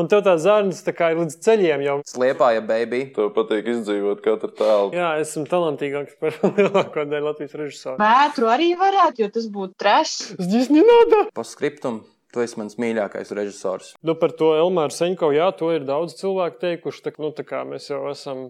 [0.00, 1.98] Un tev tā zārnas tā kā ir līdz ceļiem jau.
[2.08, 3.04] Sliepā, ja baby.
[3.14, 4.88] Tev patīk izdzīvot katru tēlu.
[4.96, 8.00] Jā, esmu talantīgāks par lielāko daļu Latvijas režisoru.
[8.02, 10.34] Vētru arī varētu, jo tas būtu trešs.
[10.42, 11.28] Zdis nenāda.
[11.36, 12.02] Poskriptum.
[12.34, 13.92] Tu esi mans mīļākais režisors.
[14.02, 17.04] Nu, par to Elmāru Seņkovu, jā, to ir daudz cilvēku teikuši.
[17.06, 18.48] Tā, nu, tā kā mēs jau esam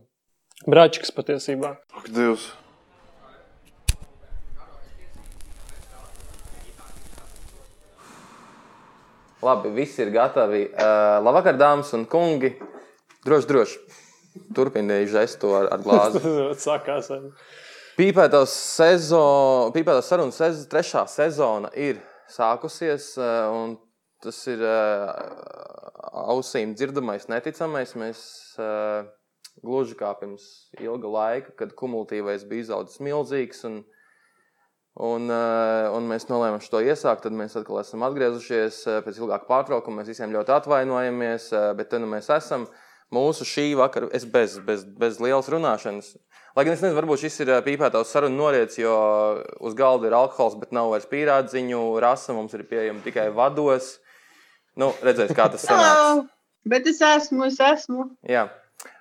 [0.64, 1.76] brāčiks patiesībā.
[1.92, 2.48] Ak, Dievs!
[9.45, 10.62] Labi, viss ir gatavi.
[10.72, 12.54] Uh, labvakar, dāmas un kungi.
[13.27, 13.82] Droši, droši.
[14.56, 16.23] Turpiniet žestu ar, ar glāzi.
[16.64, 17.10] Sākās.
[17.95, 19.70] Pīpētās sezo-
[20.02, 22.00] sarunas sez, trešā sezona ir
[22.30, 23.77] sākusies, eh, un
[24.24, 25.12] tas ir eh,
[26.34, 27.95] ausīm dzirdamais, neticamais.
[28.00, 28.20] Mēs
[28.58, 29.06] eh,
[29.62, 30.48] gluži kā pirms
[30.80, 33.84] ilga laika, kad kumulatīvais bija izaudzis milzīgs, un,
[34.95, 39.48] un, eh, un mēs nolēmām to iesākt, tad mēs atkal esam atgriezušies eh, pēc ilgāka
[39.51, 40.03] pārtraukuma.
[40.03, 42.69] Mēs visiem ļoti atvainojamies, eh, bet te nu mēs esam.
[43.15, 46.14] Mūsu šī vakara, es bez, bez, bez lielas runāšanas,
[46.55, 48.92] Lai gan es nezinu, varbūt šis ir pīpētājs sarunu noriets, jo
[49.67, 51.81] uz galda ir alkohols, bet nav vairs pīrādziņu.
[51.98, 53.97] Rasa mums ir pieejama tikai vados.
[54.79, 56.31] Nu, redzēs, kā tas sanāks.
[56.70, 58.06] Bet es esmu, es esmu.
[58.31, 58.47] Jā.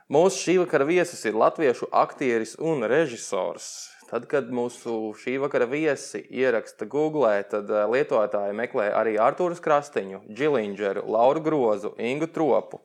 [0.09, 3.92] Mūsu šī vakara viesis ir latviešu aktieris un režisors.
[4.14, 10.19] Tad, kad mūsu šī vakara viesi ieraksta Google, tad ā, lietotāji meklē arī Arthuru Krastiņu,
[10.30, 12.84] Džilindžeru, Lauru Grozu, Ingu Tropu.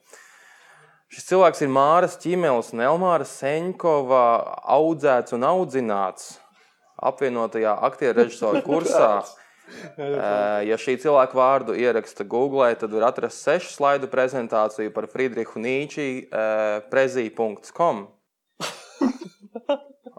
[1.12, 4.22] Šis cilvēks ir Māras Čimēls un Elmāra Seņkova
[4.78, 6.38] audzēts un audzināts
[6.96, 9.12] apvienotajā aktieru režisoru kursā.
[9.68, 15.60] Eh, Ja šī cilvēka vārdu ieraksta Google, tad var atrast sešu slaidu prezentāciju par Friedrichu
[15.60, 16.06] Nīči
[16.88, 18.06] prezī.com.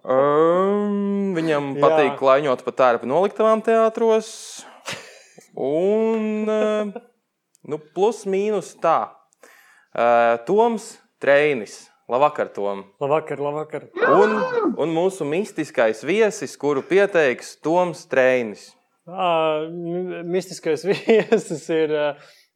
[0.10, 1.82] Um, viņam Jā.
[1.84, 4.32] patīk klaiņot pa tērpu noliktavām teātros.
[5.60, 6.92] Un, eh,
[7.70, 9.12] nu, plus mīnus tā.
[9.94, 11.90] Eh, Toms Treinis.
[12.10, 12.86] Labvakar, Tom.
[13.00, 13.84] Labvakar, labvakar.
[14.10, 14.34] Un,
[14.82, 18.72] un mūsu mistiskais viesis, kuru pieteiks Toms Treinis.
[19.06, 21.94] M- Mistiskais viesis ir,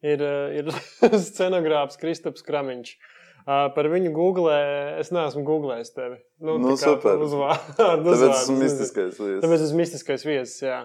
[0.02, 0.24] ir,
[0.58, 0.70] ir
[1.28, 2.94] scenogrāfs Kristaps Kramiņš.
[2.94, 3.13] Ā,
[3.44, 4.58] Par viņu googlē,
[5.02, 6.16] es neesmu googlējis tevi.
[6.40, 7.18] Nu, tā kā super.
[7.26, 8.62] Uzvārdu, Tāpēc uzvārdu, esmu nezinu.
[8.64, 9.40] mistiskais viesis.
[9.44, 10.62] Tāpēc esmu mistiskais viesis.
[10.64, 10.78] Jā.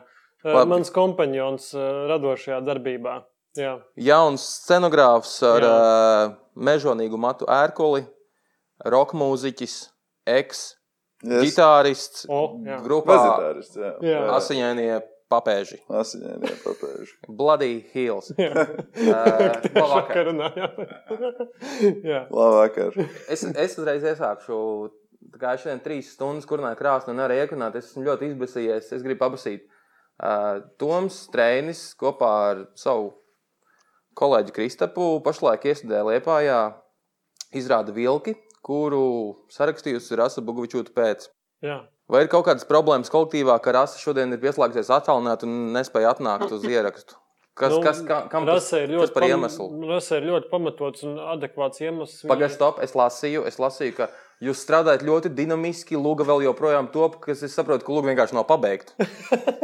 [0.44, 0.70] Labi.
[0.74, 3.14] Mans kompanjons ā, radošajā darbībā.
[3.60, 3.78] Jā.
[4.00, 5.72] Jauns scenogrāfs ar Jā.
[5.72, 8.04] uh, mežonīgu matu ērkuli,
[8.86, 9.78] roka mūziķis,
[10.28, 10.66] eks,
[11.20, 11.42] Yes.
[11.50, 12.78] ģitārists, O, jā.
[12.86, 13.18] grupā.
[14.38, 15.80] Asiņainie papēži.
[16.02, 17.16] Asiņainie papēži.
[17.40, 18.32] Bloody Hills.
[18.40, 18.52] Jā.
[19.06, 20.00] labvakar.
[20.10, 20.80] Šakar runājām.
[22.12, 22.24] Jā.
[22.34, 22.98] Labvakar.
[23.30, 24.58] Es, es uzreiz iesākšu.
[25.40, 28.92] Kā es šodien trīs stundas kurināju krāsni un nevarēju iekrunāt, es esmu ļoti izbēsījies.
[28.96, 29.68] Es gribu apsīt.
[30.20, 33.14] Uh, Toms Streinis kopā ar savu
[34.20, 36.58] kolēģi Kristapu pašlaik iestudē Liepājā
[37.56, 38.36] izrāda vilki,
[38.66, 41.30] kuru sarakstījusi Rasa Bugovičūta pēc.
[41.64, 41.80] Jā.
[42.10, 46.50] Vai ir kaut kādas problēmas kolektīvā, ka Rasa šodien ir pieslēgsies attālināt un nespēja atnākt
[46.56, 47.20] uz ierakstu?
[47.60, 49.68] Kas, Nu, kas, ka, kam tas, ir ļoti par iemeslu?
[49.90, 52.22] Rasa ir ļoti pamatots un adekvāts iemesls.
[52.30, 52.80] Pagaidiet, stop.
[52.82, 54.08] Es lasīju, es lasīju, ka
[54.48, 56.00] jūs strādājat ļoti dinamiski.
[56.00, 58.96] Lūga vēl joprojām top, kas es saprotu, ka lūga vienkārši nav pabeigta.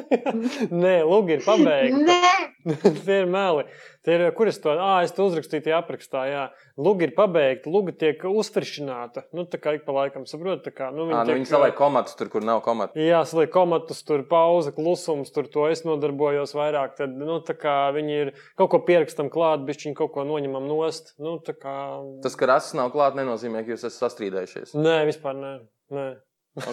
[0.83, 2.03] Nē, lūgi ir pabeigti.
[2.03, 2.35] Nē,
[2.65, 3.63] Tie ir meli.
[4.05, 6.43] Tie ir, kur es to, ah, es to uzrakstīju tajā aprakstā, jā.
[6.77, 9.23] Lūga ir pabeigta, lūga tiek uzfrišināta.
[9.33, 11.77] Nu, tā kā ik pa laikam saprot, tā kā, nu, Ā, nu, tiek, viņi saliek
[11.77, 13.01] komatus tur, kur nav komatu.
[13.01, 16.93] Jā, saliek komatus, tur pauze, klusums, tur to es nodarbojos vairāk.
[16.99, 21.15] Tad, nu, tā kā viņi ir kaut ko pierakstam klāt, bišķiņ kaut ko noņemam nost.
[21.17, 21.77] Nu, kā...
[22.25, 24.77] Tas, ka rases nav klāta, nenozīmē, ka jūs esat sastrīdējušies.
[24.77, 25.55] Nē, vispār nē.
[25.97, 26.11] nē.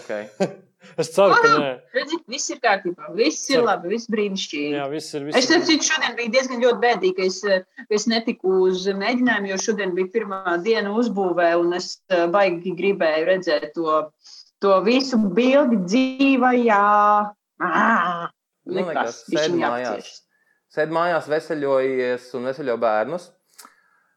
[0.03, 0.29] Okay.
[0.99, 1.71] Es ceru, ka nē.
[1.95, 3.11] redziet, viss ir kārtībā.
[3.17, 3.67] Viss ir Ceru.
[3.69, 4.73] labi, viss brīnišķīgi.
[4.77, 5.29] Jā, viss ir.
[5.31, 7.39] Es Viss saprotu, ka šodien bija diezgan ļoti bēdīgi, ka es,
[7.89, 12.75] ka es netiku uz mēģinājumu, jo šodien bija pirmā diena uzbūvē, un es eh, baigi
[12.79, 13.99] gribēju redzēt to,
[14.63, 16.83] to visu bildi dzīvajā.
[17.63, 18.31] Ah,
[18.63, 20.11] Nu, nekas, nekas, sēdi bišķiņ mājās.
[20.73, 23.25] Sēdi mājās, veseļojies un veseļo bērnus.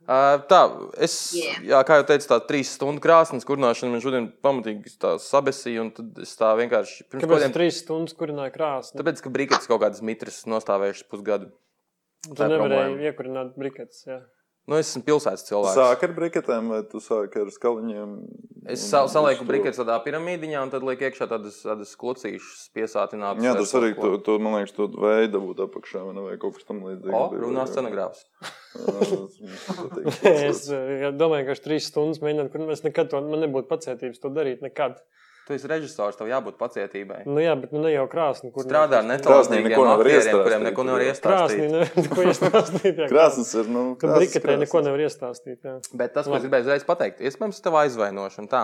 [0.06, 0.60] Uh, tā,
[1.02, 1.62] es, Yeah.
[1.66, 5.90] jā, kā jau teicu, tā trīs stundu krāsnes kurināšana man šodien pamatīgi tā sabesīja, un
[5.98, 9.00] tad es tā vienkārši pirms Kāpēc kādiem trīs stundas kurināju krāsni?
[9.02, 11.50] Tāpēc, ka brīvības kaut kādas mitras nostāvējušas pusgadu.
[12.26, 14.06] Tu nevarēji iekurināt briketes.
[14.06, 14.22] jā.
[14.66, 15.76] Nu, es esmu pilsētas cilvēks.
[15.78, 18.16] Sāk ar briketēm, vai tu sāki ar skaliņiem?
[18.74, 23.46] Es sa salieku brīvības tādā piramīdiņā, un tad lieku iekšā tādas, tādas klucīšas piesātinātas.
[23.46, 24.16] Jā, tas arī, ko.
[24.26, 27.14] to, man liekas, to veidu būt apakšā, vai, kaut kas tam līdzīgs.
[27.14, 28.26] O, runā scenogrāfs.
[30.26, 34.20] Es eh, domāju, ka es trīs stundas mēģinātu, kur es nekad to man nebūtu pacietības
[34.24, 34.66] to darīt.
[34.66, 34.98] Nekad.
[35.46, 37.20] Tu esi režisors, tev jābūt pacietībai.
[37.30, 41.04] Nu, jā, bet nu, ne jau krāsni, kur Strādā nevar aktieriem, kuriem iestāstīt, neko nevar
[41.06, 41.12] jā.
[41.22, 42.16] Krāsni, iestāstīt.
[42.16, 42.98] ne, iestāstīt.
[43.04, 43.10] jā.
[43.12, 45.60] Krāsas ir, nu, Ka krāsas, briketē neko nevar iestāstīt.
[45.62, 45.76] Jā.
[46.02, 48.50] Bet tas, ko es gribēju uzreiz pateikt, iespējams, tev aizvainošana.
[48.50, 48.64] Tā.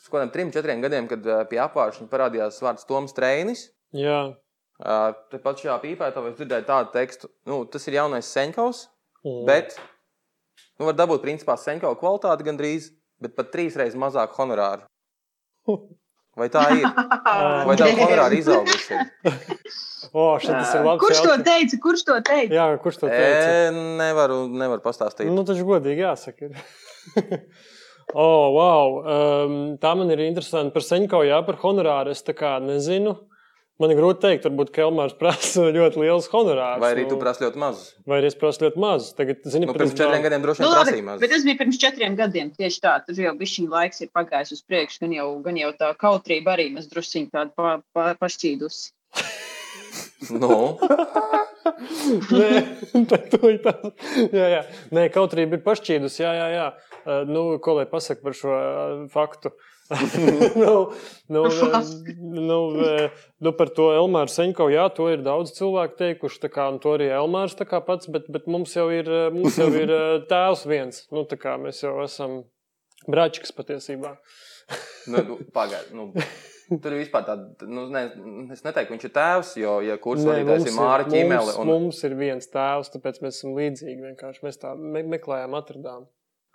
[0.00, 3.66] Uz kādiem trim, četriem gadiem, kad pie apgājuma parādījās vārds Toms Trēnis,
[3.96, 4.20] jā.
[5.32, 8.86] tepat šajā pīpē tev es dzirdēju tādu tekstu, nu, tas ir jaunais Senkaus,
[9.20, 9.44] Mm.
[9.44, 9.74] bet
[10.78, 12.86] nu, var dabūt principā Senkau kvalitāti gandrīz,
[13.20, 14.86] bet pat trīs reizes mazāk honorāru.
[16.40, 16.86] Vai tā ir?
[17.68, 18.96] Vai tā honorāra izaugusi?
[20.10, 21.00] O, tas ir labs.
[21.02, 21.78] Kurš to teica?
[21.84, 22.54] Kurš to teica?
[22.56, 23.50] Jā, kurš to teica?
[23.68, 25.28] E, nevaru, nevaru pastāstīt.
[25.30, 26.48] Nu, tas godīgi jāsaka.
[26.50, 27.44] ir.
[28.14, 28.96] oh, wow.
[29.04, 32.16] Um, tā man ir interesanti par Seņko, jā, par honorāru.
[32.16, 33.14] Es tā kā nezinu.
[33.80, 36.80] Man ir grūti pateikt, varbūt Kelmārs prasa ļoti liels honorārs.
[36.82, 37.84] Vai arī tu nu, prasi ļoti maz?
[38.08, 39.06] Vai arī es prasu ļoti maz.
[39.16, 41.22] Tagad, zini, Nu, pirms četriem gadiem droši Nu, vien labi, prasīja maz.
[41.22, 42.50] bet tas bija pirms četriem gadiem.
[42.60, 45.72] Tieši tā, tur jau bija šī laiks, ir pagājis uz priekšu, gan jau, gan jau
[45.80, 48.92] tā kautrība arī mēs druskuļi tādu pa, pa, pašķīdusi.
[50.30, 50.76] Nu,
[52.30, 52.48] Nē,
[53.08, 53.72] tā ir tā.
[54.34, 54.60] Jā, jā.
[54.94, 56.18] Nē, kautrība ir pašķīdus.
[56.20, 56.66] Jā, jā, jā.
[57.00, 59.52] Uh, nu, ko lai pasakā par šo uh, faktu?
[59.54, 59.69] nu,
[60.62, 60.74] nu,
[61.42, 61.88] uh,
[62.20, 66.78] nu, uh, nu, par to Elmāru Seņko, jā, to ir daudz cilvēku teikuši, kā, un
[66.82, 70.66] to arī Elmārs pats, bet, bet mums jau ir, uh, mums jau ir uh, tēvs
[70.70, 71.02] viens.
[71.10, 72.44] Nu, kā mēs jau esam
[73.10, 74.14] bračiks patiesībā.
[75.10, 75.96] nu, nu pagaidi.
[75.96, 76.12] Nu.
[76.70, 78.04] Tur ir vispār tāda, nu, ne,
[78.54, 82.02] es neteiktu, viņš ir tēvs, jo, ja kurs Nē, vadītājs ir Māra mums, un mums
[82.06, 83.98] ir viens tēvs, tāpēc mēs esam līdzīgi.
[84.04, 86.06] Vienkārši mēs tā me meklējām, atradām.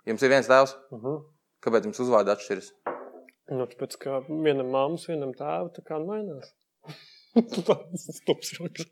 [0.08, 1.18] jums ir viens tēvs, Uh -huh.
[1.60, 2.72] kāpēc jums uzvārdi atšķiras?
[3.52, 6.54] Nu, tāpēc, ka vienam māmas, vienam tēvam tā kā mainās.
[7.36, 8.86] Tas stulbs runas.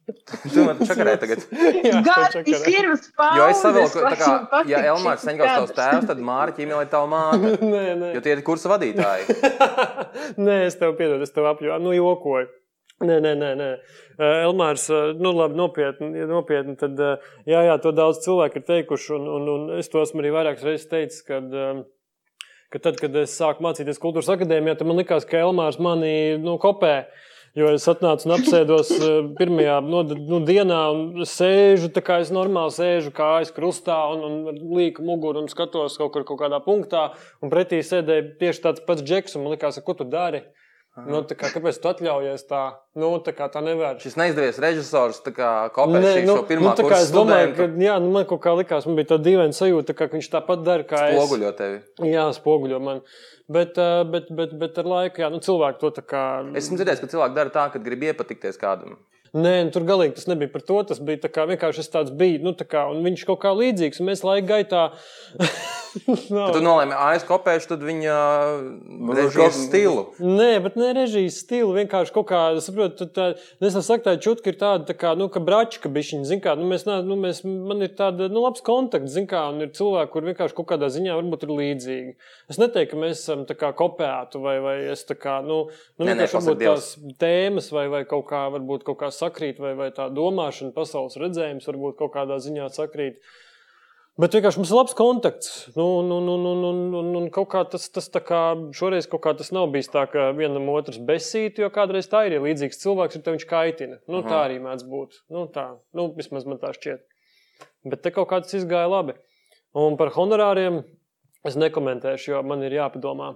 [0.53, 1.45] Tu man čakarē tagad.
[1.81, 2.03] Jā,
[2.35, 2.73] čakarē.
[2.75, 3.39] ir paudzes.
[3.39, 6.91] Jo es ka, tā kā, ja Elmārs šis Seņkaus tavs tēvs, tad Māra Čimele ir
[6.93, 7.55] tava māte.
[7.75, 8.11] Nē, nē.
[8.19, 9.39] Jo tie ir kursa vadītāji.
[10.47, 11.81] nē, es tev piedodu, es tev apjoju.
[11.81, 12.51] Nu, jokoju.
[13.05, 13.51] Nē, nē, nē.
[13.59, 13.71] nē.
[14.19, 18.61] Eh, Elmārs, eh, nu, labi, nopietni, ja nopietni tad, eh, jā, jā, to daudz cilvēku
[18.61, 21.81] ir teikuši, un, un, un es to esmu arī vairākas reizes teicis, kad, eh,
[22.75, 26.56] ka tad, kad es sāku mācīties kultūras akadēmijā, tad man likās, ka Elmārs mani nu,
[26.59, 27.05] kopē.
[27.55, 32.32] Jo es atnācu un apsēdos eh, pirmajā no, nu, dienā, un sēžu tā kā es
[32.35, 36.59] normāli sēžu, kā aiz krustā, un, un līku muguru un skatos kaut kur kaut kādā
[36.65, 37.05] punktā.
[37.38, 40.43] Un pretī sēdēja tieši tāds pats džeks, un man likās, ko tu dari?
[40.94, 42.61] Nu, tā kā, kāpēc tu atļaujies tā?
[42.94, 43.96] Nu, tā kā tā nevar.
[43.99, 47.49] Šis neizdevies režisors tā kā kopēs šī nu, šo pirmā nu, tā kā es domāju,
[47.49, 50.29] ka studentu jā, nu, man kaut kā likās, man bija tā dīvaina sajūta, ka viņš
[50.37, 51.17] tāpat dara, kā es.
[51.19, 51.81] spoguļo tevi.
[52.06, 53.02] Jā, spoguļo man.
[53.50, 53.81] Bet,
[54.12, 56.23] bet, bet, bet ar laiku, jā, nu, cilvēki to tā kā.
[56.62, 58.94] Esmu dzirdējis, ka cilvēki dara tā, ka grib iepatikties kādam.
[59.35, 60.79] Nē, nu, tur galīgi tas nebija par to.
[60.87, 62.43] Tas bija tā kā, vienkārši tāds biju.
[62.47, 63.99] Nu, tā kā, un viņš kaut kā līdzīgs.
[63.99, 64.85] Un mēs laika gaitā.
[66.05, 66.49] Nav.
[66.49, 68.15] Kad tu nolēmi ASV kopēšu, tad viņa
[69.05, 70.09] Nu, režijas stilu.
[70.19, 71.71] Nē, bet ne režijas stila.
[71.77, 73.29] Vienkārši kaut kā, es saprotu, tā,
[73.61, 76.57] nu, es saku, tā čutka ir tāda, tā kā, nu, ka bračka bišķiņa, zin kā,
[76.59, 79.71] nu, mēs, nā- nu, mēs, man ir tāda, nu, labs kontakts, zin kā, un ir
[79.77, 82.15] cilvēki, kur vienkārši kaut kādā ziņā varbūt ir līdzīgi.
[82.51, 85.61] Es neteiktu, ka mēs esam tā kā kopēti, vai, vai es tā kā, nu,
[86.01, 86.91] nu Nē, nē, varbūt tās
[87.23, 91.67] tēmas, vai, vai kaut kā, varbūt kaut kā sakrīt, vai, vai tā domāšana, pasaules redzējums
[91.71, 93.19] varbūt kaut kādā ziņā sakrīt.
[94.15, 95.49] Bet vienkārši mums ir labs kontakts.
[95.75, 98.43] Nu, nu, nu, nu, nu, nu, nu, kaut kā tas, tas kā
[98.79, 102.37] šoreiz kaut kā tas nav bijis tā, ka vienam otrs besīt, jo kādreiz tā ir.
[102.37, 103.99] Ja līdzīgs cilvēks ir, tad viņš kaitina.
[104.06, 104.29] Nu, Aha.
[104.29, 105.19] tā arī mēdz būt.
[105.35, 105.67] Nu, tā,
[105.99, 107.03] nu, vismaz man tā šķiet.
[107.91, 109.17] Bet te kaut kā tas izgāja labi.
[109.75, 110.85] Un par honorāriem
[111.43, 113.34] es nekomentēšu, jo man ir jāpadomā.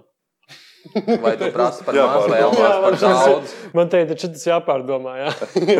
[1.21, 2.39] Vai tu prasi par maz vai.
[2.39, 3.53] Elmārs par daudz?
[3.77, 5.15] Man teica, ka šis jāpārdomā.
[5.19, 5.31] Jā.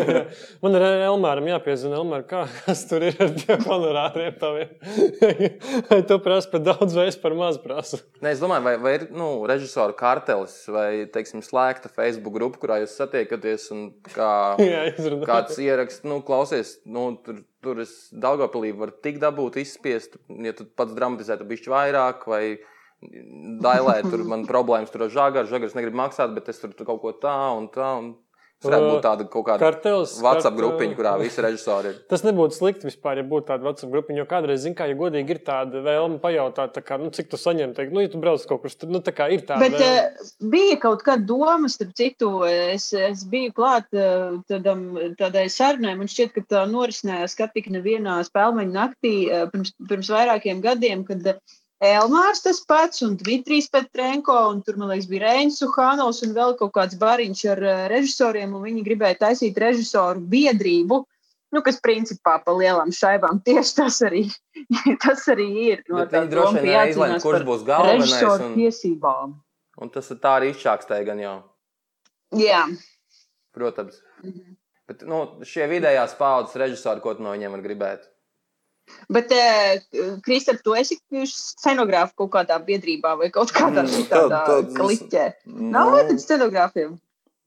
[0.63, 4.73] man ir Elmāram jāpiezina, Elmār, kā, kas tur ir ar tiem honorāriem taviem.
[5.89, 8.01] Vai tu prasi par daudz vai es par maz prasu?
[8.19, 12.81] Nē, es domāju, vai, vai ir nu, režisoru kartelis vai teiksim, slēgta Facebook grupa, kurā
[12.83, 14.83] jūs satiekaties un kā, Jā,
[15.27, 20.67] kāds ieraksts, nu, klausies, nu, tur, tur es Daugopilī varu tik dabūt, izspiest, ja tu
[20.67, 22.43] pats dramatizētu bišķi vairāk vai
[23.63, 27.03] dailē, tur man problēmas tur ar žagaru, žagars negrib maksāt, bet es tur, tur kaut
[27.03, 27.93] ko tā un tā.
[27.99, 28.17] Un...
[28.59, 31.99] Tas varētu būt tāda kaut kāda Kartels, WhatsApp kart- grupiņa, kurā visi režisori ir.
[32.11, 34.19] Tas nebūtu slikti vispār, ja būtu tāda WhatsApp grupiņa.
[34.19, 37.39] Jo kādreiz, zin, kā, ja godīgi ir tāda vēlme pajautāt, tā kā, nu, cik tu
[37.39, 39.63] saņem, teikt, nu, ja tu brauc kaut kur, tad nu, tā kā ir tāda.
[39.63, 40.25] Bet vēlme.
[40.25, 44.83] uh, bija kaut kāda doma, starp citu, es, es biju klāt uh, tādam,
[45.21, 45.95] tādai sarunai.
[46.01, 51.07] Man šķiet, ka tā norisinājās kā tik nevienā spēļu naktī uh, pirms, pirms vairākiem gadiem,
[51.07, 51.39] kad uh,
[51.79, 56.57] Elmārs tas pats un Dmitrijs Petrenko, un tur, man liekas, bija Reinis Suhanovs un vēl
[56.59, 60.99] kaut kāds bariņš ar uh, režisoriem, un viņi gribēja taisīt režisoru biedrību.
[61.55, 64.25] Nu, kas principā pa lielām šaibām tieši tas arī,
[65.05, 65.85] tas arī ir.
[65.87, 68.03] Bet tā viņi droši vien jācīnās kurš būs galvenais.
[68.03, 69.33] Režisoru Un, tiesībām.
[69.79, 71.37] un tas ir tā arī izčākstēja gan jau.
[72.37, 72.67] Jā,
[73.55, 74.01] Protams.
[74.23, 74.55] Mhm.
[74.89, 78.07] Bet nu, šie vidējās paudzes režisori, ko tu no viņiem var gribēt?
[79.09, 84.47] Bet, uh, Kristap, tu esi scenogrāfs kaut kādā biedrībā vai kaut kādā Mm, tādā tād-
[84.47, 85.25] tādas- kliķē.
[85.45, 86.97] Nav no, scenogrāfiem.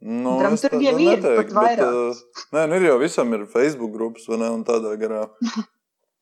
[0.02, 1.76] Nu, Dramaturgiem tā- ir neteiktu, pat vairāk.
[1.78, 5.28] Bet, uh, nē, nu ir jau visam ir Facebook grupas, vai ne, un tādā garā.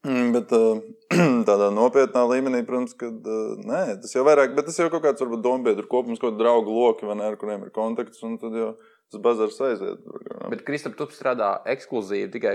[0.00, 0.78] Mm, Bet uh,
[1.44, 5.20] tādā nopietnā līmenī, protams, ka uh, nē, tas jau vairāk, bet tas jau kaut kāds
[5.20, 8.56] varbūt dombiedru kopums, kaut kādi draugu loki, vai ne, ar kuriem ir kontakts, un tad
[8.56, 8.70] jau
[9.12, 10.00] tas bazars aiziet.
[10.48, 12.54] Bet, Kristap, tu strādā ekskluzīvi tikai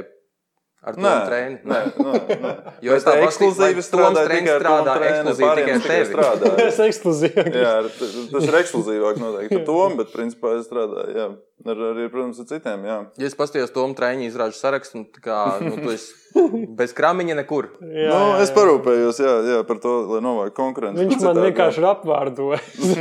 [0.86, 1.58] ar to trēnu.
[1.66, 2.14] nē, nē,
[2.46, 2.52] nē.
[2.86, 6.06] Jo es tā tā paskatīju, vai ekskluzīvi Toms strādāju tikai strādā ekskluzīvi tikai tevi.
[6.12, 6.56] strādāju.
[6.68, 7.48] Es ekskluzīvi.
[7.66, 7.74] Jā,
[8.36, 11.28] tas ir ekskluzīvāk noteikti ar Tomu, bet principā es strādāju, jā.
[11.66, 12.98] Ar, arī, protams, ar citiem, jā.
[13.18, 16.14] Ja es paskatījos Tomu trēņu izrāžu sarakstu, nu, tā kā, nu, tu esi
[16.76, 17.70] bez kramiņa nekur.
[17.80, 21.00] Jā, nu, jā, es parūpējos, jā, jā, par to, lai novāktu konkurenci.
[21.00, 22.92] Viņš man Citādi, vienkārši ir apvārdojis.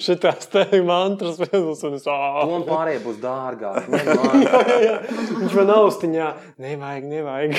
[0.04, 2.60] Šitās te mantras pilsētas un es Un āāā.
[2.66, 3.78] pārējie būs dārgāk.
[3.94, 5.69] ņem man.
[5.70, 6.28] Man austiņā.
[6.66, 7.54] Nevajag, nevajag.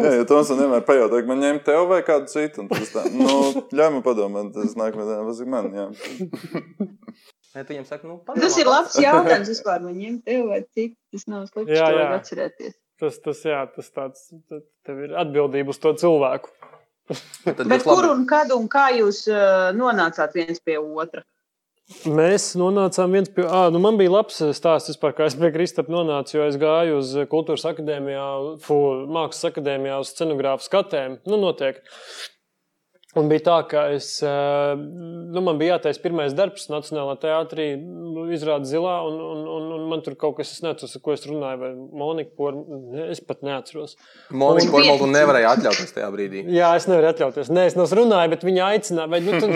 [0.00, 2.92] Jā, ja Toms man vienmēr pajautā, vai man ņemt tev vai kādu citu, un tas
[2.94, 5.86] tā, nu, ļauj man padomāt, tas nākamajā dienā pasaka man, jā.
[7.50, 9.82] Nē, tu viņam saki, nu, Tas padomā ir labs jautājums vispār.
[9.82, 11.74] Viņiem tev vai cik tas nav slikti.
[11.74, 11.98] Jā, to jā.
[11.98, 12.76] vajag atcerēties.
[13.00, 16.52] Tas, tas, jā, tas tāds, tad tev ir atbildība uz to cilvēku.
[17.42, 21.24] Bet būs kur un kad un kā jūs uh, nonācāt viens pie otra?
[22.06, 23.44] Mēs nonācām viens pie.
[23.44, 27.00] Ah, nu man bija labs stāsts vispār, kā es pie Kristapa nonācu, jo es gāju
[27.00, 28.26] uz kultūras akadēmijā,
[28.62, 28.76] fu,
[29.10, 31.18] mākslas akadēmijā uz scenogrāfu skatēm.
[31.28, 31.82] Nu, notiek.
[33.18, 38.28] Un bija tā, ka es, eh, nu, man bija jātaisa pirmais darbs Nacionālajā teātrī, nu,
[38.30, 41.26] izrāda zilā, un, un, un, un man tur kaut kas, es neatceros, ar ko es
[41.26, 41.70] runāju, vai
[42.04, 42.54] Monika, por,
[43.10, 43.96] es pat neatceros.
[44.30, 46.44] Monika Un- Pormaltu nevarēja atļauties tajā brīdī.
[46.54, 47.50] Jā, es nevaru atļauties.
[47.50, 49.10] Nē, es nesunāju, bet viņa aicināja.
[49.10, 49.50] Vai, nu, tu,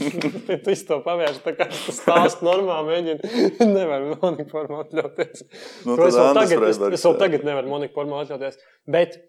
[0.64, 3.34] tu visu to pavērš, tā kā tas stāsts normāli mēģina.
[3.76, 5.44] Nevaru Monika formā atļauties.
[5.84, 8.56] Nu, To es vēl tagad, es, es vēl tagad nevaru Monika formā atļauties.
[8.88, 9.20] Bet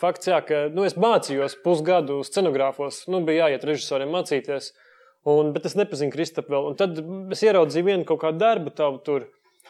[0.00, 3.04] fakts, jā, ka nu, es mācījos pusgadu scenogrāfos.
[3.10, 4.72] Nu, bija jāiet režisoriem mācīties.
[5.28, 6.72] Un, bet es nepazinu Kristapu vēl.
[6.72, 6.98] Un tad
[7.34, 9.28] es ieraudzīju vienu kaut kādu darbu tavu tur.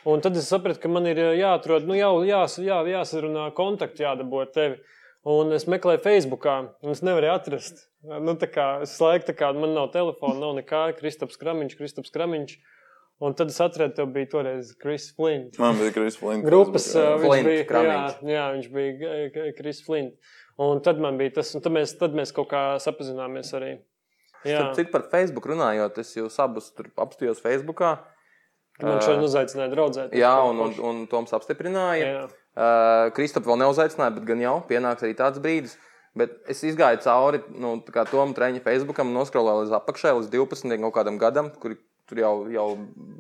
[0.09, 4.41] Un tad es sapratu, ka man ir jāatrod, nu, jau jās, jā, jāsarunā kontakti, jādabū
[4.43, 4.81] ar tevi.
[5.29, 7.85] Un es meklēju Facebookā, un es nevarēju atrast.
[8.03, 12.11] Nu, tā kā es laiku, tā kā man nav telefona, nav nekā, Kristaps Kramiņš, Kristaps
[12.15, 12.57] Kramiņš.
[13.23, 15.55] Un tad es atradu, tev bija toreiz Kris Flint.
[15.63, 16.43] Man bija Kris Flint.
[16.43, 17.83] Grupas uh, viņš Flint, bija.
[17.87, 20.33] Jā, jā, viņš bija Kris Flint.
[20.63, 23.77] Un tad man bija tas, un tad mēs, tad mēs kaut kā sapazināmies arī.
[24.43, 27.93] Jā, Starp citu par Facebook runājot, es jūs abus tur apstājos Facebookā.
[28.83, 30.19] man šodien uzaicināja draudzēt.
[30.19, 32.09] Jā, un, un, un Toms apstiprināja.
[32.17, 32.25] jā.
[32.53, 35.79] Uh, Kristofu vēl neuzaicināja, bet gan jau pienāks arī tāds brīdis.
[36.19, 40.83] Bet es izgāju cauri nu, tā kā Tomu treniņa Facebookam noskrolēju līdz apakšai, līdz 12
[40.83, 41.79] kaut kādam gadam, kur
[42.13, 42.67] tur jau, jau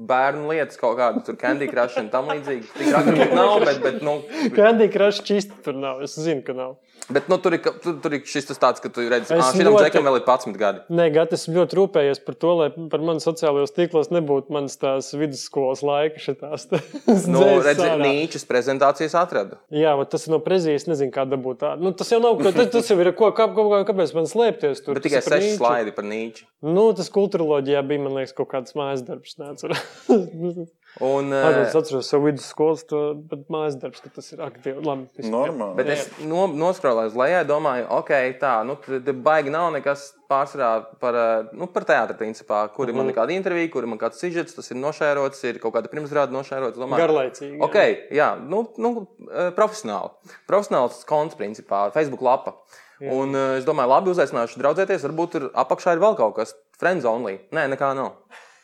[0.09, 2.69] bērnu lietas, kaut kāda tur Candy Crush un tam līdzīgi.
[2.77, 4.19] Tik ragīgi nav, bet, bet, nu,
[4.57, 6.03] Candy Crush čīsti tur nav.
[6.05, 6.77] Es zinu, ka nav.
[7.11, 10.07] Bet nu, tur, ir, tur, tur ir šis tāds, ka tu redzi, ka ļoti- džekam
[10.07, 10.83] vēl ir 11 gadi.
[10.93, 15.11] Nē, Gat, es ļoti rūpējies par to, lai par mani sociālajos tīklos nebūtu manas tās
[15.17, 16.21] vidusskolas laika.
[16.23, 16.69] Šitās,
[17.33, 19.59] Nu, redzi, Nīčas prezentācijas atradu.
[19.75, 20.87] Jā, bet tas ir no prezijas.
[20.91, 21.83] Nezinu, kā dabūt tādu.
[21.87, 22.39] Nu, tas jau nav.
[22.43, 23.13] Tas, tas jau ir.
[23.19, 24.99] Ko, kā, kā, kāpēc man slēpties tur?
[24.99, 25.59] Bet tikai Tas ir par 6 Nīču.
[25.63, 26.47] slaidi par Nīču.
[26.63, 29.37] Nu, tas kultūroloģijā bija, man liekas, kaut kāds mājas darbs.
[31.01, 32.99] Un, Es uh, atceros savu vidusskolas, to,
[33.31, 34.83] bet mājas darbs, ka tas ir aktīvi.
[34.85, 35.31] Labi, viss.
[35.33, 35.73] Normāli.
[35.79, 38.11] Bet es no, noskrolēju uz leju, domāju, ok,
[38.43, 38.77] tā, nu,
[39.25, 40.69] baigi nav nekas pārsvarā
[41.01, 43.17] par, eh, nu, par teātri, principā, kur ir man Mhm.
[43.17, 46.77] kāda intervija, kur ir man kāds sižets, tas ir nošērots, ir kaut kāda pirmsrāda nošērots.
[46.77, 47.59] Domāju, Garlaicīgi.
[47.65, 47.81] Ok,
[48.13, 50.11] jā, nu, nu eh, profesionāli.
[50.47, 52.55] Profesionāls konts, principā, Facebook lapa.
[53.01, 53.11] Jā.
[53.17, 55.09] Un eh, es domāju, labi, uzaicināšu draudzēties.
[55.09, 56.55] Varbūt tur apakšā ir vēl kaut kas.
[56.79, 57.41] Friends only.
[57.51, 58.13] Nē, nekā nav.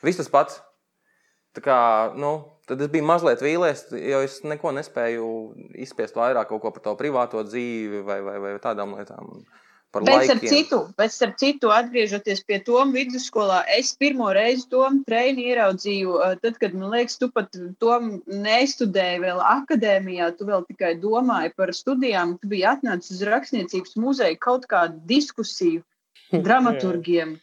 [0.04, 0.60] Viss tas pats.
[1.58, 1.78] Tā kā,
[2.14, 2.32] nu,
[2.70, 5.30] tad es biju mazliet vīlies, jo es neko nespēju
[5.82, 9.40] izspiest vairāk kaut ko par to privāto dzīvi vai, vai, vai tādām lietām.
[9.96, 15.46] Bet starp citu, bet starp citu, atgriežoties pie Toma vidusskolā, es pirmo reizi Tomu treniņu
[15.48, 20.92] ieraudzīju, eh, tad, kad, man liekas, tu pat Tomu nestudēji vēl akadēmijā, tu vēl tikai
[21.00, 25.82] domāji par studijām, tu biji atnācis uz rakstniecības muzeju kaut kādu diskusiju
[26.46, 27.38] dramaturgiem.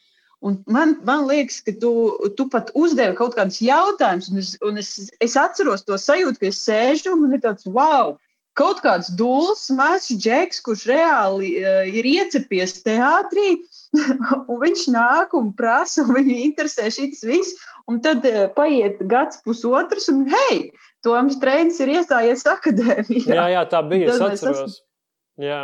[0.46, 1.92] Un man, man liekas, ka tu,
[2.38, 4.92] tu pat uzdevi kaut kādus jautājumus, un, es, un es,
[5.24, 8.16] es atceros to sajūtu, ka es sēžu un man ir tāds wow!
[8.56, 13.58] Kaut kāds dūls, mazs džeks, kurš reāli uh, ir iecepies teātrī,
[14.52, 17.58] un viņš nāk un prasa, un viņu interesē šis viss.
[17.92, 20.70] Un tad uh, paiet gads, pusotrs, un hei,
[21.06, 23.28] Toms Trēns ir iestājies akadēmijā.
[23.34, 24.14] Jā, jā, tā bija.
[24.14, 24.80] Es Tad mēs atceros.
[25.42, 25.60] Jā.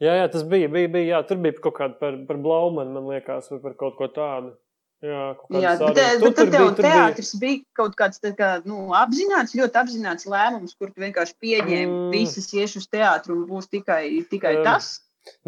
[0.00, 0.70] Jā, jā, tas bija.
[0.72, 3.98] bija, bija jā, tur bija kaut kāda par, par Blaumanu, man liekas, vai par kaut
[3.98, 4.54] ko tādu.
[5.00, 5.20] Jā,
[5.56, 9.78] Jā, bet, te, bet tad tev teātris bija, bija kaut kāds kā, nu, apzināts, ļoti
[9.80, 12.10] apzināts lēmums, kur tu vienkārši pieņēmi, mm.
[12.12, 14.90] visas iešu uz teātru un būs tikai, tikai um, tas.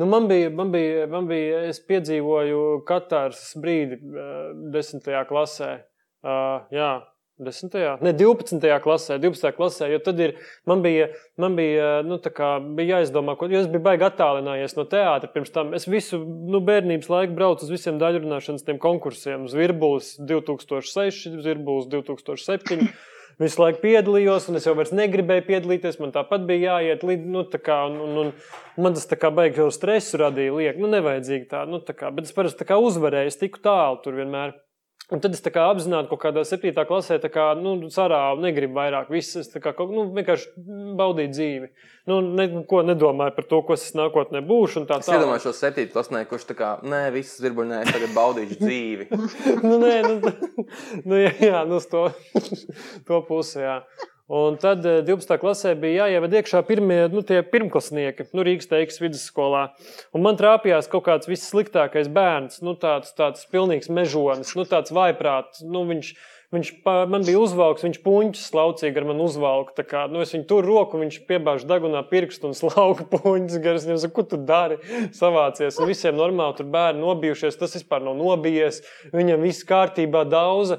[0.01, 5.71] Nu, man, bija, man, bija, man bija, es piedzīvoju katrs brīdi uh, desmitajā klasē.
[6.25, 6.95] Uh, jā,
[7.45, 7.77] 10.
[8.05, 8.67] ne 12.
[8.85, 9.53] klasē, 12.
[9.57, 10.35] klasē, jo tad ir,
[10.69, 11.09] man bija,
[11.41, 15.73] man bija, nu, kā, bija jāizdomā, ko, es biju baigi attālinājies no teātra pirms tam.
[15.79, 22.93] Es visu nu, bērnības laiku braucu uz visiem daļrunāšanas konkursiem, uz Virbulis 2006, Virbulis 2007.
[23.41, 25.99] Visu laiku piedalījos, un es jau negribēju piedalīties.
[26.03, 28.33] Man tāpat bija jāiet līdzi, nu, kā, un, un,
[28.77, 30.53] un man tas tā kā baigi jau stresu radīja.
[30.59, 34.21] Liek, nu, nevajadzīgi tā, nu, tā kā, bet es parasti uzvarēju, es tiku tālu tur
[34.21, 34.55] vienmēr.
[35.13, 39.11] Un tad es apzināti kaut kādā septītā klasē, kā, nu, sarāvu, negribu vairāk.
[39.13, 40.53] Viss, es kā, nu, vienkārši
[40.97, 41.69] baudīju dzīvi.
[42.09, 44.87] Nu, neko nedomāju par to, ko es nākotnē būšu.
[44.89, 48.59] Tā, es iedomājos šo septīto klasē, kurš tā kā, nē, visas virbuļnē, es tagad baudīšu
[48.63, 49.09] dzīvi.
[49.69, 50.33] nu, nē, nu,
[51.13, 52.07] nu, jā, jā, nu, uz to,
[53.11, 53.83] to pusi, jā.
[54.33, 55.35] Un tad 12.
[55.35, 59.67] Eh, klasē bija jāievada iekšā pirmie nu, pirmklasnieki nu, Rīgas teiks vidusskolā.
[60.17, 65.61] Un man trāpījās kaut kāds vissliktākais bērns, nu, tāds, tāds pilnīgs mežonis, nu, tāds vaiprāts.
[65.67, 66.15] Nu, viņš,
[66.53, 69.87] Viņš man bija uzvalks, viņš puņķis slaucīgi ar mani uzvalka.
[69.89, 73.57] Kā, nu, es viņu tur roku, viņš piebāž dagunā pirkstu un slauka puņķis.
[73.73, 74.77] Es viņam saku, ko tu dari?
[75.17, 75.81] Savācies.
[75.81, 77.57] Un visiem normāli tur bērni nobijušies.
[77.57, 78.83] Tas vispār nav nobijies.
[79.17, 80.77] Viņam viss kārtībā daudz.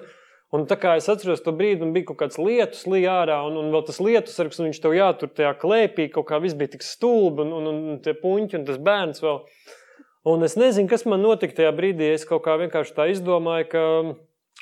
[0.54, 3.56] Un tā kā es atceros to brīdi, un bija kaut kāds lietus līnijā ārā, un,
[3.58, 6.76] un vēl tas lietus sargs, un viņš tev jātur tajā klēpī, kaut kā viss bija
[6.76, 9.42] tik stulbi, un, un, un tie puņķi, un tas bērns vēl.
[10.30, 12.14] Un es nezinu, kas man notika tajā brīdī.
[12.14, 13.82] Es kaut kā vienkārši tā izdomāju, ka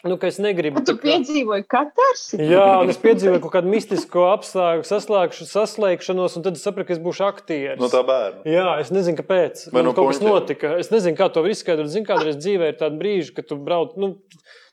[0.04, 0.82] Nu, ka es negribu.
[0.82, 1.02] Tu kā...
[1.04, 2.24] piedzīvoji katrs?
[2.34, 7.02] Jā, un es piedzīvoju kaut kādu mistisko apstākļu, saslēgšanos, un tad es sapratu, ka es
[7.04, 7.82] būšu aktieris.
[7.82, 8.42] No tā bērna.
[8.50, 9.68] Jā, es nezinu, kāpēc.
[9.76, 10.74] Vai no kaut kas notika.
[10.82, 11.92] Es nezinu, kā to var izskaidrot.
[11.94, 14.16] Zinu, kādreiz dzīvē ir tāda brīža, kad tu brauc, nu,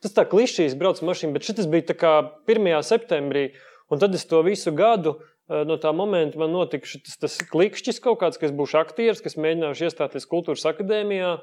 [0.05, 2.13] tas tā klišīs brauc mašīna, bet šis bija tā kā
[2.51, 2.71] 1.
[2.87, 3.51] septembrī,
[3.91, 5.19] un tad es to visu gadu.
[5.49, 9.23] Eh, no tā momenta man notika šis, tas klikšķis kaut kāds, ka es būšu aktieris,
[9.25, 11.39] kas mēģināšu iestāties kultūras akadēmijā.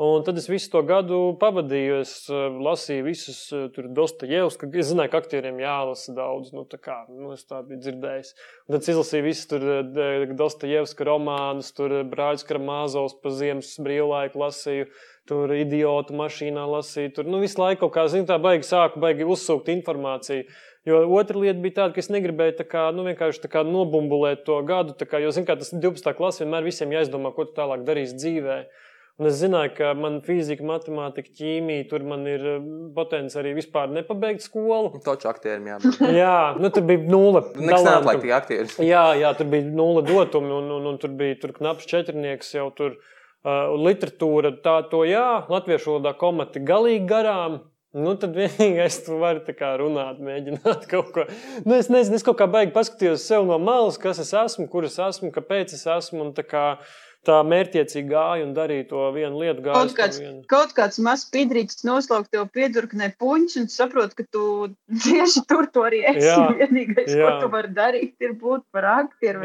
[0.00, 1.98] Un tad es visu to gadu pavadīju.
[2.00, 4.70] Es uh, lasīju visus uh, Dostojevska.
[4.80, 6.48] Es zināju, ka aktieriem jālasa daudz.
[6.56, 8.32] Nu, kā, nu, es tā biju dzirdējis.
[8.64, 14.88] Un tad es izlasīju visus uh, Dostojevska romānus, tur Brāļs Karamāzovs pa ziemas brīvlaiku lasīju.
[15.30, 17.12] Tur idiotu mašīnā lasīju.
[17.14, 20.48] Tur nu, visu laiku kaut kā, zinu, tā baigi sāku, baigi uzsūkt informāciju.
[20.88, 24.42] Jo otra lieta bija tāda, ka es negribēju tā kā, nu, vienkārši tā kā nobumbulēt
[24.48, 24.96] to gadu.
[25.06, 26.10] Kā, jo, zinu, kā tas 12.
[26.18, 28.66] klasē vienmēr visiem jāizdomā, ko tu tālāk darīsi dzīvēm.
[29.20, 33.90] Un es zināju, ka man fizika, matemātika, ķīmija, tur man ir eh, potenciāls arī vispār
[33.92, 34.96] nepabeigt skolu.
[35.04, 36.00] Taču aktierim jābūt.
[36.22, 37.44] jā, nu tur bija nulle.
[37.60, 38.78] Nekas neatliek tik aktieris.
[38.82, 42.70] Jā, jā, tur bija nulle dotumi, un, un, un tur bija tur knaps četrnieks jau
[42.74, 42.96] tur.
[43.42, 47.56] Uh, literatūra tā, to jā, latviešu valodā komati galīgi garām.
[47.92, 49.42] Nu, tad vienīgais, tu vari
[49.80, 51.24] runāt, mēģināt kaut ko.
[51.66, 54.86] Nu, es nezinu, es kaut kā baigi paskatījos sev no malas, kas es esmu, kur
[54.88, 56.22] es esmu, kāpēc es esmu.
[56.24, 56.64] Un, tā kā,
[57.28, 59.66] tā mērķiecīgi gāja un darīja to vienu lietu.
[59.66, 60.40] Kaut kāds, vienu.
[60.48, 64.44] kaut kāds mazs pidrītis noslaukt tev piedurknē puņš un saprot, ka tu
[65.04, 66.24] tieši tur to arī esi.
[66.30, 67.26] Jā, Vienīgais, jā.
[67.26, 69.44] ko tu vari darīt, ir būt par aktieru.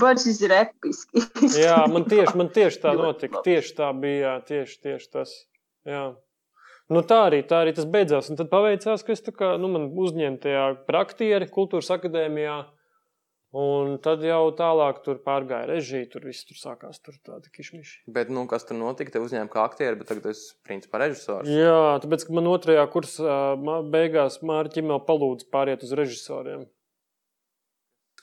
[0.00, 1.22] Bars ir episki.
[1.64, 3.42] jā, man tieši, man tieši tā notika.
[3.46, 5.34] Tieši tā bija, jā, tieši, tieši tas.
[5.86, 6.04] Jā.
[6.92, 8.28] Nu, tā, arī, tā arī tas beidzās.
[8.28, 9.70] Un tad paveicās, ka es kā, nu,
[10.04, 12.58] uzņēmu tajā praktieri kultūras akadēmijā.
[13.54, 16.98] Un tad jau tālāk tur pārgāja režija, tur viss tur sākās.
[16.98, 18.00] Tur tādi kišmiši.
[18.10, 19.14] Bet, nu, kas tur notika?
[19.14, 21.46] Te uzņēma kā aktieri, bet tagad es principā režisors.
[21.46, 23.36] Jā, tāpēc, ka man otrajā kursā
[23.94, 26.66] beigās Mārķi Čimēl palūdza pāriet uz režisoriem.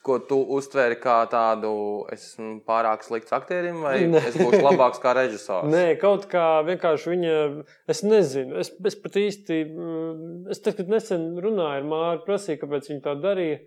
[0.02, 1.72] Ko tu uztvēri kā tādu,
[2.10, 4.18] esmu pārāk slikts aktierim, vai ne.
[4.32, 5.70] es būšu labāks kā režisors?
[5.70, 7.36] Nē, kaut kā vienkārši viņa,
[7.94, 12.64] es nezinu, es, es pat īsti, mm, es tad, kad nesen runāju ar Māru, prasīju,
[12.64, 13.62] kāpēc viņa tā darīja.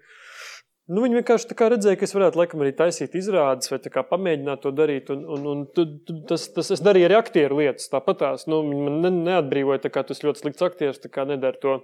[0.85, 3.79] Nu, viņi vienkārši redzēja, ka es varētu laikam, arī taisīt izrādes, vai
[4.11, 5.09] pamēģināt to darīt.
[5.15, 7.89] Un, un, un tu, tu, tas, tas, es darīju arī aktieru lietas.
[7.93, 11.57] Tāpat tās nu, man ne, neatbrīvoja, tā kā tas ļoti slikts aktieris, tā kā nedara
[11.63, 11.79] to.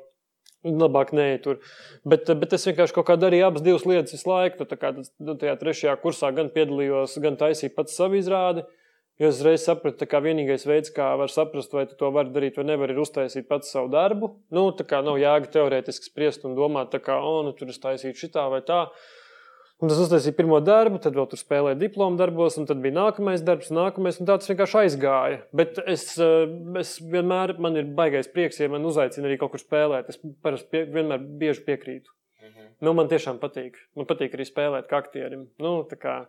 [0.60, 1.62] Labāk nē, tur.
[2.04, 4.66] Bet, bet es vienkārši kaut kā darīju abas divas lietas visu laiku.
[4.68, 8.66] Tā kā nu, tajā trešajā kursā gan piedalījos, gan taisīju pats savu izrādi.
[9.20, 12.56] Jo es reiz sapratu, ka vienīgais veids, kā var saprast, vai tu to vari darīt
[12.56, 14.30] vai nevar, ir uztaisīt pats savu darbu.
[14.52, 18.16] Nu, tā kā nav jēga teorētiski spriest un domāt, kā, oh, nu, tur es taisītu
[18.16, 18.86] šitā vai tā.
[19.80, 23.40] Un tas uztaisīja pirmo darbu, tad vēl tur spēlēja diplomu darbos, un tad bija nākamais
[23.44, 25.38] darbs, nākamais, un tāds vienkārši aizgāja.
[25.56, 29.62] Bet es, eh, es vienmēr, man ir baigais prieks, ja man uzaicina arī kaut kur
[29.62, 30.10] spēlēt.
[30.12, 32.12] Es parasti pie, vienmēr bieži piekrītu.
[32.44, 32.68] Mhm.
[32.84, 33.80] Nu, man tiešām patīk.
[33.96, 35.48] Man patīk arī spēlēt kā aktierim.
[35.58, 36.26] Nu, tā kā,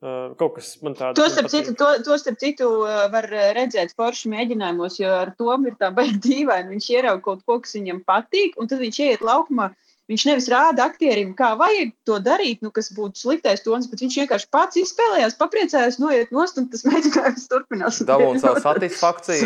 [0.00, 3.92] Uh, kaut kas man tāds- to starp citu, to, to starp citu uh, var redzēt
[3.92, 6.72] forši mēģinājumos, jo ar to ir tā baigta dīvaini.
[6.72, 9.68] Viņš ierauga kaut ko, kas viņam patīk, un tad viņš ieiet laukumā.
[10.10, 14.16] Viņš nevis rāda aktierim, kā vajag to darīt, nu, kas būtu sliktais tonis, bet viņš
[14.24, 18.00] vienkārši pats izspēlējās, papriecājās, noiet nost, un tas mēģinājums turpinās.
[18.08, 19.44] Dabūjāt savu satisfakciju.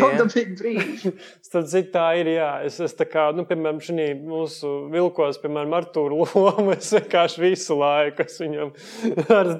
[1.45, 2.49] Starp citu, tā ir, jā.
[2.65, 7.77] Es, es tā kā, nu, piemēram, šī mūsu vilkos, piemēram, Artūru lomu, es vienkārši visu
[7.79, 8.73] laiku, es viņam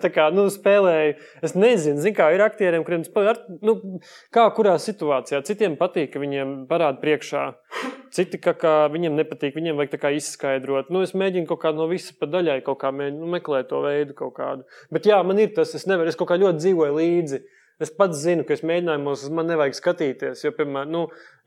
[0.01, 1.15] tā kā, nu, spēlēju.
[1.45, 3.05] Es nezinu, zin kā, ir aktieriem, kuriem
[3.61, 3.77] nu,
[4.33, 5.43] kā kurā situācijā.
[5.45, 7.45] Citiem patīk, ka viņiem parāda priekšā.
[8.15, 10.91] Citi, ka, ka viņiem nepatīk, viņiem vajag tā kā izskaidrot.
[10.95, 13.81] Nu, es mēģinu kaut kādu no visa pa daļai, kaut kā mēģinu, nu, meklēt to
[13.83, 14.63] veidu kaut kādu.
[14.95, 17.41] Bet jā, man ir tas, es nevaru, es kaut kā ļoti dzīvoju līdzi.
[17.75, 21.01] Es pats zinu, ka es mēģinājumos man nevajag skatīties, jo, piemēram, nu,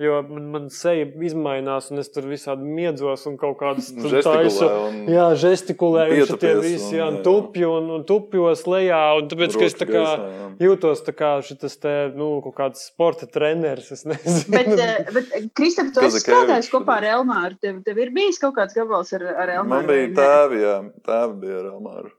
[0.04, 3.88] jo man, man seja izmainās, un es tur visādi miedzos un kaut kādas
[4.26, 4.68] taisu.
[4.68, 4.98] Un...
[5.08, 9.70] Jā, žestikulēju, un tie visi, jā, un tupju un, un tupjos lejā, un tāpēc, ka
[9.70, 14.04] es tā kā gaisā, jūtos tā kā šitas te, nu, kaut kāds sporta treneris, es
[14.12, 14.52] nezinu.
[14.52, 18.58] Bet, eh, bet Kristap, tu esi strādājis kopā ar Elmāru, tev, tev ir bijis kaut
[18.60, 19.72] kāds gabals ar, ar Elmāru?
[19.78, 22.17] Man bija tēvi, jā, tēvi bija ar Elmāru.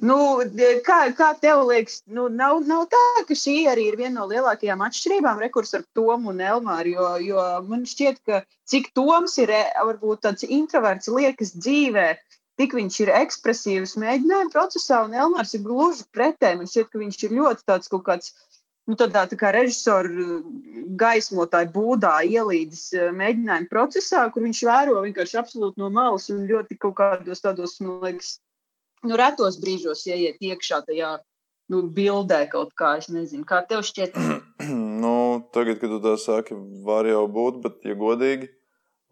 [0.00, 0.16] Nu,
[0.86, 4.84] kā, kā tev liekas, nu, nav, nav tā, ka šī arī ir viena no lielākajām
[4.86, 6.94] atšķirībām rekurs ar Tomu un Elmāru.
[6.94, 12.06] Jo, jo man šķiet, ka cik Toms ir varbūt tāds introverts liekas dzīvē,
[12.60, 16.60] tik viņš ir ekspresīvs mēģinājuma procesā, un Elmārs ir gluži pretēji.
[16.62, 18.32] Man šķiet, ka viņš ir ļoti tāds kaut kāds.
[18.90, 20.08] Nu, tādā tā kā režisora
[20.98, 26.96] gaismotāja būdā ielīdis mēģinājuma procesā, kur viņš vēro vienkārši absolūti no malas un ļoti kaut
[26.98, 28.32] kādos tādos, man liekas,
[29.06, 31.12] nu, retos brīžos ieiet iekšā tajā
[31.72, 32.96] nu, bildē kaut kā.
[33.00, 34.18] Es nezinu, kā tev šķiet.
[35.04, 35.14] nu,
[35.54, 38.50] tagad, kad tu tā saki, var jau būt, bet, ja godīgi,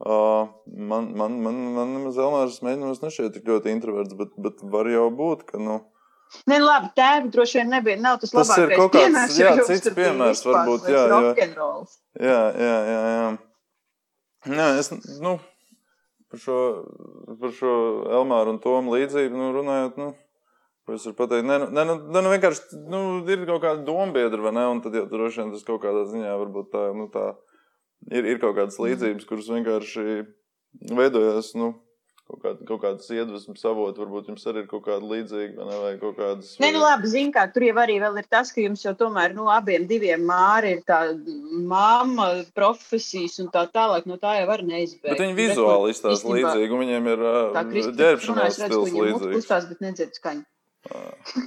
[0.04, 4.90] uh, man, man, man, man nemaz Elmārs mēģinājums nešķiet tik ļoti introverts, bet, bet var
[4.90, 5.80] jau būt, ka, nu,
[6.46, 7.98] Ne, labi, tēvi droši vien nebija.
[7.98, 10.84] Nav tas, tas ir kaut kāds piemērs, jā, cits piemērs, varbūt.
[10.86, 11.30] Jā, jā.
[12.22, 13.24] jā, jā, jā, jā.
[14.54, 15.34] Nē, es, nu,
[16.30, 16.58] par šo,
[17.42, 17.76] par šo
[18.20, 20.00] Elmāru un Tomu līdzību nu, runājot.
[20.00, 20.10] Nu,
[20.90, 24.52] Es varu pateikt, ne, ne, ne, ne, ne vienkārši nu, ir kaut kāda dombiedra, vai
[24.56, 24.64] ne?
[24.72, 27.26] Un tad jau droši vien tas kaut kādā ziņā varbūt tā, nu, tā
[28.10, 30.06] ir, ir kaut kādas līdzības, kuras vienkārši
[30.98, 31.52] veidojās.
[31.60, 31.72] Nu,
[32.30, 35.92] kaut, kād, kaut kādas iedvesmas avots, varbūt jums arī ir kaut kāda līdzīga, vai, vai
[36.00, 36.52] kaut kādas.
[36.62, 39.48] Nē, nu labi, zin kā, tur jau arī ir tas, ka jums jau tomēr, nu,
[39.52, 41.00] abiem diviem māri ir tā
[41.70, 45.10] māma, profesijas un tā tālāk, no tā jau var neizbēgt.
[45.10, 47.26] Bet viņi vizuāli izstāsta līdzīgi, un viņiem ir
[48.00, 49.38] ģērbšanās stils līdzīgs.
[49.42, 50.46] Uzstās, bet nedzird skaņu.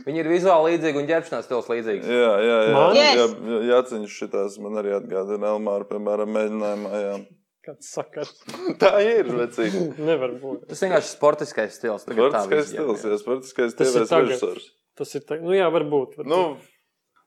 [0.06, 2.06] Viņi ir vizuāli līdzīgi un ģērbšanās stils līdzīgs.
[2.06, 2.84] Jā, jā, jā.
[2.94, 7.00] jā, jā, jāceņš šitās man arī atgādina Elmāra, piemēram, mēģinājumā.
[7.02, 7.16] Jā.
[7.64, 8.34] Kāds sakars?
[8.82, 9.30] tā ir.
[9.40, 9.86] Vecīgi.
[10.04, 10.66] Nevar būt.
[10.68, 12.04] Tas vienkārši sportiskais stils.
[12.04, 14.66] Sportiskais stils, jā, sportiskais TV režisors.
[15.00, 16.18] Tas ir tā, nu jā, varbūt.
[16.20, 16.30] varbūt.
[16.30, 16.58] Nu,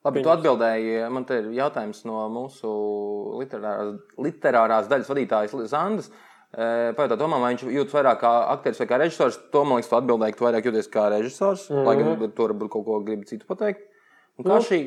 [0.06, 1.00] Labi, tu atbildēji.
[1.10, 2.68] Man te ir jautājums no mūsu
[3.40, 6.12] literārās, literārās daļas vadītājas Zandas.
[6.52, 9.40] Pajautāt, Tomam, vai viņš jūtas vairāk kā aktieris vai kā režisors.
[9.52, 11.68] To man liekas, tu atbildēji, ka tu vairāk jūties kā režisors.
[11.70, 11.88] Mm -hmm.
[11.88, 12.32] Lai gan mhm.
[12.36, 13.88] tur varbūt kaut ko gribi citu pateikt.
[14.38, 14.80] Un kā nu, šī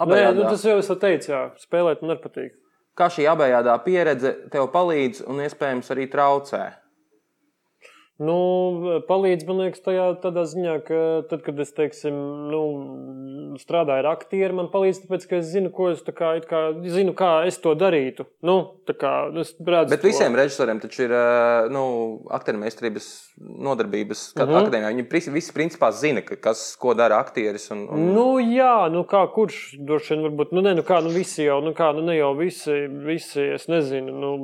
[0.00, 0.32] abējādā...
[0.32, 2.56] Nē, nu, tas jau es teicu, jā, spēlēt man nepatīk
[2.96, 6.64] kā šī abējādā pieredze tev palīdz un iespējams arī traucē?
[8.16, 8.36] Nu,
[9.04, 12.14] palīdz man liekas, tajā, tādā ziņā, ka tad, kad es teiksim,
[12.48, 12.62] nu,
[13.60, 17.32] strādāju ar aktieru, man palīdz, tāpēc, ka es zinu, ko es kā, kā, zinu, kā
[17.48, 18.24] es to darītu.
[18.40, 18.56] Nu,
[18.88, 20.08] kā, es Bet to.
[20.08, 21.12] visiem režisoriem taču ir
[21.74, 21.84] nu,
[22.32, 24.58] aktieru meistarības nodarbības mm -hmm.
[24.62, 24.94] akadēmijā.
[24.94, 27.70] Viņi visi principā zina, ka, kas, ko dara aktieris.
[27.70, 28.08] Un, un...
[28.14, 31.60] Nu, jā, nu kā kurš droši vien varbūt, nu, ne, nu kā, nu visi jau,
[31.60, 34.36] nu kā, nu ne jau visi, visi es nezinu, nu,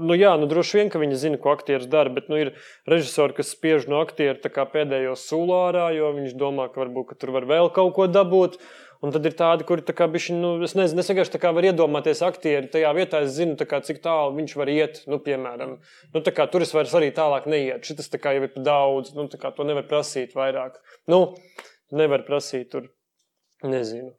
[0.00, 2.54] nu jā, nu droši vien, ka viņi zina, ko aktieris dara, bet, nu, ir
[2.88, 4.38] režisori, kas spiež no aktieru
[4.72, 8.58] pēdējo sulārā, jo viņš domā, ka varbūt ka tur var vēl kaut ko dabūt.
[9.02, 11.50] Un tad ir tādi, kuri tā kā bišķi, nu, es nezinu, es vienkārši tā kā
[11.50, 15.72] varu iedomāties aktieri tajā vietā, es zinu, kā, cik tālu viņš var iet, nu, piemēram.
[16.14, 17.82] Nu, kā, tur es vairs arī tālāk neiet.
[17.82, 20.78] Šis tā kā jau ir daudz, nu, tā kā to nevar prasīt vairāk.
[21.10, 21.34] Nu,
[21.90, 22.92] nevar prasīt tur,
[23.66, 24.12] nezinu,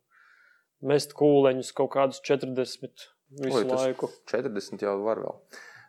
[0.84, 3.08] mest kūleņus kaut kādus 40
[3.40, 4.12] visu Oi, laiku.
[4.30, 5.38] 40 jau var vēl.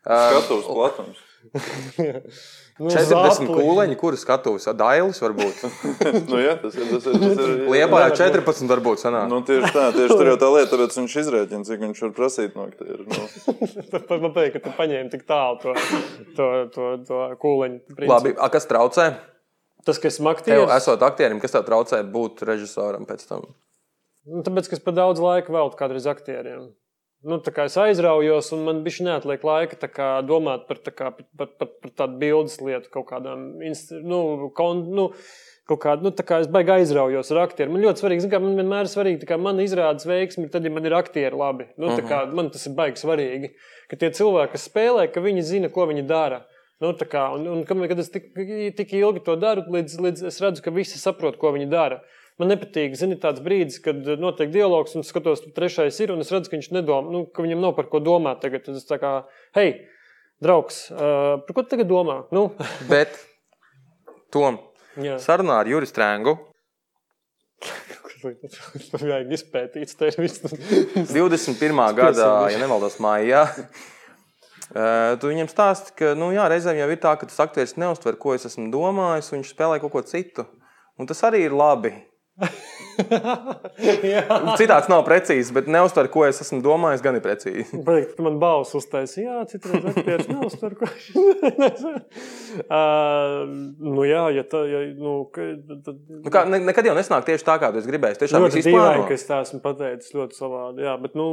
[0.05, 1.23] Skatuves platums.
[2.81, 5.61] nu, 40 kūleņi, kuras skatuves, dailis varbūt.
[6.31, 6.89] nu, jā, tas ir.
[6.91, 9.29] Tas ir, tas ir Liepā jau 14 varbūt sanāk.
[9.31, 12.57] Nu, tieši tā, tieši tur jau tā lieta, tāpēc viņš izrēķina, cik viņš var prasīt
[12.59, 13.07] no aktieru.
[13.09, 13.27] Nu.
[14.25, 15.77] Man patīk, ka tu paņēmi tik tālu to,
[16.39, 17.81] to, to, to kūleņu.
[17.93, 18.13] Principu.
[18.15, 19.11] Labi, a, kas traucē?
[19.85, 20.65] Tas, kas man aktieris.
[20.65, 23.45] Tev, esot aktierim, kas tev traucē būt režisoram pēc tam?
[24.25, 26.71] Nu, tāpēc, ka es pa daudz laika veltu kādreiz aktieriem.
[27.25, 31.93] Nu, es aizraujos, un man bija neatliek laika kā, domāt par, kā, par, par, par,
[31.97, 33.47] tādu bildes lietu, kaut kādām
[34.05, 35.07] nu, kon, nu,
[35.65, 37.73] kaut kādu, nu, tā kā es baigi aizraujos ar aktieriem.
[37.73, 40.85] Man ļoti svarīgi, kā man vienmēr ir svarīgi, kā man izrādes veiksmi, tad, ja man
[40.85, 41.71] ir aktieri labi.
[41.79, 42.09] Nu, uh -huh.
[42.11, 43.55] kā, man tas ir baigi svarīgi,
[43.89, 46.45] ka tie cilvēki, kas spēlē, ka viņi zina, ko viņi dara.
[46.81, 48.35] Nu, kā, un, un, kad es tik,
[48.77, 52.03] tik ilgi to daru, līdz, līdz es redzu, ka visi saprot, ko viņi dara.
[52.43, 56.33] Man nepatīk, zini, tāds brīdis, kad notiek dialogs, un skatos, ka trešais ir, un es
[56.35, 58.65] redzu, ka viņš nedomā, nu, ka viņam nav par ko domāt tagad.
[58.67, 59.13] Tad es tā kā,
[59.55, 59.85] hei,
[60.43, 62.25] draugs, uh, par ko tu tagad domā?
[62.35, 62.49] Nu.
[62.91, 63.15] Bet,
[64.35, 64.59] Tom,
[64.99, 65.17] Jā.
[65.23, 66.37] Sarunā ar Juris Strēngu.
[68.25, 69.95] Tas vajag izpētīt.
[71.11, 71.83] 21.
[71.99, 73.45] gadā, ja nemaldos, maijā.
[74.75, 78.17] Uh, tu viņam stāsti, ka nu, jā, reizēm jau ir tā, ka tas aktieris neuztver,
[78.19, 80.47] ko es esmu domājis, un viņš spēlē kaut ko citu.
[80.99, 81.93] Un tas arī ir labi.
[84.59, 87.79] Citāts nav precīzs, bet neuztver, ko es esmu domājis, gan ir precīzi.
[87.89, 90.89] Beigt, man balss uztaisīja, jā, citreiz aktieris neuztver, ko
[92.65, 93.47] uh,
[93.95, 95.95] nu, jā, ja tā, ja, nu, tad...
[95.95, 98.21] Nu, kā, ne, nekad jau nesnāk tieši tā, kā tu esi gribējis.
[98.25, 101.27] Tiešām ļoti dīvaini, ka es tā esmu pateicis ļoti savādi, jā, bet, nu,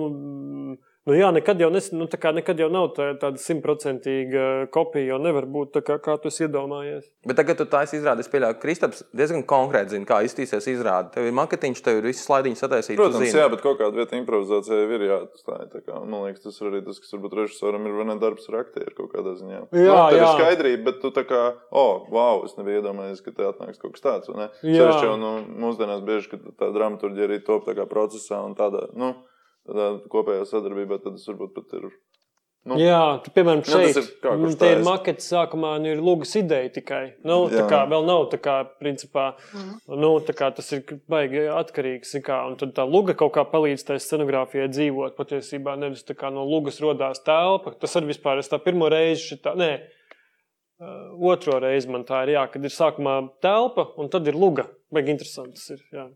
[1.09, 5.47] Nu, jā, nekad jau, nes, nu, nekad jau nav tā, tāda simtprocentīga kopija, jo nevar
[5.49, 7.07] būt tā, kā, kā tu iedomājies.
[7.25, 11.09] Bet tagad, tu taisi izrādi, es pieļauju, ka Kristaps diezgan konkrēti zina, kā iztīsies izrādi.
[11.15, 12.99] Tev ir maketiņš, tev ir viss slaidiņš sataisīts.
[13.01, 15.65] Protams, jā, bet kaut kāda vieta improvizācijai ir jāatstāj.
[15.87, 18.93] Kā, man liekas, tas ir arī tas, kas varbūt režisoram ir ne darbs ar aktieru
[19.01, 19.63] kaut kādā ziņā.
[19.73, 21.41] Jā, nu, tā ir skaidrība, bet tu tā kā,
[21.73, 24.29] oh, wow, es nebiju iedomājies, ka te atnāks kaut kas tāds.
[24.61, 25.33] Ceļš jau nu,
[25.65, 28.85] mūsdienās bieži, ka tā dramaturģija arī top tā kā procesā un tādā.
[28.93, 29.15] Nu,
[29.67, 31.91] tādā kopējā sadarbībā, tad tas varbūt pat ir.
[32.61, 34.01] Nu, jā, tu, piemēram, nu, šeit jā,
[34.37, 36.99] ir, te ir makets sākumā, nu, ir lūgas ideja tikai.
[37.25, 37.63] Nu, jā.
[37.63, 39.71] tā kā vēl nav tā kā, principā, mm.
[39.97, 42.13] nu, tā kā tas ir baigi atkarīgs.
[42.21, 45.17] Kā, un tad tā luga kaut kā palīdz tai scenogrāfijai dzīvot.
[45.17, 47.73] Patiesībā nevis tā kā no lugas rodās telpa.
[47.81, 49.71] Tas arī vispār es tā pirmo reizi šitā, nē,
[51.33, 54.69] otro reizi man tā ir, jā, kad ir sākumā telpa un tad ir luga.
[54.93, 56.11] Baigi interesanti tas ir, jā.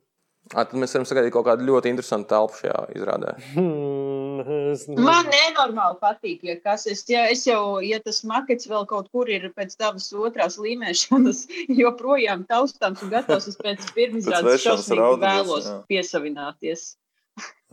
[0.52, 3.32] Tad mēs varam sagaidīt kaut kādu ļoti interesantu telpu šajā izrādē.
[3.56, 9.32] Man nenormāli patīk, ja kas es, ja es jau, ja tas makets vēl kaut kur
[9.32, 11.46] ir pēc tavas otrās līmēšanas,
[11.82, 15.80] joprojām taustāms un gatavs, es pēc pirmizrādes šausmīgi vēlos jā.
[15.90, 16.92] piesavināties.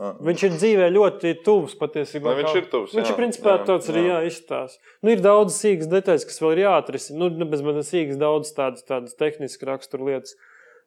[0.03, 2.33] Viņš ir dzīvē ļoti tuvs patiesībā.
[2.33, 2.95] Nē, viņš ir tuvs.
[2.97, 4.81] Viņš ir principā jā, tāds arī jāizstāsta.
[5.05, 7.29] Nu, ir daudz sīgas detaļas, kas vēl ir jāatrisina.
[7.29, 10.35] Nu, bez manas sīgas daudz tādas, tādas tehniskas rakstura lietas.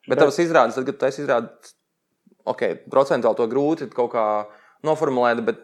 [0.09, 1.73] Bet tavs izrādes, tad, kad tu esi izrādījis,
[2.51, 2.61] ok,
[2.93, 4.25] procentuāli to grūti kaut kā
[4.85, 5.63] noformulēt, bet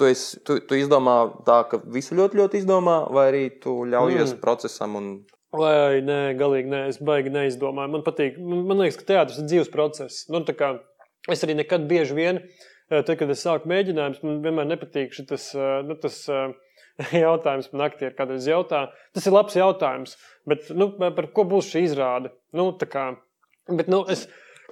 [0.00, 4.34] tu, esi, tu, tu izdomā tā, ka visu ļoti, ļoti izdomā, vai arī tu ļaujies
[4.34, 4.42] mm.
[4.44, 5.12] procesam un
[5.52, 7.92] Vai nē, galīgi nē, es baigi neizdomāju.
[7.92, 10.22] Man patīk, man liekas, ka teātris ir dzīves process.
[10.32, 10.70] Nu, kā,
[11.28, 15.50] es arī nekad bieži vien, eh, tad, kad es sāku mēģinājumus, man vienmēr nepatīk šis
[15.52, 16.54] eh, nu, tas, eh,
[17.26, 17.68] jautājums.
[17.74, 20.16] Man aktieri kādreiz jautā, tas ir labs jautājums,
[20.48, 22.32] bet nu, par ko būs šī izrāde?
[22.56, 23.10] Nu, kā,
[23.70, 24.24] Bet, nu, es,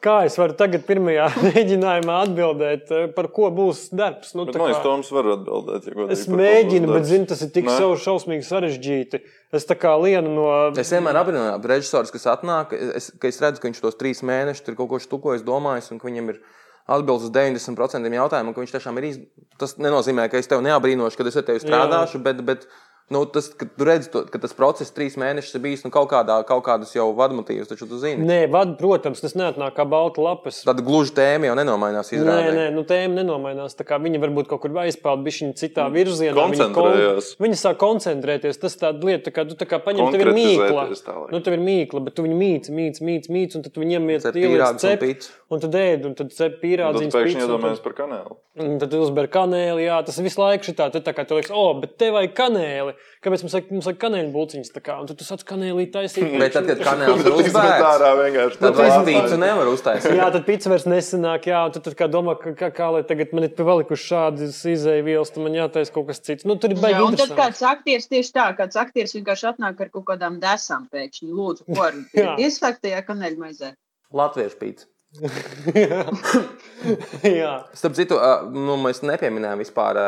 [0.03, 4.33] kā es varu tagad, pirmajā mēģinājumā, atbildēt, eh, par ko būs darbs?
[4.35, 5.91] Nu, bet, man liekas, Toms var atbildēt.
[5.93, 9.23] Ja es mēģinu, bet zinu, tas ir tik savu šausmīgi sarežģīti.
[9.55, 10.49] Es tā kā lienu no.
[10.79, 14.67] Es vienmēr apbrīnoju režisorus, kas atnāk, es, ka es redzu, ka viņš tos trīs mēnešus
[14.67, 16.43] tur kaut ko štukojis, domājis, un ka viņam ir
[16.91, 19.11] atbildes uz 90% jautājumu, ka viņš tiešām ir.
[19.13, 19.21] Iz...
[19.61, 22.25] Tas nenozīmē, ka es tevi neabrīnošu, kad es ar tevi strādāšu, Jā.
[22.27, 22.67] bet, bet
[23.11, 26.07] Nu, tas, ka tu redzi, to, ka tas process trīs mēnešus ir bijis nu, kaut,
[26.13, 28.23] kādā, kaut kādas jau vadmotīvas, taču tu zini.
[28.23, 30.61] Nē, vad, protams, tas neatnāk kā balta lapas.
[30.63, 32.13] Tad gluži tēma jau nenomainās.
[32.15, 32.45] Izrādē.
[32.47, 33.75] Nē, nē, nu, tēma nenomainās.
[33.75, 35.99] Viņa varbūt kaut kur aizpeld bišķiņu citā mm.
[35.99, 36.47] virzienā.
[36.55, 37.19] Viņa, kon...
[37.43, 38.63] viņa sāk koncentrēties.
[38.63, 40.87] Tas tāda lieta, tā kā tu tā kā paņem, tev ir mīkla.
[41.35, 44.07] Nu, tev ir mīkla, bet tu viņu mīci, mīci, mīci, mīci, un tad tu viņiem
[44.15, 45.03] iet ieliec cep,
[45.51, 47.11] un, un tad ēd, un tad cep pīrādziņas.
[47.11, 48.37] Tad pēkšņi iedomājies par kanēlu.
[48.61, 51.63] Un tad uzber kanēli, jā, tas visu laiku šitā, tad tā kā tu liekas, o,
[51.71, 52.95] oh, bet tev vajag kanēli.
[53.25, 54.71] Kāpēc mums vajag, mums vajag kanēļu buļciņas?
[54.75, 56.29] Tā kā, un tad tu sāc kanēlī taisīt.
[56.41, 60.15] Bet tad, kad kanēlis ir uzbērts, tad vairs pīcu nevar uztaisīt.
[60.17, 63.03] Jā, tad pīca vairs nesanāk, jā, un tad, tad kā domā, ka, kā, kā lai
[63.09, 66.47] tagad man ir palikuši šādas izēja vielas, tad man jātaisa kaut kas cits.
[66.49, 66.97] Nu, tur ir baigi.
[66.97, 70.89] Jā, un tad kāds aktieris tieši tā, kāds aktieris vienkārši atnāk ar kaut kādām desām
[70.95, 71.29] pēkšņi.
[71.29, 72.01] Lūdzu, ko ar
[72.47, 73.75] ieslēgtajā kanēļu maizē?
[74.17, 74.89] Latviešu pīci.
[77.41, 77.55] Jā.
[77.75, 78.15] Starp citu,
[78.55, 79.99] nu, mēs nepieminējām vispār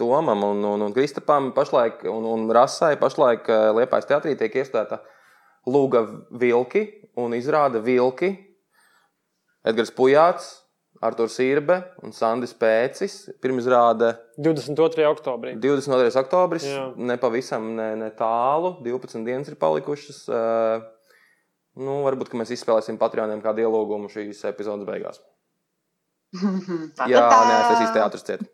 [0.00, 3.44] Tomam un, un, un Kristapam pašlaik, un, un Rasai pašlaik
[3.76, 5.02] Liepājas teatrī tiek iestāta
[5.68, 6.00] Lūga
[6.40, 6.86] Vilki
[7.20, 8.32] un izrāda Vilki,
[9.68, 10.64] Edgars Pujāts,
[11.04, 13.28] Arturs Irbe un Sandis Pēcis.
[13.42, 15.04] Pirmizrāde 22.
[15.12, 15.58] oktobrī.
[15.60, 16.08] 22.
[16.22, 16.64] oktobris,
[16.96, 20.24] nepavisam ne, ne tālu, 12 dienas ir palikušas.
[20.30, 20.80] Uh,
[21.78, 25.20] Nu, varbūt mēs izspēlēsim Patreoniem kādu ielūgumu šīs epizodes beigās.
[27.12, 28.46] Jā, neaiztaisīs teātris ciet.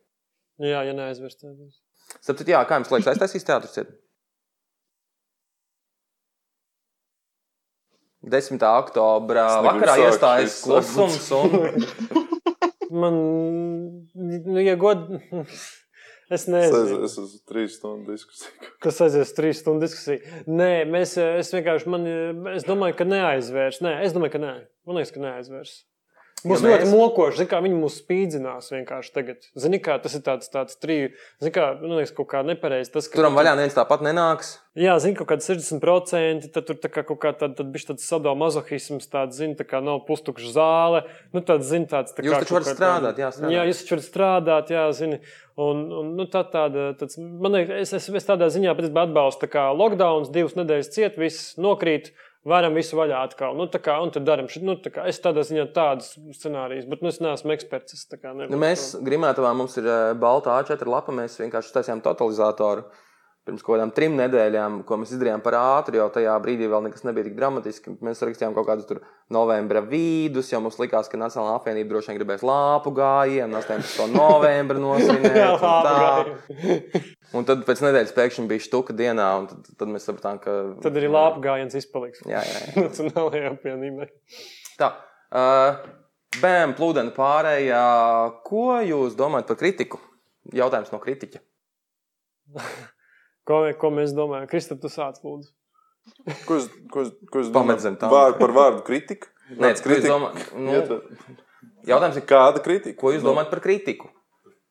[0.63, 1.41] Jā, ja neaizvērst.
[1.41, 1.81] tad būs.
[2.21, 3.73] Sapratu, jā, kā jums liekas, aiztaisīs teātris?
[3.75, 3.89] ciet?
[8.25, 8.63] 10.
[8.63, 11.27] oktobra vakarā iestājas klusums.
[11.37, 11.75] Un...
[12.95, 13.17] Man,
[14.15, 15.09] nu, ja god,
[16.31, 17.01] es Es, nezinu.
[17.05, 18.53] es esmu trīs stundu diskusiju.
[18.85, 20.21] Tas aizies trīs stundu diskusiju.
[20.49, 22.07] Nē, mēs, es vienkārši, man,
[22.55, 23.83] es domāju, ka neaizvērs.
[23.85, 24.55] Nē, es domāju, ka nē.
[24.89, 25.75] Man liekas, ka neaizvērs.
[26.45, 27.37] Būs Ja ļoti mēs- mokoši.
[27.39, 29.37] Zini, kā viņi mūs spīdzinās vienkārši tagad.
[29.57, 31.13] Zini, kā tas ir tāds, tāds triju.
[31.41, 32.93] Zini, kā, man liekas, kaut kā nepareizi.
[32.93, 34.59] Tas, ka Turam tu- vaļā neviens tāpat nenāks.
[34.77, 39.07] Jā, zini, kaut kāda 60%, tad tur tā kā kaut kā tāda, bija tāds sadomazohisms,
[39.09, 41.05] tāds, zini, tā kā nav pustukša zāle.
[41.33, 43.55] Nu, tāds, zini, tāds, tā Jūs kā taču kaut varat strādāt, tāda- jā, strādāt.
[43.55, 45.21] Jā, jūs taču varat strādāt, jā, zini.
[45.57, 49.47] Un, un nu, tā tāda, tāds, man liekas, es, es, es tādā ziņā patiesībā atbalstu,
[49.47, 52.11] tā kā lockdowns, divas nedēļas ciet, viss nokrīt.
[52.45, 53.55] Varam visu vaļā atkal.
[53.57, 54.51] Nu, tā kā, un tad darām.
[54.61, 57.97] Nu, tā kā, es tādā ziņā tādus scenārijus, bet nu, es neesmu eksperts.
[57.97, 61.15] Es kā Nu, mēs Grimētavā mums ir eh, balta A4 lapa.
[61.17, 62.85] Mēs vienkārši taisījām totalizatoru
[63.45, 67.05] pirms kaut kādām trim nedēļām, ko mēs izdarījām par ātru, jo tajā brīdī vēl nekas
[67.05, 67.93] nebija tik dramatiski.
[68.05, 69.03] Mēs rakstījām kaut kādus tur
[69.33, 74.07] novembra vidus, jo mums likās, ka Nacionālā apvienība droši vien gribēs lāpu gājienu, 18.
[74.15, 75.37] novembra nosinēt.
[75.43, 77.13] Jā, un.
[77.35, 80.55] Un tad pēc nedēļas pēkšņi bija štuka dienā, un tad, tad mēs sapratām, ka.
[80.85, 82.23] Tad arī lāpu gājiens izpaliks.
[82.31, 82.87] Jā, jā, jā.
[82.87, 84.09] Nacionālajā apvienībā.
[84.79, 84.93] Tā.
[85.35, 85.83] Uh,
[86.43, 87.83] Bēm, plūdeni pārējā.
[88.47, 90.01] Ko jūs domājat par kritiku?
[90.55, 91.43] Jautājums no kritiķa.
[93.49, 94.49] Ko, ko mēs domājam?
[94.51, 95.51] Kristap, tu sāc lūdzu.
[96.49, 97.95] Ko es, ko es, ko es domāju?
[98.13, 99.31] Vārdu par vārdu kritika?
[99.53, 100.13] Nē, jūs kritika.
[100.13, 100.51] domājat?
[100.57, 100.75] Nu,
[101.89, 102.99] jautājums ir, Kāda kritika?
[103.01, 104.11] ko jūs domājat par kritiku?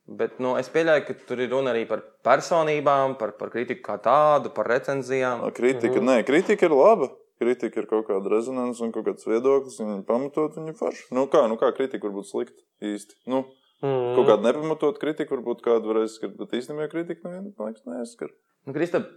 [0.04, 3.96] Bet nu, es pieļauju, ka tur ir runa arī par personībām, par, par kritiku kā
[4.04, 5.46] tādu, par recenzijām.
[5.56, 7.08] Kritika, nē, kritika ir laba.
[7.40, 9.80] Kritika ir kaut kāda rezonance un kaut kāds viedoklis.
[9.80, 11.08] Viņa ir pamatot, viņa ir forša.
[11.16, 13.18] Nu, kā, nu, kā kritika var būt slikta īsti?
[13.32, 13.46] Nu,
[13.84, 14.14] Mm.
[14.16, 18.30] kaut kāda nepamatot kritika, varbūt kāda varēs skart, bet īstenībā kritika nevienu, man liekas, neskar.
[18.64, 19.10] Nu, Kristap,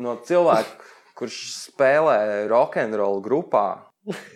[0.00, 3.66] no cilvēka, kurš spēlē rokenrolu grupā,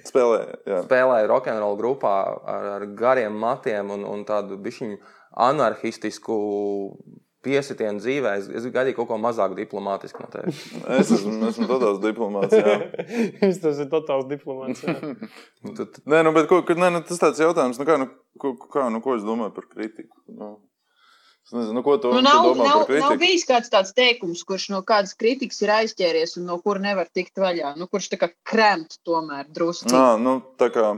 [0.02, 0.80] Spēlē, jā.
[0.82, 2.14] spēlē rokenrolu grupā
[2.50, 4.96] ar, ar gariem matiem un, un tādu bišķiņu
[5.46, 6.38] anarchistisku
[7.44, 10.62] piesitienu dzīvē, es, es gaidīju kaut ko mazāk diplomātisku no tevis.
[11.00, 12.74] Es esmu, esmu tādās diplomāts, jā.
[13.40, 14.82] Viņš tas ir totāls diplomāts.
[15.64, 18.08] Nu, tu- tu- Nē, nu, bet ko, nē, nu, tas tāds jautājums, nu, kā, nu,
[18.40, 20.16] ko, kā, nu, ko es domāju par kritiku?
[20.32, 20.54] Nu,
[21.44, 23.18] es nezinu, nu, ko tu, Nu, tu nav, domā nav, par nav kritiku?
[23.20, 27.36] bijis kāds tāds teikums, kurš no kādas kritikas ir aizķēries un no kura nevar tikt
[27.40, 27.74] vaļā.
[27.80, 29.92] Nu, kurš tā kā kremt tomēr drusku.
[29.92, 30.94] Nā, nu, tā kā.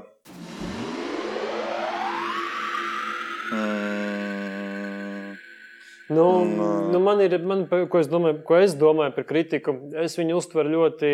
[6.12, 9.74] Nu, Un, ā, nu man ir, man, ko, es domāju, ko es domāju par kritiku,
[10.02, 11.12] es viņu uztveru ļoti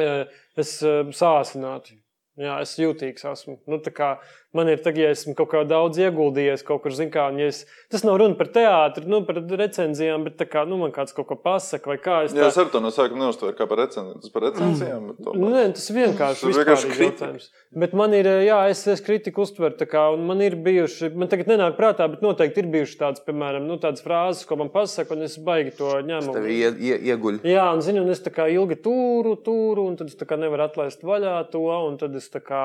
[0.00, 1.98] eh, es, eh, sāsināti.
[2.38, 3.56] Jā, es jūtīgs esmu.
[3.66, 4.12] Nu, tā kā
[4.54, 7.48] man ir tagad, ja esmu kaut kā daudz ieguldījies, kaut kur, zin kā, un ja
[7.50, 11.16] es, tas nav runa par teātri, nu, par recenzijām, bet tā kā, nu, man kāds
[11.16, 12.52] kaut ko pasaka, vai kā es Jā, tā...
[12.52, 14.20] es arī to no sākuma neuztvēru kā par recenzijām.
[14.22, 15.10] Tas par recenzijām.
[15.18, 15.52] tomēr.
[15.56, 17.48] Nē, tas vienkārši ir vienkārši jautājums.
[17.84, 21.32] Bet man ir, jā, es, es kritiku uztveru, tā kā, un man ir bijuši, man
[21.32, 25.18] tagad nenāk prātā, bet noteikti ir bijušas tādas, piemēram, nu, tādas frāzes, ko man pasaka,
[25.18, 26.38] un es baigi to ņemu.
[26.38, 27.42] Tev ie, ie, ieguļ.
[27.50, 30.40] Jā, un, zini, un es tā kā ilgi tūru, tūru, un tad es tā kā
[30.40, 32.64] nevaru atlaist vaļā to, un tad es tā kā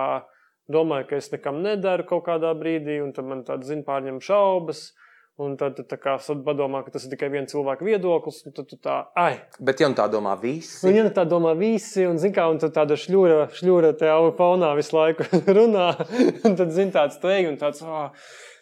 [0.71, 4.91] domāju, ka es nekam nedaru kaut kādā brīdī, un tad man tāda, zini, pārņem šaubas.
[5.41, 5.85] Un tad tu
[6.45, 9.87] padomā, ka tas ir tikai viens cilvēks viedoklis, un tad tu tā, ai, Bet ja
[9.89, 12.75] nu tā domā visi, Un, ja nu tā domā visi, un zin, kā, un tad
[12.75, 15.25] tāda šļūra, šļūra tajā fonā visu laiku
[15.57, 15.87] runā,
[16.45, 17.81] un tad zina tāds teigi un tāds.
[17.81, 18.13] Oh,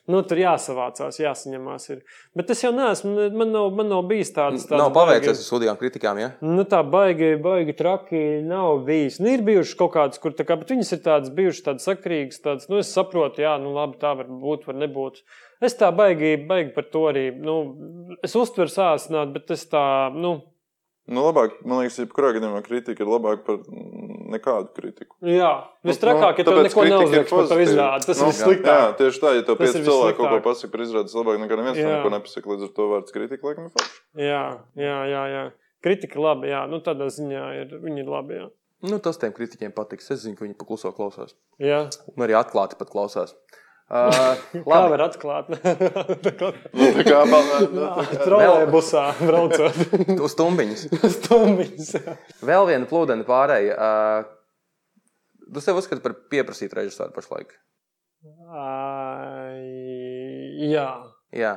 [0.10, 1.84] Nu, tur jāsavācās, jāsaņemās.
[1.94, 2.00] Ir.
[2.38, 4.66] Bet es jau neesmu, man nav, man nav bijis tāds.
[4.66, 6.32] tāds nav paveicies ar sūdīgām kritikām, ja?
[6.42, 9.20] Nu, tā baigi, baigi traki nav bijis.
[9.22, 12.42] Nu, ir bijušas kaut kādas, kur tā kā, bet viņas ir tādas bijušas tādas sakrīgas,
[12.42, 15.22] tādas, nu, es saprotu, jā, nu, labi, tā var būt, var nebūt.
[15.62, 17.60] Es tā baigi, baigi par to arī, nu,
[18.26, 19.86] es uztveru sāsināt, bet es tā,
[20.18, 20.40] nu,
[21.12, 23.58] Nu, labāk, man liekas, jebkurā gadījumā kritika ir labāka par
[24.32, 25.16] nekādu kritiku.
[25.28, 25.50] jā,
[25.84, 28.08] Nu, vistrakāk, ja tev tāpēc neko neuzliks par to izrādi.
[28.08, 28.70] Tas Nu, ir sliktāk.
[28.80, 31.58] Jā, tieši tā, ja tev pieci cilvēki kaut ko pasaka par izrādi, tas labāk nekā
[31.60, 32.54] neviens neko nepasaka.
[32.54, 34.00] Līdz ar to vārds kritika, laikam, ir forši.
[34.24, 34.42] Jā,
[34.80, 35.44] jā, jā, jā.
[35.84, 38.48] Kritika labi, jā, nu, tādā ziņā ir, viņi ir labi, jā.
[38.88, 40.08] Nu, tas tiem kritiķiem patiks.
[40.16, 41.36] Es zinu, ka viņi pakluso klausās.
[41.62, 41.84] jā.
[42.16, 43.36] Un arī atklāti pat klausās.
[43.92, 45.50] Uh, Kā var atklāt?
[45.52, 48.14] Tā kā Nu, tā kā paldies.
[48.24, 49.82] Trolēbusā braucot
[50.16, 50.86] uz stumbiņas.
[51.18, 51.90] stumbiņas.
[52.50, 53.76] Vēl viena plūdena pārēja.
[53.76, 57.52] Uh, tu sev uzskati par pieprasītu režisoru pašlaik.
[58.56, 59.60] Ai,
[60.72, 60.88] Jā.
[61.36, 61.56] Jā.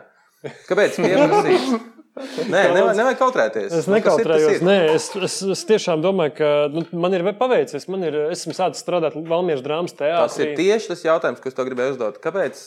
[0.69, 1.75] Kāpēc pieprasīt?
[2.15, 3.73] Nē, nevajag, nevajag kautrēties.
[3.75, 4.53] Es Nu, ir, nekautrējos.
[4.61, 4.63] ir.
[4.69, 7.89] Nē, es, es, es tiešām domāju, ka nu, man ir paveicies.
[7.91, 10.57] Man ir, esmu sācis strādāt Valmieras drāmas Tas ir teātrī.
[10.63, 12.21] tieši tas jautājums, ko es tev gribēju uzdot.
[12.23, 12.63] Kāpēc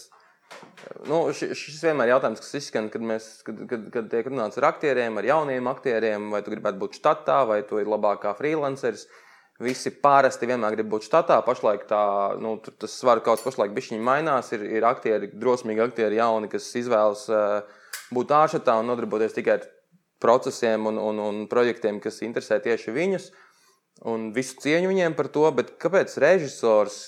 [1.08, 4.56] Nu, ši- šis vienmēr ir jautājums, kas izskan, kad, mēs, kad, kad, kad tiek runāts
[4.58, 9.04] ar aktieriem, ar jauniem aktieriem, vai tu gribētu būt štatā, vai tu esi labākā freelanceris.
[9.60, 11.42] Visi parasti vienmēr grib būt štatā.
[11.44, 12.00] Pašlaik tā,
[12.40, 14.54] nu, tas svaru kaut kas pašlaik bišķiņi mainās.
[14.56, 17.77] Ir, ir aktieri, drosmīgi aktieri jauni, kas izvēlas uh,
[18.14, 19.68] būt ārštatā un nodarboties tikai ar
[20.24, 23.28] procesiem un, un, un projektiem, kas interesē tieši viņus.
[24.08, 27.00] Un visu cieņu viņiem par to, bet kāpēc režisors,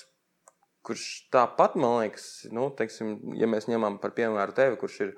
[0.86, 5.12] kurš tāpat, man liekas, nu, teiksim, ja mēs ņemam par piemēru tevi, kurš ir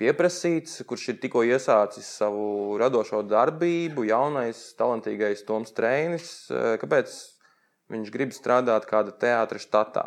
[0.00, 7.14] pieprasīts, kurš ir tikko iesācis savu radošo darbību, jaunais, talantīgais Toms Trēnis, eh, kāpēc
[7.92, 10.06] viņš grib strādāt kāda teātris štatā?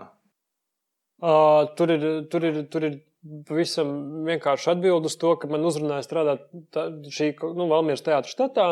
[1.23, 2.95] Uh, tur, ir, tur, ir, tur ir
[3.47, 3.93] pavisam
[4.27, 6.45] vienkārši atbild uz to, ka man uzrunāja strādāt
[6.75, 8.67] tā, šī nu, Valmieras teātris štatā.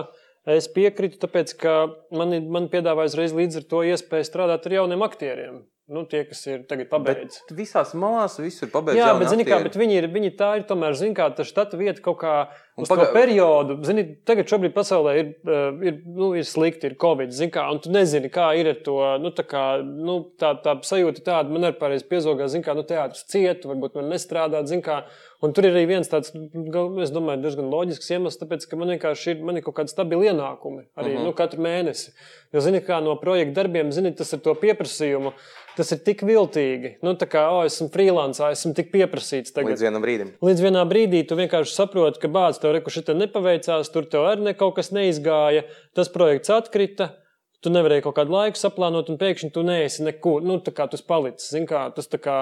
[0.49, 1.75] Es piekrītu, tāpēc, ka
[2.17, 5.59] man, man piedāvāja uzreiz līdz ar to iespēju strādāt ar jauniem aktieriem.
[5.89, 7.41] Nu, tie, kas ir tagad pabeiguši.
[7.49, 8.99] Bet visās malās viss ir pabeigts.
[9.01, 11.79] Jā, bet zini, kā, bet viņi ir, viņi tā ir tomēr, zini, kā tā štata
[11.79, 12.35] vieta kaut kā
[12.79, 13.07] uz paga...
[13.09, 13.75] to periodu.
[13.83, 17.81] Zini, tagad šobrīd pasaulē ir, eh, ir, nu, ir slikti, ir covid, zini, kā, un
[17.83, 21.67] tu nezini, kā ir ar to, nu, tā kā, nu, tā, tā sajūta tāda, man
[21.67, 25.01] arī pareizi piezogā, zini, kā, nu, teātris cietu, varbūt man nestrādāt, zini, kā,
[25.43, 29.35] un tur ir arī viens tāds, es domāju, diezgan loģisks iemesls, tāpēc, ka man vienkārši
[29.35, 31.25] ir, man ir kaut kādi stabili ienākumi arī, uh -huh.
[31.27, 32.15] nu, katru mēnesi.
[32.53, 35.33] Jo, zini, kā no projekta darbiem, zini, tas ar to pieprasījumu,
[35.77, 36.95] tas ir tik viltīgi.
[37.05, 39.73] Nu, tā kā, o, esmu freelance, esmu tik pieprasīts tagad.
[39.73, 40.33] Līdz vienam brīdim.
[40.43, 44.49] Līdz vienā brīdī tu vienkārši saproti, ka bācis tev rekuši te nepaveicās, tur tev arī
[44.49, 45.65] ne kaut kas neizgāja,
[45.97, 47.11] tas projekts atkrita.
[47.61, 50.41] Tu nevarēji kaut kādu laiku saplānot, un pēkšņi tu neesi nekur.
[50.41, 51.51] Nu, tā kā tas palicis.
[51.53, 52.37] Zini, kā, tas tā kā,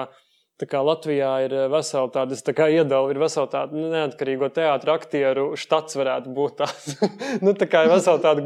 [0.60, 5.96] tā kā Latvijā ir vesela tāda, tā iedalu, ir vesela tāda neatkarīgo teātra aktieru štats
[5.96, 6.98] varētu būt tāds.
[7.44, 8.44] nu, tā kā ir vesela tāda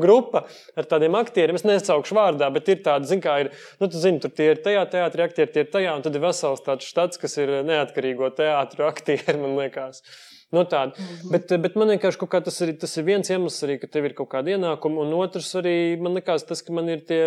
[0.00, 0.46] grupa
[0.78, 1.58] ar tādiem aktieriem.
[1.60, 3.52] Es nesaukšu vārdā, bet ir tāda, zini, kā ir,
[3.82, 6.24] nu, tu zini, tur tie ir tajā teātrī aktieri, tie ir tajā, un tad ir
[6.24, 10.04] vesels tāds štats, kas ir neatkarīgo teātru aktieri, man liekas.
[10.50, 10.98] Nu, tāda.
[11.30, 14.16] bet, bet man vienkārši kā tas ir, tas ir viens iemesls, arī, ka tev ir
[14.18, 17.20] kaut kāda ienākuma, un otrs arī man liekas, tas, ka man ir tie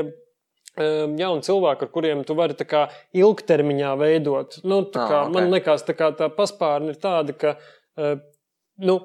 [0.78, 4.60] jauni cilvēki, ar kuriem tu vari kā ilgtermiņā veidot.
[4.64, 5.34] Nu, Ah, kā, ok.
[5.36, 7.56] Man liekas, tā, tā paspārne ir tāda, ka
[7.98, 8.18] uh,
[8.82, 9.00] nu,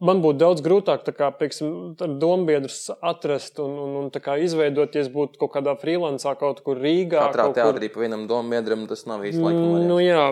[0.00, 4.38] man būtu daudz grūtāk tā kā, pieksim, ar dombiedrus atrast un, un, un tā kā
[4.40, 7.26] izveidoties, būt kaut kādā freelancā, kaut kur Rīgā.
[7.28, 9.84] Katrā kaut kur- teātrī pa vienam dombiedram tas nav īsti laikam.
[9.88, 10.30] Nu, jā.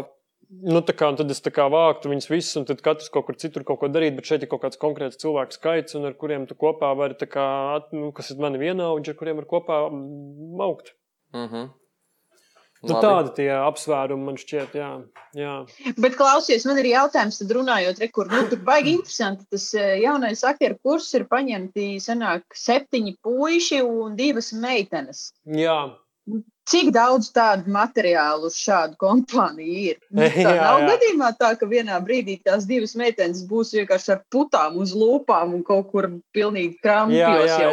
[0.49, 3.37] Nu, tā kā, tad es tā kā vāktu viņus visus, un tad katrs kaut kur
[3.37, 4.15] citur kaut ko darīt.
[4.17, 7.49] Bet šeit ir kaut kāds konkrēts cilvēku skaits, un ar kuriem tu kopā vari, kā,
[7.93, 10.95] nu, kas ir mani vienaudži, ar kuriem var kopā mm, augt.
[11.37, 11.69] Mhm.
[12.79, 13.03] Nu, Labi.
[13.03, 14.89] tādi tie apsvērumi man šķiet, jā.
[15.35, 15.55] jā.
[15.99, 19.49] Bet klausies, man ir jautājums, tad runājot, re, kur nu, tur baigi interesanti.
[19.51, 25.33] Tas eh, jaunais aktieru kurs ir paņemti senāk septiņi puiši un divas meitenes.
[25.45, 25.81] jā.
[26.69, 30.03] Cik daudz tādu materiālu šādu kompāniju ir?
[30.13, 30.91] Nu, Tā Jā, nav jā.
[30.93, 35.65] gadījumā tā, ka vienā brīdī tās divas meitenes būs vienkārši ar putām uz lūpām un
[35.67, 37.73] kaut kur pilnīgi krampjos jau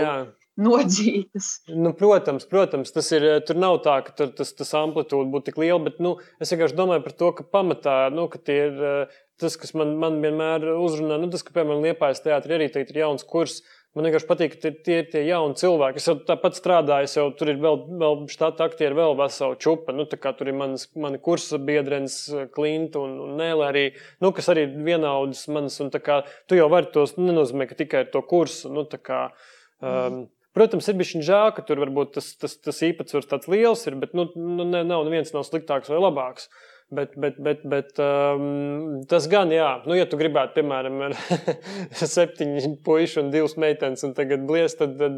[0.56, 1.50] nodzītas.
[1.68, 3.26] Nu, protams, protams, tas ir.
[3.48, 6.78] Tur nav tā, ka tur tas, tas amplitūda būtu tik liela, bet nu, es vienkārši
[6.78, 10.70] domāju par to, ka pamatā nu, ka tie ir eh, tas, kas man, man vienmēr
[10.76, 11.20] uzrunā.
[11.22, 13.60] Nu, tas, ka, piemēram, Liepājas teātrī arī tagad ir jauns kurs.
[13.96, 16.02] Man vienkārši patīk, ka tie, ir tie jauni cilvēki.
[16.02, 19.96] Es jau tāpat strādāju, jau tur ir vēl, vēl štāta aktieri, vēl vesela čupa.
[19.96, 22.18] Nu, tur ir manas, mani kursa biedrenes,
[22.52, 23.86] Klinta un, un Nēlē arī,
[24.20, 25.80] nu, kas arī ir vienaudas manas.
[26.04, 28.74] Kā tu jau vari tos, nenozīmē, ka tikai ar to kursu.
[28.76, 29.30] Nu, kā,
[29.80, 30.26] um,
[30.56, 34.14] Protams, ir bijis žēl, ka tur varbūt tas, tas, tas īpatsvars tāds liels ir, bet
[34.16, 36.48] nu, nu, ne, nav neviens nav sliktāks vai labāks.
[36.94, 41.16] Bet, bet, bet, bet um, tas gan, jā, nu, ja tu gribētu, piemēram, ar
[41.98, 45.16] septiņu puišu un divas meitenes, un tagad bliest, tad, tad,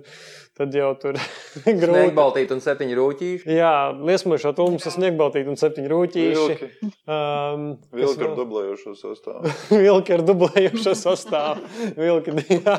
[0.56, 1.18] tad jau tur
[1.66, 1.90] grūti.
[1.92, 3.52] Sniegbaltīt un septiņi rūtīši.
[3.52, 6.46] Jā, liesmošot ulmus, sniegbaltīt un septiņi rūtīši.
[6.56, 6.92] Vilki.
[7.04, 7.66] Um,
[8.00, 9.52] Vilki ar dublējošo sastāvu.
[9.74, 11.68] Vilki ar dublējušo sastāvu.
[12.00, 12.78] Vilki jā,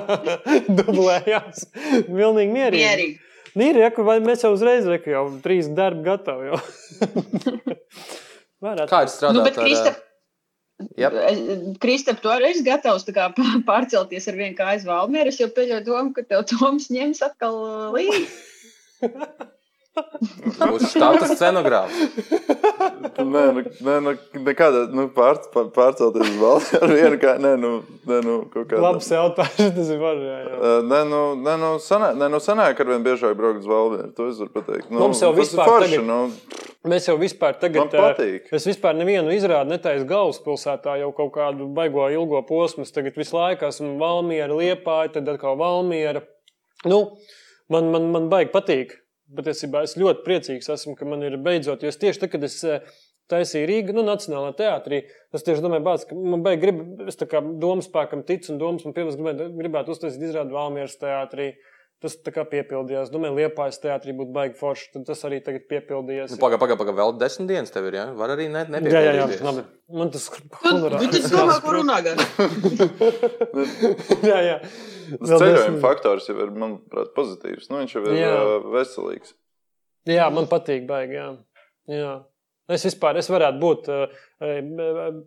[0.81, 1.69] dublējās.
[2.09, 2.87] Vilnīgi mierīgi.
[2.87, 3.21] Mierīgi.
[3.59, 6.57] Nīri, ja, vai mēs jau uzreiz reku, jau trīs darbi gatavi.
[8.65, 8.91] Varētu.
[8.91, 9.67] Kā ir strādāt Nu, bet, ar...
[9.67, 10.05] Kristap,
[10.99, 11.15] Jep.
[11.83, 13.29] Kristap, tu arī esi gatavs kā
[13.71, 15.33] pārcelties ar vienu kāju uz Valmieru.
[15.33, 18.27] Es jau pieļauju domu, ka tev Toms ņems atkal uh, līdzi.
[19.99, 21.97] Būs štāta scenogrāfs.
[23.19, 24.13] Nē, nu, nē, nu,
[24.47, 27.35] nekādā nu, pār, pār, pārcelties uz valsts ar vienu kā.
[27.43, 27.71] Nē, nu,
[28.09, 28.83] nē, nu, kaut kādā.
[28.85, 29.73] Labs jautājums.
[29.79, 30.37] Tas ir jā.
[30.55, 34.13] Uh, Nē, nu, nē, nu, sanāk, nē, nu, sanāk ar vien biežāk braukt uz Valmieru.
[34.19, 34.93] To es varu pateikt.
[34.93, 36.21] Nu, Mums jau vispār forši, tagad- Nu,
[36.89, 37.83] Mēs jau vispār tagad.
[37.83, 38.47] Man patīk.
[38.55, 42.87] Es vispār nevienu izrādu netaisu galvaspilsētā jau kaut kādu baigo ilgo posmu.
[42.87, 46.23] Tagad visu laiku esmu Valmiera, Liepāja, tad atkal Valmiera.
[46.87, 47.03] Nu,
[47.69, 48.95] man, man, man baigi patīk.
[49.37, 52.85] Patiesībā es ļoti priecīgs esmu, ka man ir beidzot, jo tieši tad, kad es eh,
[53.29, 55.03] taisīja Rīga, nu, Nacionālā teātrī.
[55.37, 58.63] Es tieši domāju, bāc, ka man beig grib, es tā kā domas spēkam ticu un
[58.63, 61.51] domas man pirms gribētu, gribētu uztaisīt izrādu Valmieras teātrī.
[61.99, 63.09] Tas tā kā piepildījās.
[63.11, 66.31] Domāju, Liepājas teātrī būtu baigi forši, tad tas arī tagad piepildījās.
[66.31, 67.97] Nu, Pagaid, pagaid, pagaid, vēl desmit dienas tev ir.
[67.99, 68.05] Ja?
[68.15, 69.43] Var arī ne, Jā, jā, jā, nepiepildīties.
[69.49, 69.67] labi.
[69.99, 70.31] Man tas
[71.75, 72.23] runā gan?
[74.31, 74.57] jā, jā.
[75.09, 77.69] Tas Vēl ceļojuma desmit- faktors jau ir, manuprāt, pozitīvs.
[77.73, 78.33] Nu, viņš jau ir Jā.
[78.75, 79.35] veselīgs.
[80.09, 81.17] Jā, man patīk, baigi.
[81.19, 81.29] Jā.
[81.89, 82.13] Jā.
[82.69, 84.03] Es vispār es varētu būt uh,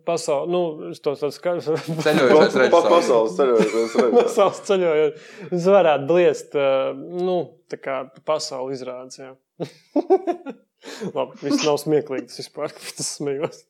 [0.06, 0.60] pasaulē, nu,
[0.92, 1.74] es to tādu skaidru.
[2.04, 2.88] Ceļojošais Pa, režisors.
[2.92, 3.96] pasaules ceļojums.
[4.14, 5.22] Pasaules ceļojot,
[5.58, 7.36] es varētu bliest, uh, nu,
[7.72, 7.96] tā kā
[8.28, 9.18] pasauli izrādes.
[11.16, 13.64] Labi, viss nav smieklīgi, tas vispār, ka tas smējos.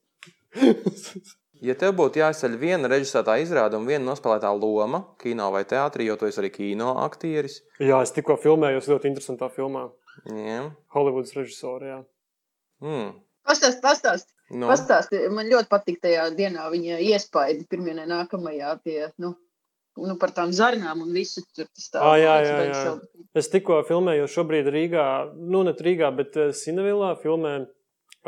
[1.63, 6.17] Ja tev būtu jāizceļ viena režisētā izrāde un viena nospēlētā loma, kino vai teātrī, jo
[6.19, 9.85] tu esi arī kino aktieris, Jā, es tikko filmējos ļoti interesantā filmā.
[10.27, 10.65] jā.
[10.97, 12.01] Holivudas režisorā.
[12.83, 13.13] Mm.
[13.53, 14.31] Pastāst, pastāst.
[14.53, 15.13] Nu, pastāst.
[15.33, 19.35] Man ļoti patīk tajā dienā viņa iespaidi pirmajā, nākamajā pie, nu,
[20.01, 21.69] nu, par tām zarnām un visu tur.
[21.69, 22.81] Tas tā, Ā, jā, jā, jā.
[22.87, 23.29] šaubīgi.
[23.37, 27.63] Es tikko filmēju šobrīd Rīgā, nu, ne Rīgā, bet uh, Sinevilā filmē.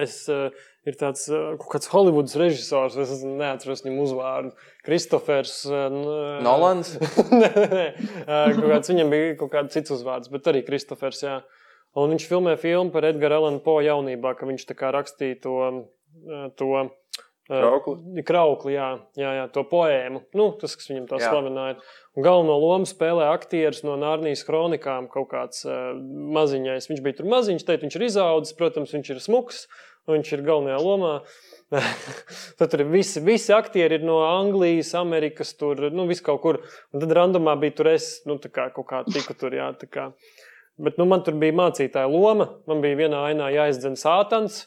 [0.01, 0.49] Es uh,
[0.89, 4.55] ir tāds uh, kaut kāds Holivudas režisors, es neatceros viņu uzvārdu.
[4.87, 5.61] Kristofers.
[5.69, 6.97] Uh, Nolans?
[7.31, 7.85] nē, nē, nē.
[8.25, 11.23] Uh, kaut kāds, viņam bija kaut kāds cits uzvārds, bet arī Kristofers.
[11.23, 11.39] Jā.
[11.95, 15.57] Un viņš filmē filmu par Edgara Alana Po jaunībā, ka viņš tā kā rakstīja to.
[16.27, 16.91] uh, to uh,
[17.45, 18.23] Kraukli?
[18.25, 18.87] Kraukli, jā,
[19.21, 20.23] jā, jā, to poēmu.
[20.37, 21.29] Nu, tas, kas viņam tā Jā.
[21.29, 21.83] slavenā ir.
[22.17, 25.91] Un galveno lomu spēlē aktieris no Nārnijas kronikām, kaut kāds uh,
[26.37, 26.89] maziņais.
[26.89, 29.67] Viņš bija tur maziņš, teikt, viņš ir izaudzis, protams, viņš ir smuks,
[30.09, 31.13] un viņš ir galvenajā lomā.
[32.59, 36.63] tad tur visi, visi aktieri ir no Anglijas, Amerikas, tur, nu, vis kaut kur.
[36.97, 39.91] Un tad randomā bija tur es, nu, tā kā kaut kā tiku tur, jā, tā
[39.91, 40.09] kā.
[40.79, 44.65] Bet, nu, man tur bija mācītāja loma, man bija vienā ainā jāizdzen sātans,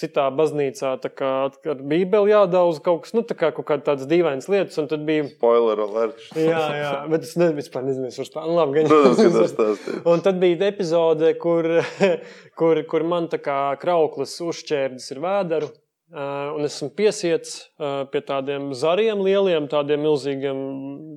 [0.00, 4.48] citā baznīcā kā ar bībeli jādauz kaut kas, nu, tā kā kaut kāda tādas dīvainas
[4.48, 6.22] lietas, un tad bija Spoiler alert.
[6.32, 9.52] Jā, jā, bet es ne, vispār nezinu, kurš tā nu, labi, gan- Protams, ka tas
[9.52, 10.00] stāstīt.
[10.08, 11.68] Un tad bija epizode, kur,
[12.62, 15.68] kur, kur man tā kā krauklis uzšķērdis ir vēderu.
[16.10, 20.58] Uh, un esmu piesiets uh, pie tādiem zariem, lieliem, tādiem milzīgiem,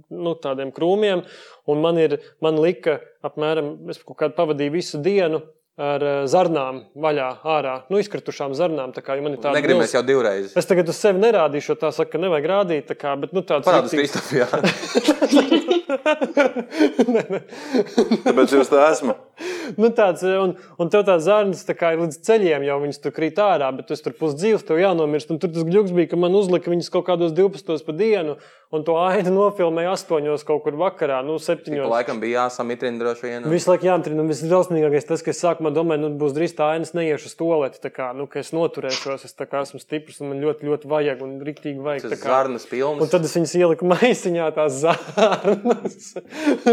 [0.05, 1.23] nu, tādiem krūmiem.
[1.65, 5.39] Un man ir, man lika apmēram, es kaut kādu pavadīju visu dienu
[5.81, 8.93] ar uh, zarnām vaļā ārā, nu, izkritušām zarnām.
[8.93, 10.53] Tā kā jo man ir tāda Negribēs milz- jau divreiz.
[10.61, 12.85] Es tagad uz sevi nerādīšu, jo tā saka, ka nevajag rādīt.
[12.93, 14.45] Tā kā, bet, nu, tāds Parādās rīktīgs- Kristofijā.
[18.27, 19.15] Tāpēc jūs tā esmu.
[19.81, 23.15] nu, tāds, un, un tev tā zārnas tā kā ir līdz ceļiem, jau viņas tur
[23.15, 25.31] krīt ārā, bet tu tur pusdzīvs, tev jānomirst.
[25.33, 28.37] Un tur tas gluži bija, ka man uzlika viņas kaut kādos 12 pa dienu,
[28.73, 31.69] un to ainu nofilmēja 8 kaut kur vakarā, nu, 7.
[31.89, 33.47] Laikam bija jāsamitrina droši vien.
[33.51, 36.95] Visu laiku jāatrina, un visdrausmīgākais tas, ka es sākumā domāju, nu, būs drīz tā ainas
[36.97, 40.31] neiešu uz toleti, tā kā, nu, ka es noturēšos, es tā kā esmu stiprs, un
[40.33, 42.07] man ļoti, ļoti vajag, un riktīgi vajag.
[42.09, 42.65] Tas kā- zarnas
[43.05, 46.09] Un tad es viņas ieliku maisiņā, tās zārnas.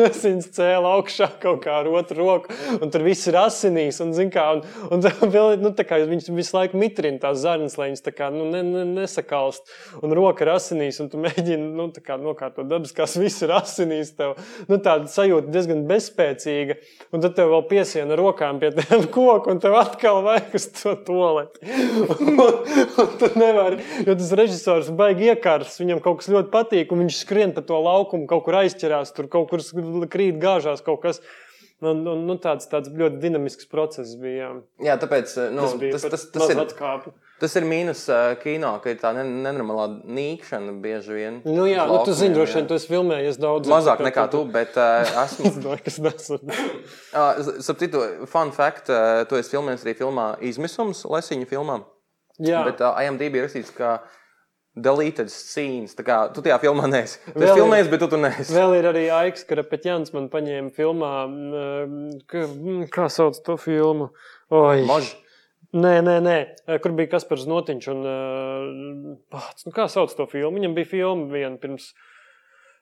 [0.01, 2.49] es viņas cēlu augšā kaut kā ar otru roku,
[2.80, 4.01] un tur viss ir asinīs.
[4.05, 7.90] Un, zin kā, un, un vēl, nu, kā viņas visu laiku mitrina tās zarnas, lai
[7.90, 9.70] viņas kā, nu, ne, ne, nesakalst.
[10.03, 14.14] Un roka ir asinīs, un tu mēģini nu, kā nokārtot dabas, kas viss ir asinīs.
[14.18, 14.36] Tev,
[14.70, 16.78] nu, tāda sajūta diezgan bezspēcīga.
[17.14, 20.94] Un tad tev vēl piesiena rokām pie tiem koku, un tev atkal vajag uz to
[21.07, 21.64] toleti.
[22.14, 27.05] un, un tu nevari, jo tas režisors baigi iekārs, viņam kaut kas ļoti patīk, un
[27.05, 29.64] viņš skrien pa to laukumu, kaut kur aizķerās, tur kaut kur
[30.11, 31.22] krīt, gāžās kaut kas.
[31.81, 34.51] Un, un, nu, tāds, tāds ļoti dinamisks process bija.
[34.51, 34.51] Jā.
[34.91, 37.12] Jā, tāpēc nu, Tas bija tas, tas, tas, ir, atkāpe.
[37.41, 41.39] tas ir mīnus uh, kino, ka ir tā ne- nenormālā nīkšana bieži vien.
[41.49, 43.70] Nu, jā, nu, tu zini, droši vien tu esi filmējies daudz.
[43.72, 45.49] Mazāk nekā tu, bet uh, esmu.
[45.49, 46.45] Es domāju, kas nesur.
[47.64, 51.81] Sapratu, fun fact, uh, tu esi filmējis arī filmā Izmisums, Lesiņa filmā.
[52.41, 53.99] Jā, Bet uh, IMDb ir rakstīts, ka
[54.85, 55.95] deleted scenes.
[55.99, 57.18] Tā kā tu tajā filmā neesi.
[57.28, 58.55] Tu esi filmējis, bet tu tur neesi.
[58.57, 64.11] Vēl ir arī Aiks, ka Peķēns man paņēma filmā, mm, kā sauc to filmu.
[64.51, 64.85] Oi.
[64.89, 65.14] Mož.
[65.70, 66.37] Nē, nē, nē,
[66.83, 70.57] kur bija Kaspars Notiņš un uh, pats, nu, kā sauc to filmu?
[70.59, 71.93] Viņam bija filma viena pirms.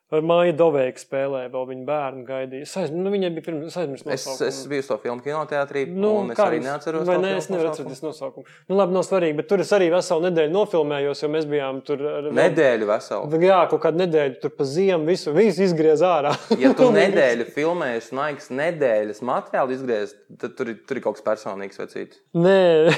[0.08, 2.64] Māja Doveika spēlēja, vēl viņa bērnu gaidīja.
[2.64, 6.14] Es aizmirsu, nu, viņai bija pirms, es aizmirsu Es, es biju to filmu kinoteātrī, Nu,
[6.22, 7.02] un es arī neatceros.
[7.04, 8.46] Vai to ne, es nevaru atcerēties nosaukumu.
[8.70, 12.00] Nu, labi, nav svarīgi, bet tur es arī veselu nedēļu nofilmējos, jo mēs bijām tur.
[12.08, 13.42] Ar, Nedēļu veselu.
[13.44, 16.32] Jā, kaut kādu nedēļu tur pa ziemu visu, visu izgriez ārā.
[16.56, 21.20] Ja tu nedēļu filmējies un aiks nedēļas materiālu izgriezt, tad tur, ir- tur ir kaut
[21.20, 22.16] kas personīgs vecīt.
[22.32, 22.88] Nē,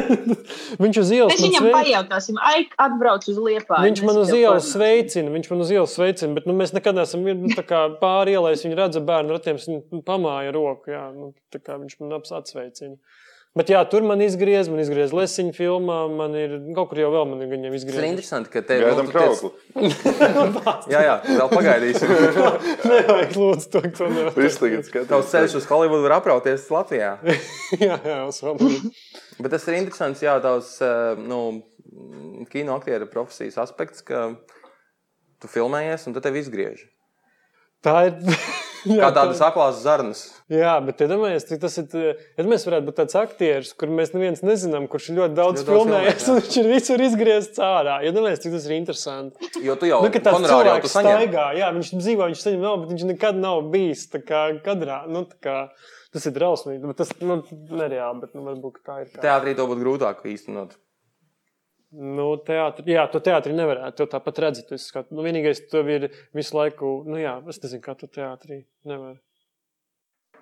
[0.84, 3.88] viņš uz ielas Mēs viņam sveic- pajautāsim, Aik, atbrauc uz Liepāju.
[3.88, 7.24] Viņš man uz ielas sveicina, viņš man uz ielas sveicina, bet nu, mēs nekad neesam
[7.24, 8.54] nu, tā kā pāri ielai.
[8.58, 10.92] Viņa redz bērnu ratiem, viņa pamāja roku.
[10.92, 12.98] Jā, nu, tā kā viņš man aps- atsveicina.
[13.52, 17.26] Bet jā, tur man izgriez, man izgriez lesiņu filmā, man ir kaut kur jau vēl
[17.28, 19.50] man ir viņiem Tas ir interesanti, ka tev Gaidām kraukli.
[20.94, 22.14] Jā, jā, vēl pagaidīsim.
[22.88, 24.38] Nevajag lūdzu to, to nevajag.
[24.40, 25.28] Viss tagad Tavs skatās.
[25.34, 27.10] ceļš uz Holivudu var aprauties Latvijā.
[27.90, 28.88] jā, jā, uz Hollywood.
[29.36, 31.42] Bet tas ir interesants, jā, tavs eh, nu,
[32.48, 34.30] kino aktiera profesijas aspekts, ka
[35.42, 36.84] tu filmējies un tad tev izgriež.
[37.82, 38.18] Tā ir.
[38.82, 40.20] Jā, Kā tā- tādas aklās zarnas.
[40.50, 42.16] Jā, bet iedomājieties, cik tas ir.
[42.34, 46.26] Ja mēs varētu būt tāds aktieris, kur mēs neviens nezinām, kurš ir ļoti daudz filmējies,
[46.32, 48.00] un viņš ir visur izgriezts ārā.
[48.08, 49.50] Iedomājieties, cik tas ir interesanti.
[49.62, 52.94] Jo tu jau Nu, tāds tu cilvēks staigā, jā, viņš dzīvo, viņš saņem naudu, bet
[52.96, 54.98] viņš nekad nav bijis tā kā kadrā.
[55.06, 55.56] Nu, tā kā,
[56.10, 57.38] tas ir drausmīgi, bet tas nu,
[57.70, 59.12] nereāli, bet nu, varbūt tā ir.
[59.14, 59.22] Kā.
[59.28, 60.74] Teātrī to būtu grūtāk īstenot.
[61.92, 63.98] Nu, teātri, jā, to teātrī nevarētu.
[63.98, 64.70] To tāpat redzēt.
[64.70, 68.62] Tu skat, nu, vienīgais, tev ir visu laiku, nu jā, es nezinu, kā tu teātrī
[68.88, 69.18] nevar.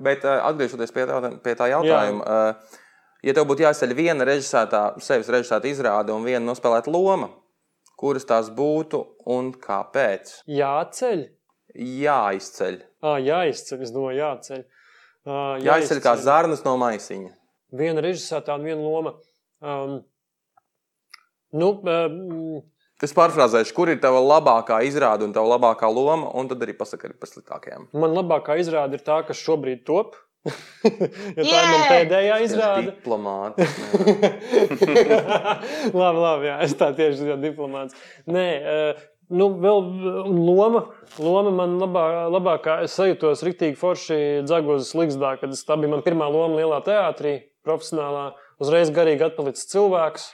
[0.00, 2.78] Bet uh, atgriežoties pie tā, pie tā jautājuma, uh,
[3.26, 7.32] ja tev būtu jāceļ viena režisētā, sevis režisēta izrāde un viena nospēlēta loma,
[8.00, 9.02] kuras tās būtu
[9.34, 10.38] un kāpēc?
[10.48, 11.26] Jāceļ.
[11.74, 12.78] Jāizceļ.
[13.02, 14.62] À, jāizceļ, es domāju, jāceļ.
[15.26, 17.34] À, Jāizceļ kā zarnas no maisiņa.
[17.76, 19.14] Viena režisētā un viena loma.
[19.60, 20.00] Um,
[21.56, 22.60] nu, um,
[23.00, 27.08] Es pārfrāzēšu, kur ir tava labākā izrāde un tava labākā loma, un tad arī pasakā
[27.16, 27.86] par sliktākajām.
[27.96, 30.18] man labākā izrāde ir tā, kas šobrīd top.
[30.44, 31.88] jo tā ir man Yeah!
[31.88, 32.92] pēdējā izrāde.
[32.92, 33.80] Diplomāts.
[36.00, 37.96] labi, labi, jā, es tā tieši esmu diplomāts.
[38.28, 39.80] Nē, uh, nu, vēl
[40.32, 40.84] loma,
[41.20, 42.80] loma man labā, labākā.
[42.84, 47.36] Es sajūtos rīktīgi forši dzagozes ligzdā, kad es, tā bija man pirmā loma lielā teātrī,
[47.66, 48.30] profesionālā.
[48.60, 50.30] Uzreiz garīgi atpalicis cilvēks.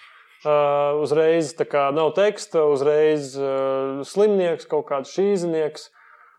[0.47, 5.89] Uh, uzreiz kā nav teksta, uzreiz uh, slimnieks, kaut kāds šīznieks.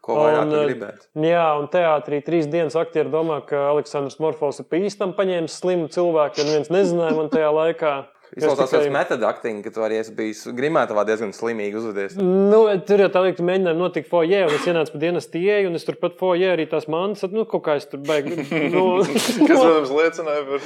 [0.08, 1.10] Ko vairāk Un, eh, gribētu?
[1.20, 5.90] Jā, un teātrī trīs dienas aktieri domā, ka Aleksandrs Morfovs ir pa īstam paņēmis slimu
[5.92, 7.92] cilvēku, jo neviens nezināja man tajā laikā.
[8.36, 12.18] Izklausās tikai- pēc metoda aktinga, ka tu arī esi bijis grimētavā diezgan slimīgi uzvedies.
[12.20, 15.70] Nu, tur jau tā līnija, ka mēģinājumi notika foijē, un es ienācu pa dienas tieju,
[15.72, 18.36] un es turpat foijē arī tās mantas, nu, kaut kā es tur baigi.
[18.78, 20.60] Nu, Kas, protams, liecināja par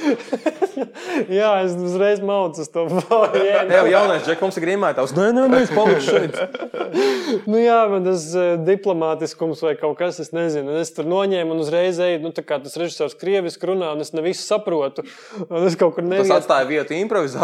[1.40, 3.62] jā, es uzreiz maucu uz to foijē.
[3.70, 5.14] Tev jaunais džek, mums ir grimētavs.
[5.16, 6.38] Nē, nē, nē, es palikšu šeit.
[7.48, 10.74] Nu, jā, man tas eh, diplomātiskums vai kaut kas, es nezinu.
[10.74, 14.04] Un es tur noņēmu un uzreiz eju, nu, tā kā tas režisors krieviski runā, un
[14.04, 15.04] es ne visu saprotu.
[15.48, 16.36] Un es kaut kur Tas nevienu.
[16.36, 16.96] atstāja vietu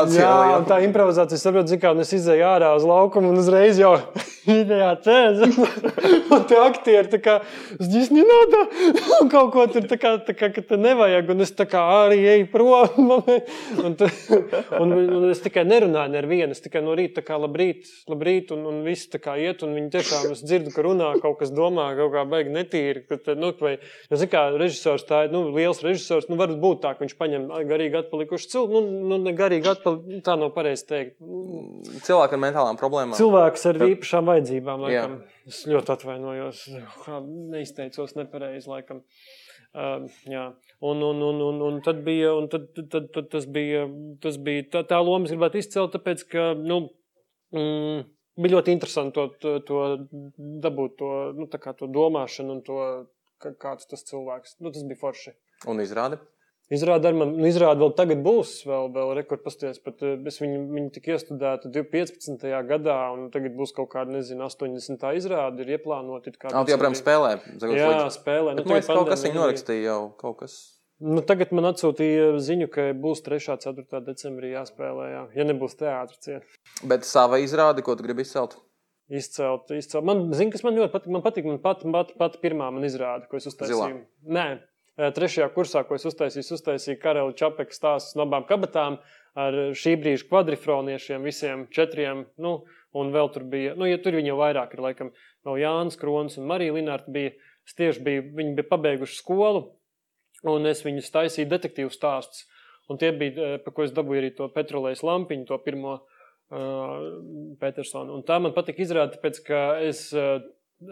[0.08, 0.48] improvizācijai.
[0.50, 3.92] Jā, un tā improvizācija, saprotu, kā un es izēju ārā uz laukumu un uzreiz jau
[4.48, 5.48] ideja cēlā.
[6.34, 7.36] un tie aktieri tā kā,
[7.78, 8.62] es nenādā,
[9.20, 11.82] un kaut ko tur tā kā, tā kā ka te nevajag, un es tā kā
[12.06, 13.12] arī eju prom.
[13.84, 14.10] un, ta-
[14.80, 17.88] un, un es tikai nerunāju ne ar vienu, es tikai no rīta tā kā labrīt,
[18.10, 21.38] labrīt, un, un viss tā kā iet, un viņi tiešām, es dzirdu, ka runā kaut
[21.42, 23.04] kas domā, kaut kā baigi netīri.
[23.08, 23.76] ka Nu, vai,
[24.10, 27.44] zini, kā režisors, tā ir, nu, liels režisors, nu, var būt tā, ka viņš paņem
[27.68, 31.18] garīgi atpalikuši cilvēku, nu, nu, garīgi atpalikuši, tā nav pareizi teikt.
[32.06, 33.16] Cilvēki ar mentālām problēmām.
[33.18, 35.04] Cilvēks ar īpašām vajadzībām, Jā.
[35.04, 35.18] laikam.
[35.48, 36.62] Es ļoti atvainojos.
[37.04, 37.20] kā
[37.54, 39.02] Neizteicos nepareizi, laikam.
[39.76, 40.46] Uh, jā,
[40.80, 43.82] un, un, un, un, un tad bija, un tad, tad, tad, tad tas bija,
[44.24, 46.78] tas bija tā, tā loma, gribētu izcelt, tāpēc, ka, nu,
[47.52, 48.06] mm,
[48.40, 49.82] bija ļoti interesanti to, to, to
[50.64, 52.80] dabūt, to, nu, tā kā to domāšanu un to,
[53.44, 55.36] kāds tas cilvēks, nu, tas bija forši.
[55.68, 56.18] Un izrādi.
[56.68, 60.90] Izrāda, man, nu, izrāda vēl tagad būs, vēl, vēl rekordpasties, bet eh, es viņu, viņu
[60.92, 62.44] tik iestudētu 15.
[62.68, 65.06] gadā, un tagad būs kaut kāda, nezinu, 80.
[65.16, 66.34] izrāda, ir ieplānota.
[66.36, 67.30] kā tu joprojām spēlē.
[67.54, 68.18] Zagodas Jā, līdzi.
[68.18, 68.56] spēlē.
[68.58, 70.58] Bet, Nu, liekas, kaut kas viņu norakstīja jau kaut kas.
[71.00, 73.40] Nu, tagad man atsūtīja ziņu, ka būs 3.
[73.54, 74.04] un 4.
[74.04, 75.26] decembrī jāspēlē, jā.
[75.40, 76.42] ja nebūs teātris.
[76.84, 78.58] Bet sava izrāde, ko tu gribi izcelt?
[79.08, 80.04] Izcelt, izcelt.
[80.04, 81.12] Man, zini, kas man ļoti patīk.
[81.14, 83.78] Man patīk, man pat, pat, pat pirmā man izrāda, ko es uztaisīju.
[83.78, 84.34] Zilā.
[84.36, 84.48] Nē,
[84.98, 88.98] trešajā kursā, ko es uztaisīju, uztaisīju Karela Čapeka stāstus no abām kabatām
[89.38, 92.24] ar šī brīža kvadrifroniešiem, visiem četriem.
[92.42, 92.64] Nu,
[92.98, 95.12] un vēl tur bija, nu, ja tur viņi jau vairāk ir, laikam,
[95.46, 97.36] vēl Jānis Kronis un Marija Linārta bija.
[97.68, 99.60] Tieši biju, viņi bija pabeiguši skolu,
[100.48, 102.46] un es viņus taisīju detektīvu stāstus.
[102.88, 107.02] Un tie bija, eh, pa ko es dabūju arī to petrolejas lampiņu, to pirmo uh,
[107.60, 108.16] Petersonu.
[108.16, 110.40] Un tā man patika izrādīt, tāpēc ka es, uh,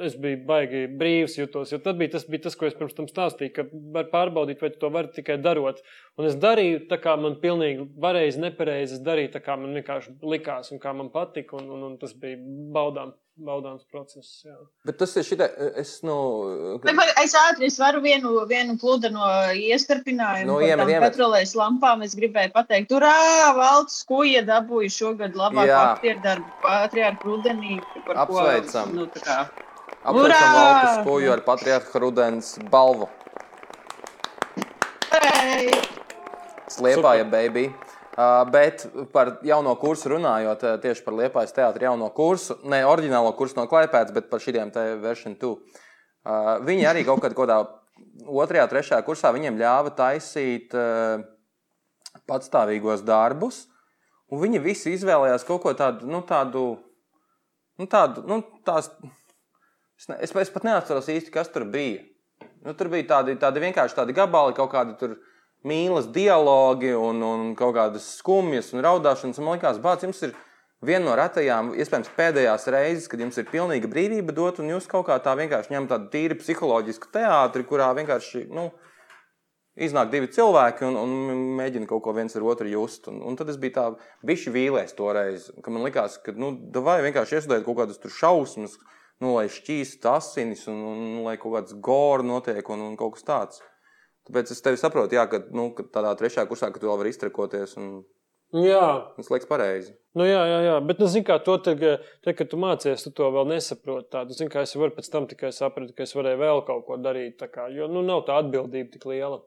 [0.07, 1.70] es biju baigi brīvs, jutos.
[1.72, 4.70] Jo tas bija tas, bija tas, ko es pirms tam stāstīju, ka var pārbaudīt, vai
[4.74, 5.78] to vari tikai darot.
[6.18, 8.99] Un es darīju tā, kā man pilnīgi pareizi, nepareizi.
[8.99, 11.57] Es darīju tā, kā man vienkārši likās un kā man patika.
[11.61, 12.39] Un, un, un tas bija
[12.74, 14.41] baudām, baudāms process.
[14.47, 14.57] Jā.
[14.89, 15.49] Bet tas ir šitai,
[15.82, 16.16] es, nu,
[16.82, 20.57] var- Es ātri es varu vienu, vienu plūdu no iestarpinājuma.
[20.57, 21.11] Par iemet, iemet.
[21.12, 23.12] Petrolejas lampām es gribēju pateikt, turā,
[23.59, 25.84] valsts skuja dabūja šogad labāko Jā.
[25.93, 27.78] aktieru darbu patriārku rudenī.
[28.07, 28.95] par ko, Apsveicam.
[28.97, 29.07] Nu.
[30.07, 30.41] Apsveicam Urā!
[30.57, 33.09] Valku skoju ar Patriarcha Rudens balvu.
[35.17, 35.71] Ei!
[36.83, 37.69] Liepāja baby.
[38.17, 43.35] Uh, bet par jauno kursu runājot, uh, tieši par Liepājas teātra jauno kursu, ne oriģinālo
[43.37, 45.51] kursu no Klaipēdas, bet par šiem te version 2.
[45.53, 47.59] Uh, viņi arī kaut kad kādā
[48.25, 51.21] otrajā, trešajā kursā viņiem ļāva taisīt uh,
[52.25, 53.67] patstāvīgos darbus,
[54.33, 56.65] un viņi visi izvēlējās kaut ko tādu, nu, tādu,
[57.77, 58.89] nu, tādu, nu, tās,
[59.99, 62.05] es, ne, es, es pat neatceros īsti, kas tur bija.
[62.66, 65.16] Nu, tur bija tādi, tādi vienkārši tādi gabali, kaut kādi tur
[65.66, 69.38] mīlas dialogi un, un kaut kādas skumjas un raudāšanas.
[69.40, 70.34] Un man liekas, bāc, jums ir
[70.84, 75.07] viena no retajām, iespējams, pēdējās reizes, kad jums ir pilnīga brīvība dot, un jūs kaut
[75.09, 78.68] kā tā vienkārši ņemat tādu tīri psiholoģisku teātri, kurā vienkārši, nu,
[79.76, 81.14] iznāk divi cilvēki un, un
[81.59, 83.09] mēģina kaut ko viens ar otru just.
[83.12, 83.86] Un, un tad es biju tā
[84.26, 88.78] bišķi vīlēs toreiz, ka man likās, ka, nu, vai vienkārši iestudēt kaut kādas šausmas,
[89.23, 93.17] nu, lai šķīst asinis un, un, un lai kaut kāds gors notiek un, un kaut
[93.17, 93.64] kas tāds.
[94.27, 97.12] Tāpēc es tevi saprotu, jā, ka, nu, ka tādā trešajā kursā, ka tu vēl vari
[97.14, 97.77] iztrekoties.
[97.79, 98.01] Un...
[98.59, 99.93] Jā, tas liekas pareizi.
[100.19, 101.75] Nu, jā, jā, jā, bet, nu, kā, to te,
[102.27, 104.11] te, kad tu mācies, tu to vēl nesaproti.
[104.17, 106.99] Tādu, zin, kā es varu pēc tam tikai saprast, ka es varēju vēl kaut ko
[106.99, 107.45] darīt.
[107.53, 109.39] Kā, jo nu, nav tā atbildība tik liela.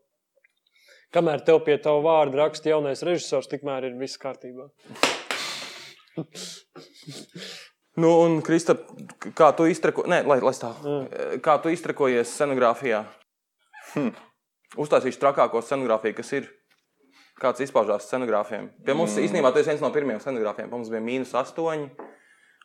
[1.15, 4.69] Kamēr tev pie tava vārda raksta jaunais režisors, tikmēr ir viss kārtībā.
[7.99, 8.75] nu, un, Krista,
[9.37, 10.09] kā tu iztrakojies?
[10.11, 10.79] Nē, lai, lai stāv.
[10.83, 11.41] Mm.
[11.45, 13.03] Kā tu iztrakojies scenogrāfijā?
[13.93, 14.13] Hm.
[14.79, 16.49] Uztaisīšu trakāko scenogrāfiju, kas ir.
[17.39, 18.67] Kāds izpaužās scenogrāfiem?
[18.83, 19.25] Pie mums mm.
[19.27, 20.67] īstenībā tas ir viens no pirmajiem scenogrāfiem.
[20.71, 21.87] Mums bija mīnus astoņi.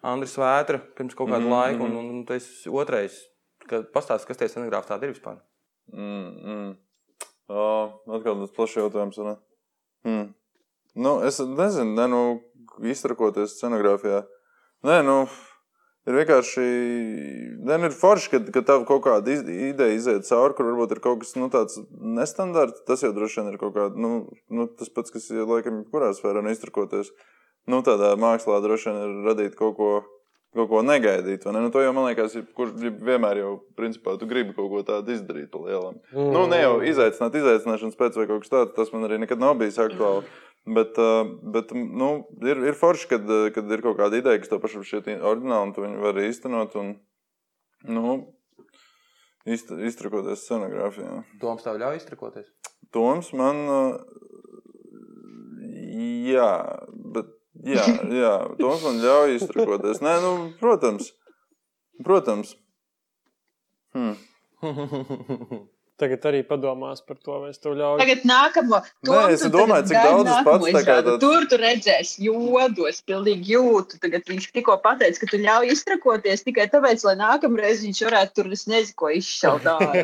[0.04, 3.14] Andris Vētra pirms kaut kāda mm, laika, un, un, un tas otrais,
[3.70, 5.38] kad pastāstīs, kas tie scenogrāfi tādi ir vispār.
[5.94, 6.72] Mm, mm.
[7.48, 9.20] Uh, atkal tas plašs jautājums.
[9.24, 9.36] Ne?
[10.04, 10.26] Hmm.
[10.94, 12.20] Nu, es nezinu, ne, nu,
[12.90, 14.22] iztrakoties scenogrāfijā.
[14.84, 15.24] Nē, nu,
[16.04, 16.62] Ir vienkārši
[17.64, 20.92] ne, nu, ir forši, ka, ka tev kaut kāda iz, ideja iziet cauri, kur varbūt
[20.92, 22.82] ir kaut kas nu, tāds nestandarts.
[22.88, 24.10] Tas jau droši vien ir kaut kāds nu,
[24.52, 27.08] nu, tas pats, kas ir laikam jebkurā sfērā iztrakoties.
[27.72, 29.90] Nu, tādā mākslā droši vien ir radīt kaut ko,
[30.52, 31.48] kaut ko negaidīt.
[31.48, 31.64] Ne?
[31.64, 35.16] Nu, to jau man liekas, ir, kur vienmēr jau principā tu gribi kaut ko tādu
[35.16, 36.02] izdarīt pa lielam.
[36.12, 36.32] Mm.
[36.36, 39.56] Nu, ne jau izaicināt, izaicināšanas pēc vai kaut kas tāds, tas man arī nekad nav
[39.56, 40.28] bijis aktuāli.
[40.64, 44.48] Bet, eh, bet nu, ir, ir forši, kad, eh, kad ir kaut kāda ideja, kas
[44.48, 46.76] tev pašam šķiet oriģināla, un tu viņu vari īstenot.
[46.80, 46.94] Un,
[47.84, 48.14] nu,
[49.44, 51.18] Iztrakoties scenogrāfijā.
[51.42, 52.46] Toms tev ļauj iztrakoties?
[52.96, 53.60] Toms man.
[53.74, 53.92] Eh,
[56.32, 56.48] jā,
[57.12, 57.28] bet.
[57.64, 57.84] Jā,
[58.22, 60.00] jā Toms man ļauj iztrakoties.
[60.04, 61.12] Nē, nu, protams.
[62.08, 62.56] Protams.
[63.92, 64.16] Hmm.
[65.94, 68.00] Tagad arī padomās par to, vai es tev ļauju.
[68.00, 68.80] Tagad nākamo.
[69.06, 71.10] Nē, es domāju, cik daudz es pats tā kā tad...
[71.22, 74.00] Tur tu redzēsi jodos, pilnīgi jūtu.
[74.02, 78.50] Tagad viņš tikko pateica, ka tu ļauj iztrakoties tikai tāpēc, lai nākamreiz viņš varētu tur,
[78.56, 79.92] es nezinu, ko izšaut ārā.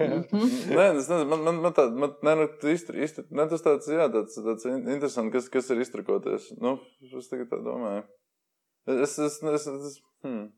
[0.00, 0.46] Mhm.
[0.70, 3.88] Nē, es nezinu, man, man, man tā, man, nē, nu, istri, istri, ne, tas tāds,
[3.90, 6.48] jā, tāds, tāds interesants, kas, kas ir iztrakoties.
[6.62, 8.04] Nu, es tagad tā domāju.
[8.88, 10.48] Es, es, es, es, hmm.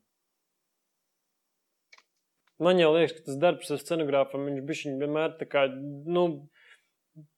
[2.61, 5.65] Man jau liekas, ka tas darbs ar scenogrāfiem viņš vienmēr tā kā.
[5.73, 6.25] Nu,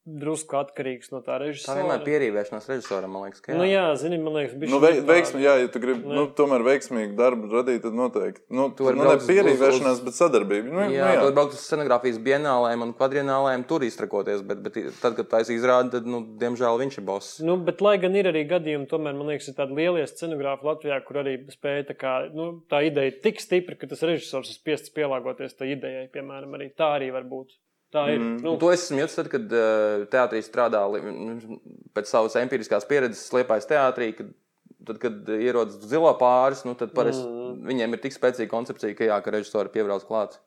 [0.05, 1.73] drusku atkarīgs no tā režisora.
[1.73, 3.41] Tā vienmēr ir pierīvēšanās režisoram, man liekas.
[3.41, 4.69] Jā, nu, jā zini, man liekas, bija.
[4.69, 8.43] Nu, vei, veiksmi, jā, ja tu gribi nu, tomēr veiksmīgu darbu radīt, tad noteikti.
[8.53, 10.69] Nu, tu vari nu, ne pierīvēšanās, uz, bet sadarbība.
[10.69, 11.09] Nu, jā, nu, jā.
[11.17, 15.41] tu vari braukt uz scenogrāfijas bienālēm un kvadrienālēm, tur iztrakoties, bet, bet tad, kad tā
[15.55, 17.41] izrāda, tad, nu, diemžēl viņš ir boss.
[17.45, 21.01] Nu, bet, lai gan ir arī gadījumi, tomēr, man liekas, ir tādi lielie scenogrāfi Latvijā,
[21.07, 24.93] kur arī spēja tā, kā, nu, tā ideja tik stipra, ka tas režisors ir spiests
[24.93, 27.57] pielāgoties tai idejai, piemēram, arī tā arī var būt.
[27.93, 28.19] Tā ir.
[28.19, 28.39] Mm.
[28.43, 28.55] Nu.
[28.61, 30.81] To es esmu jūtis, tad, kad uh, teātrī strādā
[31.95, 34.09] pēc savas empiriskās pieredzes, slēpjas teātrī.
[34.17, 34.33] Kad,
[34.85, 37.61] tad, kad ierodas zilo pāris, nu, tad parasti mm.
[37.69, 40.39] viņiem ir tik spēcīga koncepcija, ka jā, ka režisori piebrauc klāt.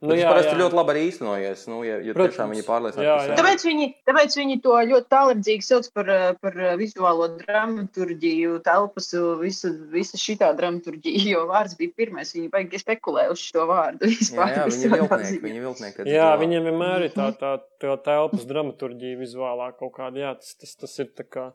[0.00, 0.58] Nu, jā, tas parasti jā.
[0.62, 1.62] ļoti labi arī īstenojies.
[1.68, 2.32] Nu, ja, ja Protams.
[2.32, 3.34] tiešām viņi pārliecināti.
[3.36, 6.08] Tāpēc viņi, tāpēc viņi to ļoti tālredzīgi sauc par,
[6.40, 9.10] par vizuālo dramaturgiju, telpas,
[9.42, 11.20] visa, visa šī dramaturgija.
[11.34, 12.32] Jo vārds bija pirmais.
[12.32, 14.08] Viņi baigi spekulē uz šo vārdu.
[14.14, 15.42] Vispār, jā, jā viņi viltnieki.
[15.44, 20.24] Viņi viltnieki jā, viņiem vienmēr ir tā, tā, tā telpas dramaturgija vizuālā kaut kāda.
[20.24, 21.50] Jā, tas, tas, tas ir tā kā.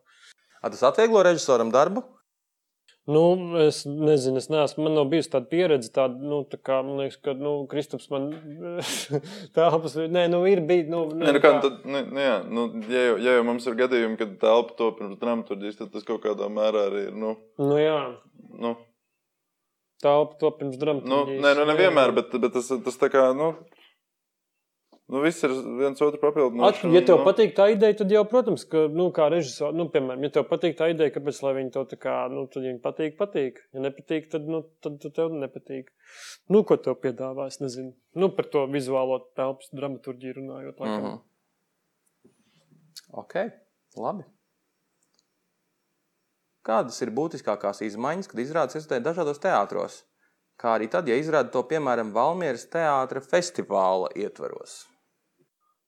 [0.61, 2.05] A, tas atvieglo režisoram darbu?
[3.05, 3.21] Nu,
[3.61, 4.87] es nezinu, es neesmu.
[4.87, 8.31] Man nav bijusi tāda pieredze, tāda, nu, tā kā man liekas, ka nu, Kristaps man
[9.57, 9.93] telpas.
[10.09, 10.89] Nē, nu, ir bijis.
[10.89, 13.77] Nu, nē, nu, kā, tad, nu, nu, jā, nu, ja, jau, ja jau mums ir
[13.83, 17.13] gadījumi, kad telpa to pirms dramaturgijas, tad tas kaut kādā mērā arī ir.
[17.21, 17.99] Nu, nu jā.
[18.57, 18.73] Nu.
[20.01, 21.29] Telpa to pirms dramaturgijas.
[21.29, 23.53] Nu, nē, nu, nevienmēr, bet, bet tas, tas tā kā, nu,
[25.05, 26.87] Nu, viss ir viens otru papildinošs.
[26.89, 27.25] Ja tev nu...
[27.27, 30.73] patīk tā ideja, tad jau, protams, ka, nu, kā režisors, nu, piemēram, ja tev patīk
[30.79, 33.59] tā ideja, kāpēc lai viņi tev tā kā, nu, tad viņi patīk, patīk.
[33.77, 35.91] Ja nepatīk, tad, nu, tad, tad tev nepatīk.
[36.49, 37.93] Nu, ko tev piedāvā, es nezinu.
[38.17, 40.81] Nu, par to vizuālo telpas dramaturģiju runājot.
[40.81, 40.97] Laikam.
[41.03, 41.21] Mm -hmm.
[43.21, 43.37] Ok,
[44.01, 44.25] labi.
[46.65, 50.01] Kādas ir būtiskākās izmaiņas, kad izrādes eksistē dažādos teātros?
[50.57, 54.94] Kā arī tad, ja izrāda to piemēram Valmieras teātra festivāla ietvaros?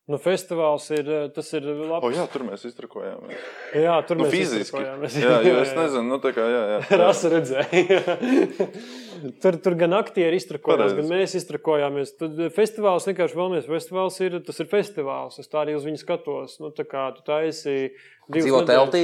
[0.08, 1.04] Nu, festivāls ir.
[1.12, 2.06] eh, Tas ir labs.
[2.08, 3.42] O, jā, tur mēs iztrakojāmies.
[3.76, 4.80] jā, tur Nu, mēs fiziski.
[5.20, 6.78] Jā, jo es nezinu, nu tā kā, jā, jā.
[6.88, 7.00] jā.
[7.04, 8.18] Rasa redzēja.
[9.44, 10.98] tur, tur gan aktieri iztrakojās, Pareizi.
[11.02, 12.14] gan mēs iztrakojāmies.
[12.22, 13.68] Tad festivāls vienkārši vēlamies.
[13.68, 15.40] Festivāls ir, tas ir festivāls.
[15.44, 16.56] Es tā arī uz viņu skatos.
[16.64, 17.76] Nu, tā kā tu taisi
[18.30, 19.04] divas Dzīvo teltī?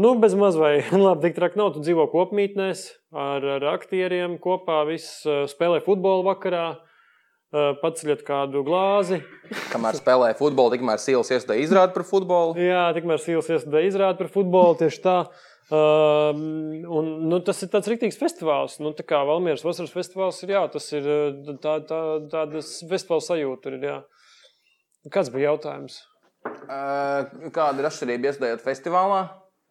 [0.00, 1.74] Nu, bez maz vai labi, tik traki nav.
[1.76, 6.78] Tu dzīvo kopmītnēs ar, ar aktieriem kopā, viss eh, spēlē futbolu vakarā,
[7.52, 9.20] eh, paceļat kādu glāzi.
[9.72, 12.56] Kamēr spēlē futbolu, tikmēr sīls iestādē izrāda par futbolu.
[12.60, 15.16] Jā, tikmēr Sīls iestādē izrāda par futbolu tieši tā.
[15.72, 16.40] Um,
[16.84, 18.74] un, nu, tas ir tāds rīktīgs festivāls.
[18.82, 22.00] Nu, tā kā Valmieras vasaras festivāls ir, jā, tas ir eh, tā, tā,
[22.32, 23.72] tādas festivāla sajūta.
[23.72, 23.98] Ir, jā.
[25.12, 26.00] Kāds bija jautājums?
[26.42, 29.20] Uh, Kāda ir atšķirība iestādējot festivālā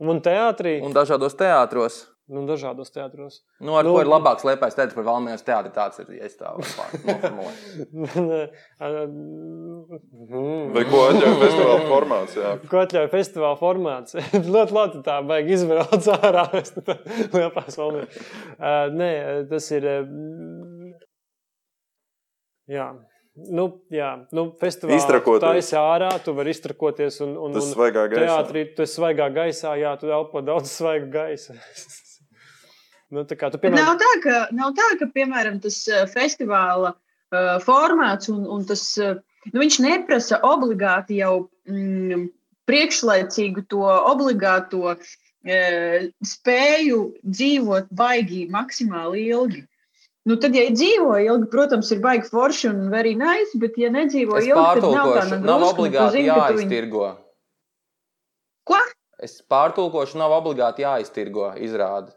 [0.02, 0.78] Un teātrī?
[0.82, 2.06] un dažādos teātros?
[2.32, 3.42] Nu, dažādos teātros.
[3.60, 5.68] Nu, ar Nu, nu, ko ir labāks liepais teātris par Valmieras teātri?
[5.76, 6.64] Tāds ir, ja es tā varu
[7.04, 8.56] noformulēt.
[10.76, 12.52] Vai ko atļauj festivāla formāts, jā.
[12.72, 14.16] Ko atļauj festivāla formāts?
[14.56, 16.46] ļoti labi, tā baigi izvēlēt ārā.
[17.36, 18.04] Liepās valmī.
[18.08, 19.12] Uh, nē,
[19.52, 19.84] tas ir.
[19.92, 20.08] Uh,
[22.72, 22.88] jā.
[23.32, 23.64] Nu,
[23.96, 25.44] jā, nu, festivālā Iztrakoties.
[25.46, 27.16] tā esi ārā, tu vari iztrakoties.
[27.24, 28.26] Un, un, Tas un svaigā gaisā.
[28.28, 31.54] teātrī tu esi svaigā gaisā, jā, tu elpo daudz svaiga gaisa.
[33.12, 35.80] Nu, tā kā tu, piemēram, nav tā, ka, nav tā, ka piemēram, tas
[36.14, 39.18] festivāla uh, formāts un, un tas, uh,
[39.52, 42.30] nu, viņš neprasa obligāti jau mm,
[42.70, 45.12] priekšlaicīgu to obligāto uh,
[46.34, 49.66] spēju dzīvot baigi maksimāli ilgi.
[50.30, 54.38] Nu, tad, ja dzīvo ilgi, protams, ir baigi forši un very nice, bet, ja nedzīvo
[54.38, 57.08] Es ilgi, tad nav tā nav obligāti jāiztirgo.
[58.70, 58.78] Ko?
[59.22, 62.14] Es pārtulkošu, nav obligāti jāiztirgo izrādi.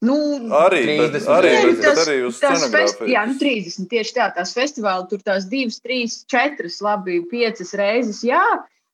[0.00, 0.16] Nu,
[0.56, 4.14] Arī, bet, 30 arī, Nē, bet, bet arī uz tās festi, jā, nu 30 tieši
[4.16, 8.40] tā, tās festivāli tur tās divas, trīs, četras, labi, piecas reizes, jā,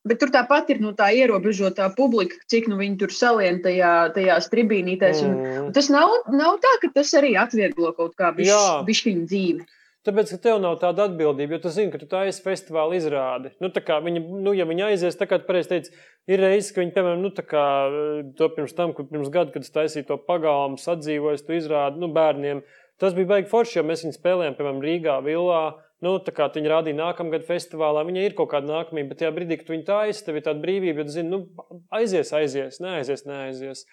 [0.07, 4.51] bet tur tāpat ir nu, tā ierobežotā publika, cik nu viņi tur salien tajā, tajās
[4.51, 5.23] tribīnītēs.
[5.29, 9.67] Un, mm, un tas nav, nav tā, ka tas arī atvieglo kaut kā bišķiņu dzīvi.
[10.07, 13.51] Tāpēc, ka tev nav tāda atbildība, jo tu zini, ka tu taisi festivāla izrādi.
[13.63, 15.95] Nu, tā viņi, nu, ja viņi aizies, tā kā tu pareizi teici,
[16.31, 19.51] ir reizes, ka viņi, piemēram, nu, tā kā eh, to pirms tam, kad pirms gada,
[19.55, 22.63] kad es taisīju to pagalmu, sadzīvoju, tu izrādi nu, bērniem.
[23.03, 25.65] Tas bija baigi forši, jo mēs viņus spēlējām, piemēram, Rīgā, Villā.
[26.05, 29.57] Nu, tā kā viņi rādīja nākamgad festivālā, viņai ir kaut kāda nākamība, bet tajā brīdī,
[29.59, 33.87] kad viņi taisa, tev ir tāda brīvība, tu zini, nu, aizies, aizies, neaizies, neaizies.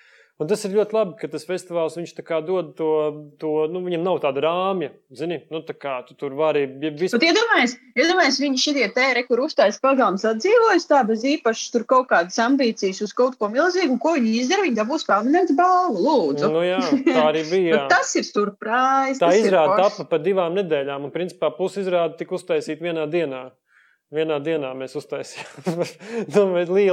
[0.43, 2.11] Un tas ir ļoti labi, ka tas festivāls viņš
[2.43, 2.89] dod to,
[3.39, 7.21] to nu, viņam nav tāda rāmja, zini, nu, tā kā tu tur vari vispār.
[7.21, 12.09] Bet iedomājieties, iedomājieties viņi šitie tēri, kur uzstājas pagalms atdzīvojas tā bez īpašas tur kaut
[12.11, 16.51] kādas ambīcijas uz kaut ko milzīgu, un ko viņi izdara, viņi dabūs pelnītas balvu, lūdzu.
[16.51, 17.77] Nu, jā, tā arī bija.
[17.77, 19.21] Nu, tas ir surprise.
[19.23, 23.45] Tā izrāda tapa par divām nedēļām, un principā pusi izrāda tika uztaisīta vienā dienā.
[24.13, 25.79] Vienā dienā mēs uztaisījām
[26.35, 26.43] nu,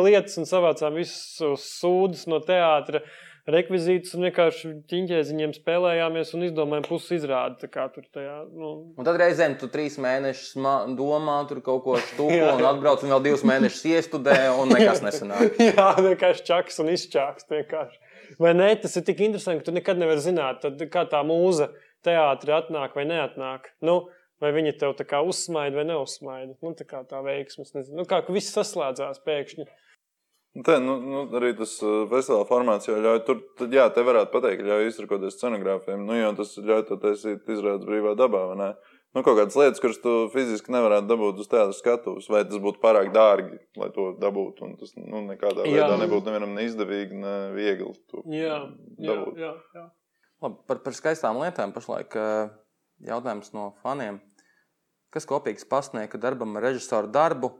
[0.06, 3.02] lietas un savācām visus sūdzes no teātra,
[3.48, 7.68] rekvizītus un vienkārši ķīņķēziņiem spēlējāmies un izdomājām pusi izrādi.
[7.70, 10.58] Tur tajā, nu, Un tad reizēm tu trīs mēnešus
[10.98, 15.58] domā, tur kaut ko stūko un atbrauc, un vēl divus mēnešus iestudē, un nekas nesanāk.
[15.70, 17.48] Jā, vienkārši čaks un izčāks.
[17.50, 18.00] Vienkārši.
[18.40, 18.70] Vai ne?
[18.78, 21.72] Tas ir tik interesanti, ka tu nekad nevari zināt, tad, kā tā mūza
[22.06, 23.72] teātrī atnāk vai neatnāk.
[23.84, 24.02] Nu,
[24.40, 26.54] vai viņi tev tā kā uzsmaida vai neuzsmaida.
[26.62, 27.66] Nu, tā kā tā veiksme.
[27.74, 28.00] nezinu.
[28.00, 29.66] Nu, kā viss saslēdzās pēkšņi.
[30.50, 31.76] Te, nu, nu, arī tas
[32.10, 33.20] festivāla formāts jau ļauj.
[33.26, 36.00] Tur, tad, jā, te varētu pateikt, ka ļauj izrakoties scenogrāfiem.
[36.08, 38.40] Nu, jo tas ļauj to taisīt izrādes brīvā dabā.
[38.50, 38.70] vai ne?
[39.14, 42.82] Nu, kaut kādas lietas, kuras tu fiziski nevarētu dabūt uz tādas skatuves, vai tas būtu
[42.82, 44.66] pārāk dārgi, lai to dabūtu.
[44.66, 45.86] un Tas nu, nekādā Jā.
[45.86, 47.94] veidā nebūtu nevienam ne izdevīgi, ne viegli.
[48.10, 48.60] To Jā,
[48.98, 49.38] jā, dabūt.
[49.38, 49.54] jā.
[49.78, 49.86] jā.
[50.42, 52.14] Labi, par, par skaistām lietām pašlaik
[53.06, 54.18] jautājums no faniem.
[55.14, 57.54] Kas kopīgs pasniega darbam ar režisoru darbu,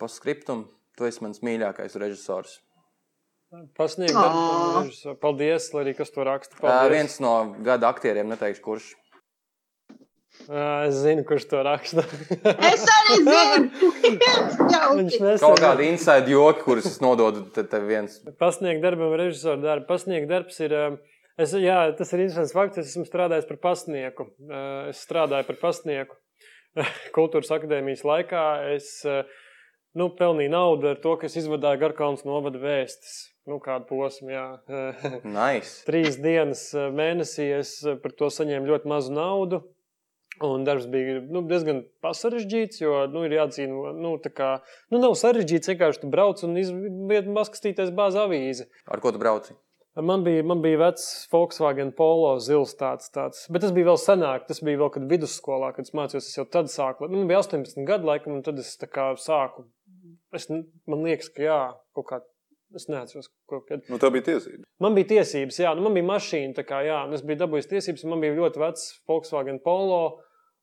[0.00, 0.66] pa skriptum?
[0.98, 2.58] Tu esi mans mīļākais režisors.
[3.76, 5.14] Pasniegt, darbu.
[5.20, 6.56] paldies, lai arī kas to raksta.
[6.56, 6.92] Uh, Paldies.
[6.94, 7.32] viens no
[7.64, 8.86] gada aktieriem, neteikšu, kurš.
[10.48, 12.04] Ā, Es zinu, kurš to raksta.
[12.72, 13.90] Es arī zinu,
[14.96, 15.18] Viņš Jauki.
[15.20, 18.16] Kaut nesen kādi inside joki, kurus es nododu te, te viens.
[18.40, 19.86] pasniegt darbam, režisoru darbu.
[19.90, 20.74] Pasniegt darbs ir.
[21.40, 22.80] Es, jā, tas ir interesants fakts.
[22.80, 24.30] Es esmu strādājis par pasnieku.
[24.88, 26.16] Es strādāju par pasnieku
[27.16, 28.42] kultūras akadēmijas laikā.
[28.74, 29.22] Es ā,
[29.98, 33.20] nu, pelnīju naudu ar to, ka es izvadīju Garkalnas novada vēstis.
[33.48, 34.46] Nu, kādu posmu, jā.
[35.26, 35.82] Nice.
[35.88, 39.62] Trīs dienas ā, mēnesī es ā, par to saņēmu ļoti mazu naudu.
[40.42, 44.52] Un darbs bija nu, diezgan sarežģīts, jo nu, ir jāatzīst, nu, kā,
[44.90, 45.74] nu, nav sarežģīts.
[45.74, 48.70] Vienkārši tu brauc un izviet paskatīties bāzi avīzi.
[48.90, 49.58] Ar ko tu brauci?
[49.94, 53.42] Man bija, man bija vecs Volkswagen Polo zils tāds, tāds.
[53.52, 54.46] Bet tas bija vēl senāk.
[54.48, 56.30] Tas bija vēl, kad vidusskolā, kad es mācījos.
[56.30, 57.10] Es jau tad sāku.
[57.12, 58.72] Nu, man bija 18 gadu laikam, un tad es
[59.20, 59.66] sāku.
[60.32, 61.62] Es, man liekas, ka jā,
[61.96, 62.22] kaut kā.
[62.72, 63.82] Es neatceros, ko kad.
[63.92, 64.64] Nu, tā bija tiesības.
[64.80, 68.06] Man bija tiesības, jā, nu, man bija mašīna, kā, jā, un es biju dabūjis tiesības,
[68.08, 70.04] man bija ļoti vecs Volkswagen Polo.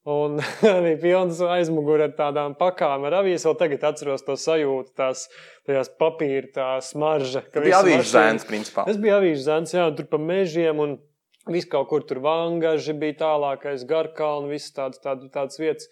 [0.10, 0.40] Un
[0.80, 3.46] arī pilns aizmugurē ar tādām pakām ar avīzi.
[3.46, 5.28] Vēl tagad atceros to sajūtu, tās
[5.68, 7.44] tajās papīra, tā smarža.
[7.54, 8.88] Tā bija avīžu zēns, principā.
[8.90, 10.98] Es biju avīžu zēns, jā, tur pa mežiem un
[11.52, 15.90] viss kaut kur tur vangaži bija tālākais, garkalni, viss tāds, tād, tāds vietas.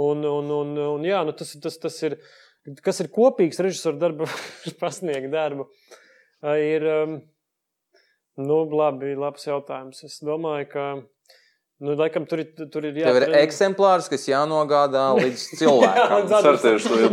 [0.00, 2.16] Un, un, un, un jā, nu tas, tas, tas ir,
[2.84, 4.28] kas ir kopīgs režisora darba,
[4.82, 5.68] pasniegt darbu,
[6.60, 7.16] ir, um,
[8.40, 10.04] nu labi, labs jautājums.
[10.06, 10.90] Es domāju, ka
[11.80, 13.24] Nu, laikam, tur, tur ir jāatcerās.
[13.24, 16.26] Tev ir eksemplārs, kas jānogādā līdz cilvēkam.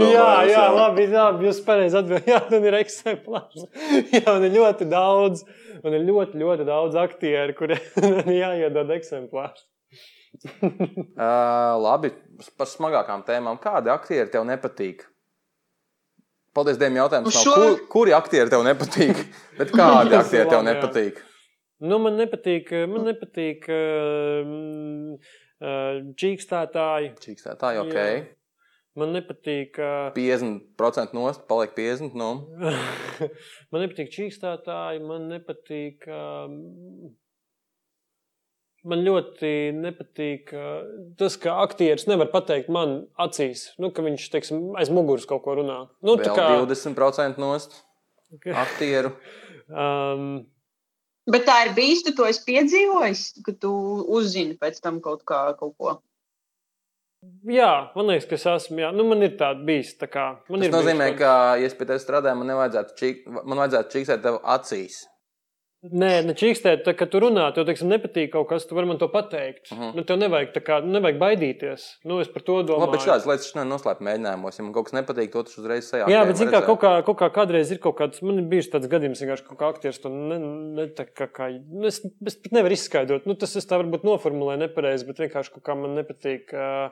[0.01, 2.27] jā, jā, jā, labi, labi jūs pareizi atbildējāt.
[2.33, 3.63] Jā, man ir eksemplārs.
[4.11, 5.45] jā, man ir ļoti daudz,
[5.85, 9.63] man ir ļoti, ļoti daudz aktieru, kuriem jāiedod eksemplārs.
[10.59, 12.11] uh, labi,
[12.59, 13.61] par smagākām tēmām.
[13.63, 15.07] Kādi aktieri tev nepatīk?
[16.57, 17.53] Paldies, Dievam, jautājums nav, šo...
[17.53, 19.19] kur, kuri aktieri tev nepatīk,
[19.59, 21.19] bet kādi aktieri tev nepatīk?
[21.85, 25.35] Nu, man nepatīk, man nepatīk uh,
[26.17, 27.11] čīkstētāji.
[27.21, 27.93] Čīkstētāji, ok.
[27.93, 28.25] Jā.
[28.97, 29.77] Man nepatīk.
[29.77, 32.17] Uh, 50% nost, paliek 50%.
[32.17, 32.31] No.
[33.69, 36.09] man nepatīk čīkstētāji, man nepatīk.
[36.09, 37.13] Uh,
[38.87, 40.51] man ļoti nepatīk
[41.19, 45.57] tas, ka aktieris nevar pateikt man acīs, nu, ka viņš teiksim, aiz muguras kaut ko
[45.59, 45.83] runā.
[46.01, 47.81] Nu, Vēl kā 20% nost
[48.33, 48.55] okay.
[48.55, 49.13] aktieru.
[49.83, 50.45] um,
[51.27, 53.71] Bet tā ir bijis, tu to esi piedzīvojis, ka tu
[54.15, 55.97] uzzini pēc tam kaut, kā, kaut ko.
[57.51, 58.79] Jā, man liekas, ka es esmu.
[58.85, 58.93] Jā.
[58.95, 59.91] Nu, man ir tāda bijis.
[59.99, 63.23] Tā kā, man Tas nozīmē, bijis, ka, ja es pie tevis strādāju, man nevajadzētu, čik,
[63.41, 65.01] man vajadzētu čiksēt tev acīs.
[65.85, 68.97] Nē, ne čīkstēt, tā, kad tu runā, tev teiksim, nepatīk kaut kas, tu vari man
[68.97, 69.69] to pateikt.
[69.69, 69.83] Uh mhm.
[69.83, 69.95] -huh.
[69.95, 71.83] nu, tev nevajag, kā, nu, nevajag baidīties.
[72.03, 72.87] Nu, es par to domāju.
[72.87, 74.57] Labi, bet šādas lietas šodien noslēp mēģinājumos.
[74.57, 76.09] Ja man kaut kas nepatīk, to tas uzreiz sajā.
[76.09, 78.71] Jā, bet zin, kā, kaut, kā, kaut kā kādreiz ir kaut kāds, man ir bijis
[78.73, 82.51] tāds gadījums, ka kaut kā aktieris to ne, ne, kā, kā nu, es, es pat
[82.57, 83.29] nevaru izskaidrot.
[83.29, 86.49] Nu, tas es tā varbūt noformulēju nepareizi, bet vienkārši kaut kā man nepatīk.
[86.57, 86.89] Uh,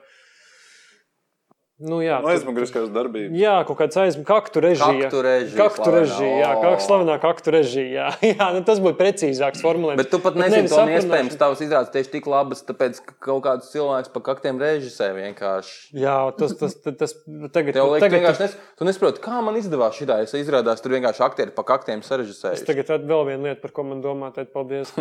[1.75, 3.35] Nu, jā, nu, aizmuguriskās darbības.
[3.35, 5.09] Jā, kaut kāds aizmuguriskās režija.
[5.09, 5.57] Kaktu režija.
[5.59, 7.89] Kaktu režija, jā, kā slavenā kaktu režija.
[7.91, 9.99] Jā, jā nu, tas būtu precīzāks formulējums.
[9.99, 13.73] Bet tu pat nezini, ka iespējams tavs izrādes tieši tik labas, tāpēc, ka kaut kāds
[13.73, 15.75] cilvēks pa kaktiem režisē vienkārši.
[15.99, 17.15] Jā, tas, tas, tas, tas
[17.51, 17.75] tagad.
[17.75, 20.21] Tev liekas, vienkārši nes, tu nesaproti, kā man izdevās šitā.
[20.23, 22.55] Es izrādās, tur vienkārši aktieri pa kaktiem sarežisēju.
[22.55, 24.95] Es tagad vēl viena lieta, par ko man domāt, tad paldies.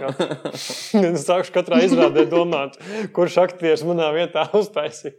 [0.50, 2.82] es sākšu katrā izrādē domāt,
[3.14, 5.14] kurš aktieris manā vietā uztaisīja.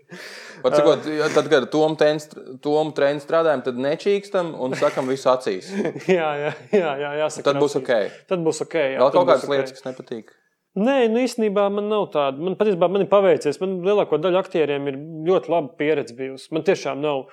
[1.46, 5.70] Tad, kad Tomu treniņu strādājam, tad nečīkstam un sakam visu acīs.
[6.18, 7.46] jā, jā, jā, jā jāsaka.
[7.52, 7.94] Tad būs ok.
[8.32, 8.76] Tad būs ok.
[8.82, 9.56] Jā, Vēl kaut kādas okay.
[9.56, 10.34] lietas, kas nepatīk.
[10.76, 12.42] Nē, nu īstenībā man nav tāda.
[12.44, 13.62] Man patiesībā man ir paveicies.
[13.62, 14.98] Man lielāko daļu aktieriem ir
[15.30, 16.50] ļoti laba pieredze bijusi.
[16.56, 17.30] Man tiešām nav.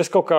[0.00, 0.38] Es kaut kā,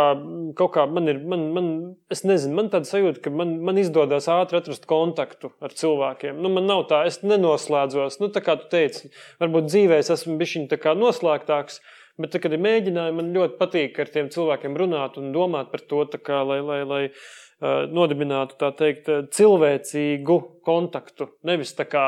[0.57, 1.69] kaut kā man ir, man, man,
[2.13, 6.37] es nezinu, man tāda sajūta, ka man, man izdodas ātri atrast kontaktu ar cilvēkiem.
[6.43, 8.19] Nu, man nav tā, es nenoslēdzos.
[8.21, 9.09] Nu, tā kā tu teici,
[9.41, 10.69] varbūt dzīvē es esmu bijis
[11.01, 11.81] noslēgtāks.
[12.17, 15.83] Bet, tad, kad ir mēģinājumi, man ļoti patīk ar tiem cilvēkiem runāt un domāt par
[15.85, 21.29] to, kā, lai, lai, lai uh, nodibinātu teikt, cilvēcīgu kontaktu.
[21.45, 22.07] Nevis tā kā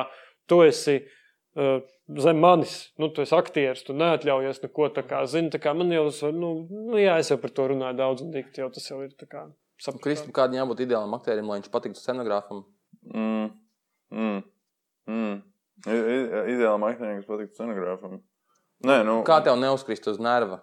[0.49, 1.77] tu esi uh,
[2.17, 5.19] zem manis, nu, tu esi aktieris, tu neatļaujies neko tādu.
[5.29, 8.31] Zini, tā kā man jau, nu, nu, jā, es jau par to runāju daudz un
[8.33, 9.45] dikti, jau tas jau ir tā kā.
[10.03, 12.65] Kristum, kādam jābūt ideālam aktierim, lai viņš patiktu scenogrāfam?
[13.13, 13.53] Mm.
[14.11, 14.41] Mm.
[15.07, 15.37] Mm.
[15.85, 18.19] Ideālam aktierim, kas patiktu scenogrāfam.
[18.85, 20.61] Nē, nu, Kā tev neuzkrist uz nerva?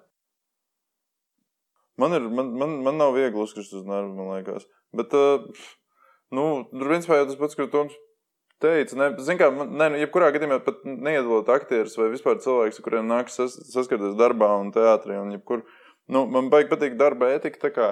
[2.01, 4.65] Man, ir, man, man, man nav viegli uzkrist uz nervu, man liekas.
[4.97, 5.69] Bet, uh,
[6.33, 7.97] nu, tur principā jau tas pats, ko Toms
[8.63, 8.97] teica.
[8.97, 13.09] Ne, zin kā, man, ne, nu, jebkurā gadījumā pat neiedalot aktierus vai vispār cilvēkus, kuriem
[13.11, 15.19] nāks sas, saskarties darbā un teātrī.
[15.21, 15.67] Un jebkur,
[16.13, 17.67] nu, man baigi patīk darba etika.
[17.67, 17.91] Tā kā,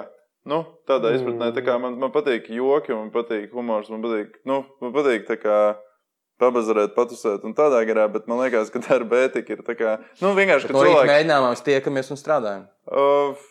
[0.49, 4.63] nu, tādā izpratnē, tā kā man, man patīk joki, man patīk humors, man patīk, nu,
[4.81, 5.59] man patīk tā kā
[6.41, 10.33] pabazarēt, patusēt un tādā garā, bet man liekas, ka darba ētika ir tā kā, nu,
[10.37, 11.11] vienkārši, ka no cilvēks...
[11.11, 12.65] mēģinājumā mēs tiekamies un strādājam.
[12.85, 13.45] Uh,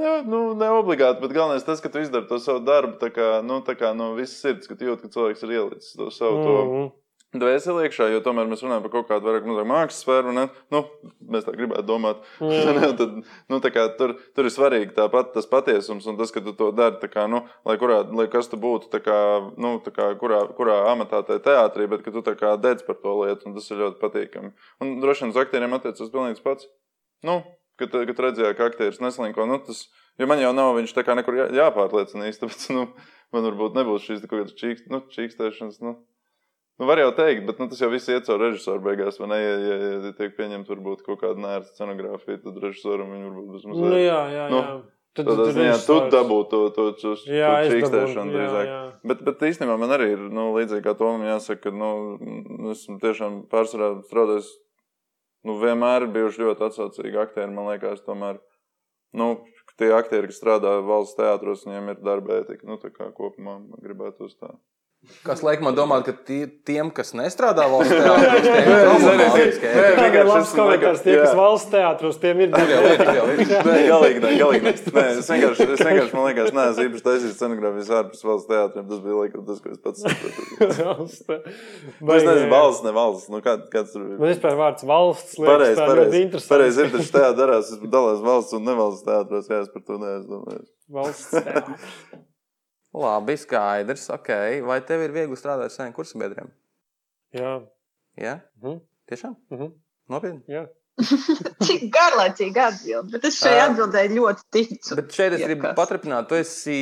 [0.00, 3.30] jā, nu, ne obligāti, bet galvenais tas, ka tu izdari to savu darbu, tā kā,
[3.46, 6.38] nu, tā kā no visas sirds, ka tu jūti, ka cilvēks ir ielicis to savu,
[6.38, 6.88] mm -hmm.
[6.88, 10.32] to, dvēseli iekšā, jo tomēr mēs runājam par kaut kādu vairāk mazāk mākslas sfēru.
[10.36, 10.46] Ne?
[10.72, 10.82] Nu,
[11.32, 12.22] mēs tā gribētu domāt.
[12.40, 13.18] Ne, tad,
[13.52, 17.10] nu, kā, tur, tur ir svarīgi pat, tas patiesums un tas, ka tu to dari.
[17.12, 19.18] Kā, nu, lai, kurā, lai kas tu būtu, kā,
[19.60, 22.24] nu, kā, kurā, kurā amatā tajā teātrī, bet tu
[22.62, 24.52] dedz par to lietu, un tas ir ļoti patīkami.
[24.82, 26.68] Un droši vien uz aktieriem attiecas pilnīgi pats.
[27.26, 27.40] Nu,
[27.80, 29.86] kad, kad redzēju, ka aktieris neslinko, nu, tas,
[30.20, 32.88] jo man jau nav viņš tā kā nekur jā, jāpārliecina īsti, tāpēc, nu,
[33.34, 35.80] man varbūt nebūs šīs kaut kādas čīkst, nu, čīkstēšanas.
[35.84, 35.98] Nu.
[36.76, 39.16] Nu, var jau teikt, bet nu, tas jau viss iet caur režisoru beigās.
[39.24, 43.54] Ne, ja, ja, ja tiek pieņemta varbūt kaut kāda nērta scenogrāfija, tad režisoram viņa varbūt
[43.54, 43.80] bezmaz.
[43.80, 44.74] Nu, jā, jā, nu, jā.
[45.16, 48.66] Tad, tad, tad jā, tu dabūji to, to, to, to čīkstēšanu drīzāk.
[48.66, 48.80] Jā, jā.
[49.08, 51.90] Bet, bet īstenībā man arī ir nu, līdzīgi kā Tomam jāsaka, ka nu,
[52.74, 54.52] esmu tiešām pārsvarā strādājis.
[55.48, 57.48] Nu, vienmēr ir bijuši ļoti atsaucīgi aktieri.
[57.56, 58.42] Man liekas, tomēr
[59.16, 59.30] nu,
[59.80, 62.68] tie aktieri, kas strādā valsts teātros, viņiem ir darba ētika.
[62.68, 64.52] Nu, tā kā kopumā gribētu uz tā.
[65.26, 71.02] Kas liek man domāt, ka tie, tiem, kas nestrādā valsts teātros, ir vienkārši labs komentārs.
[71.04, 73.06] Tie, kas valsts teātros, tiem ir galīgi.
[73.06, 74.72] Nē, galīgi, nē, galīgi.
[74.96, 78.86] Nē, es vienkārši, es vienkārši, man liekas, neesmu īpaši taisījis scenogrāfijas ārpus valsts teātriem.
[78.90, 81.40] Tas bija laikam tas, ko es pats sapratu.
[82.18, 83.32] es nezinu, valsts, ne valsts.
[83.34, 84.20] Nu, kā, kāds tur bija?
[84.22, 86.50] Man vispār vārds valsts liekas tā ļoti interesants.
[86.50, 89.50] Pareizi ir, taču tajā darās, es dalās valsts un nevalsts teātros.
[89.52, 90.42] Jā, es par to neesmu.
[90.98, 91.92] Valsts teātros.
[92.96, 94.08] Labi, skaidrs.
[94.16, 94.62] Okay.
[94.64, 96.48] Vai tev ir viegli strādāt ar saviem kursabiedriem?
[97.36, 97.58] Jā.
[98.16, 98.38] Jā?
[98.62, 98.80] Mhm.
[99.10, 99.36] Tiešām?
[99.52, 99.72] Mhm.
[100.12, 100.42] Nopietni?
[100.48, 100.66] Jā.
[101.66, 104.96] Cik garlaicīgi atbild, bet es šai atbildēju ļoti ticu.
[104.96, 106.76] Bet šeit es gribu paturpināt, tu esi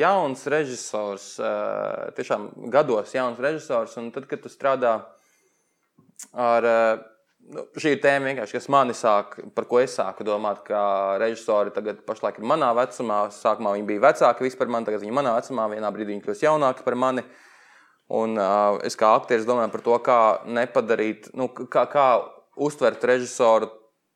[0.00, 1.28] jauns režisors,
[2.18, 4.96] tiešām gados jauns režisors, un tad, kad tu strādā
[6.34, 6.66] ar
[7.54, 10.80] nu, šī ir tēma, kas manī sāk, par ko es sāku domāt, ka
[11.22, 13.24] režisori tagad pašlaik ir manā vecumā.
[13.34, 16.46] Sākumā viņi bija vecāki par mani, tagad viņi ir manā vecumā, vienā brīdī viņi kļūst
[16.46, 17.24] jaunāki par mani.
[18.08, 22.06] Un, uh, es kā aktieris domāju par to, kā nepadarīt, nu, kā, kā
[22.56, 23.68] uztvert režisoru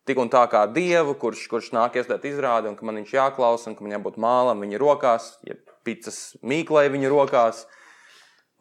[0.09, 3.69] tik un tā kā dievu, kurš, kurš nāk iestāt izrādi, un ka man viņš jāklausa,
[3.69, 7.67] un ka man jābūt mālam viņa rokās, ja picas mīklai viņa rokās.
[7.67, 7.79] Uh,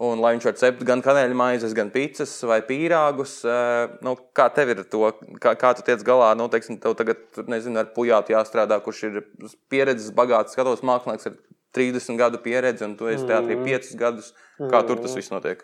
[0.02, 4.48] Un, lai viņš varētu cept gan kanēļa maizes, gan pīcis vai pīrāgus, eh, nu, kā
[4.54, 5.12] tev ir to,
[5.44, 9.20] kā, kā tu tiec galā, nu, teiksim, tev tagad, nezinu, ar pujātu jāstrādā, kurš ir
[9.70, 11.38] pieredzes bagāts, skatos mākslinieks ar
[11.78, 14.00] 30 gadu pieredzi, un tu esi teātrī 5 mm.
[14.02, 14.34] gadus.
[14.74, 15.62] Kā tur tas viss notiek?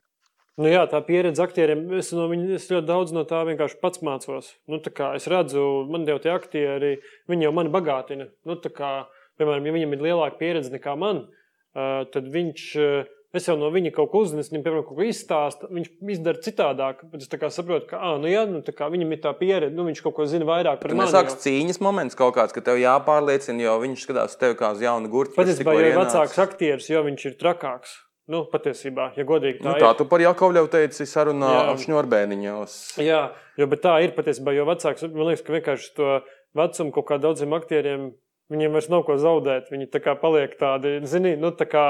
[0.57, 4.05] Nu jā, tā pieredze aktieriem, es, no viņa, es ļoti daudz no tā vienkārši pats
[4.05, 4.53] mācos.
[4.69, 4.79] Nu,
[5.09, 6.95] es redzu, man jau tie aktieri,
[7.29, 8.29] viņi jau mani bagātina.
[8.45, 8.93] Nu, kā,
[9.37, 11.25] piemēram, ja viņam ir lielāka pieredze nekā man,
[11.73, 12.73] uh, tad viņš.
[13.35, 15.67] Es jau no viņa kaut ko uzzinu, viņam piemēram kaut ko izstāsta.
[15.67, 17.01] Viņš izdara citādāk.
[17.11, 20.15] Bet es saprotu, ka ah, nu, jā, nu, viņam ir tā pieredze, nu, viņš kaut
[20.15, 21.03] ko zina vairāk par mani.
[21.03, 24.83] Tas sākas cīņas moments kaut kāds, ka tev jāpārliecina, jo viņš skatās tevi kā uz
[24.85, 25.35] jaunu gurķi.
[25.35, 27.97] Patiesībā, jo vecāks aktieris, jo viņš ir trakāks.
[28.31, 29.97] Nu, patiesībā, ja godīgi tā nu, tā ir.
[29.99, 32.73] tu par Jakovļevu teici sarunā šņurbēniņos.
[32.99, 33.21] Jā,
[33.55, 36.09] jo, bet tā ir patiesībā, jo vecāks, man liekas, ka vienkārši to
[36.59, 38.09] vecumu kaut kā daudziem aktieriem
[38.47, 39.65] Viņiem vairs nav ko zaudēt.
[39.73, 41.81] Viņi tā kā paliek tādi, zini, nu, tā kā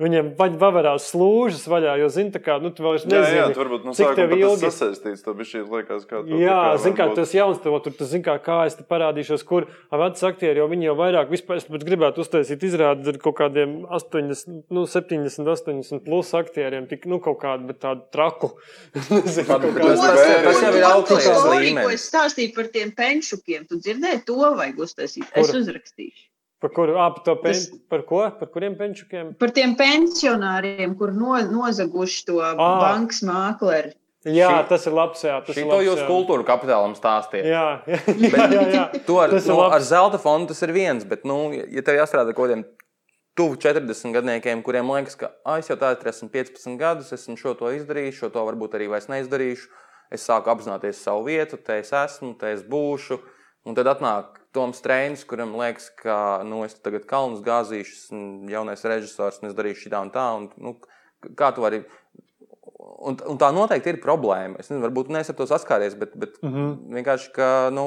[0.00, 3.60] viņiem pavarās slūžas vaļā, jo, zini, tā kā, nu, tu vairs nezini, jā, jā, tu
[3.60, 4.62] varbūt no cik tev ilgi.
[4.62, 6.38] Tas sasaistīts, tev bija šī liekas, kā tu.
[6.40, 9.44] Jā, zini, kā tu esi jauns, tev tur, tu zini, kā, kā es te parādīšos,
[9.50, 13.76] kur veci aktieri, jo viņi jau vairāk vispār, es gribētu uztaisīt izrādi ar kaut kādiem
[13.84, 18.54] 80, nu, 70, 80 plus aktieriem, tik, nu, kaut kādu, bet tādu traku.
[18.96, 19.92] Zinu, kaut kādu.
[20.00, 21.84] Tas jau ir augstais līmenis.
[21.84, 25.28] Ko es stāstīju par tiem penšukiem, tu dzirdēji to vajag uztaisīt?
[25.36, 26.26] Es uzrakstīju rakstīšu.
[26.58, 28.24] Par, kur, par, pen, Tas, par ko?
[28.34, 29.36] Par kuriem penčukiem?
[29.38, 32.54] Par tiem pensionāriem, kur no, nozaguši to à.
[32.56, 33.94] bankas mākleri.
[34.26, 35.22] Jā, šī, tas ir labs.
[35.22, 37.46] Jā, tas ir labs, jūs kultūra kapitālam stāstījāt.
[37.46, 38.82] Jā, jā, bet, jā, jā.
[39.06, 42.48] To ar, nu, ar zelta fondu tas ir viens, bet, nu, ja tev jāstrādā kaut
[42.48, 42.66] kādiem
[43.38, 47.54] tuvu 40 gadniekiem, kuriem liekas, ka ah, es jau tādu esmu 15 gadus, esmu šo
[47.60, 49.70] to izdarījis, šo to varbūt arī vairs neizdarīšu.
[50.10, 53.20] Es sāku apzināties savu vietu, te es esmu, te es būšu.
[53.68, 58.82] Un tad atnāk Toms Strēns, kuram liekas, ka nu, es tagad kalnus gāzīšu, esmu jaunais
[58.90, 60.26] režisors, un es darīšu šitā un tā.
[60.34, 60.74] Un, nu,
[61.38, 61.84] kā tu vari?
[62.98, 64.58] Un, un tā noteikti ir problēma.
[64.58, 66.76] Es nezinu, varbūt neesmu ar to saskāries, bet, bet mm -hmm.
[66.98, 67.86] vienkārši, ka, nu,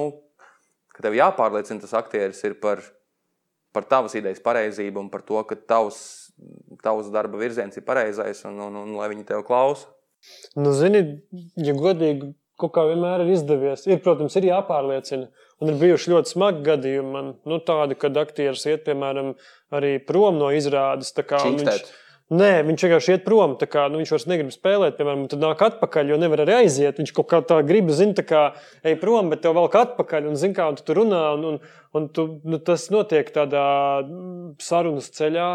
[0.95, 2.83] ka tev jāpārliecina tas aktieris ir par,
[3.75, 6.31] par tavas idejas pareizību un par to, ka tavs,
[6.83, 9.87] tavs darba virziens ir pareizais un, un, un, un lai viņi tev klausa.
[10.55, 11.01] Nu, zini,
[11.57, 13.87] ja godīgi, kaut kā vienmēr ir izdevies.
[13.89, 15.29] Ir, protams, ir jāpārliecina.
[15.61, 19.35] Un ir bijuši ļoti smagi gadījumi, man, nu, tādi, kad aktieris iet, piemēram,
[19.77, 21.11] arī prom no izrādes.
[21.13, 21.91] Viņš,
[22.33, 23.53] nē, viņš vienkārši iet prom.
[23.61, 26.97] Kā, nu, viņš vairs negrib spēlēt, piemēram, tad nāk atpakaļ, jo nevar arī aiziet.
[26.97, 28.41] Viņš kaut kā tā grib, zina, tā kā
[28.81, 31.19] ej prom, bet tev vēl kā atpakaļ, un zina, kā un tu tur runā.
[31.37, 31.59] Un, un,
[31.99, 33.67] un tu, nu, tas notiek tādā
[34.65, 35.51] sarunas ceļā.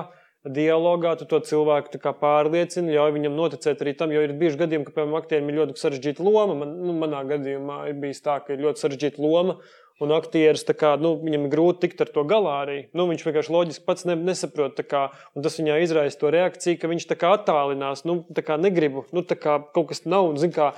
[0.47, 4.93] dialogā tu to cilvēku pārliecini, ļauj viņam noticēt arī tam, jo ir bijuši gadījumi, ka,
[4.95, 6.55] piemēram, aktierim ir ļoti sarežģīta loma.
[6.61, 9.57] Man, nu, manā gadījumā ir bijis tā, ka ir ļoti sarežģīta loma.
[10.05, 12.77] Un aktieris, kā, nu, viņam ir grūti tikt ar to galā arī.
[12.97, 14.83] Nu, viņš vienkārši loģiski pats ne, nesaprot.
[14.85, 15.07] Kā,
[15.47, 18.05] tas viņā izraisa to reakciju, ka viņš attālinās.
[18.05, 18.19] Nu,
[18.61, 20.35] negribu, nu, kā, kaut kas nav.
[20.53, 20.75] Kā,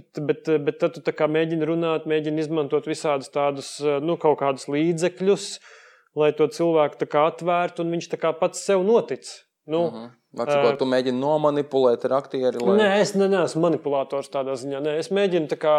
[0.00, 5.48] bet, bet, bet tad tu mēģini runāt, mēģini izmantot visādus tādus nu, kaut kādus līdzekļus.
[6.16, 6.96] Lai to cilvēku
[7.26, 9.28] atvērtu, un viņš pats sev notic.
[9.66, 10.10] Nu, uh -huh.
[10.34, 12.58] Varbūt uh, tu mēģini nomanipulēt ar aktieri.
[12.58, 12.78] Lai...
[12.80, 14.80] Nē, es ne, neesmu manipulators tādā ziņā.
[14.82, 15.76] Nē, es mēģinu tā kā.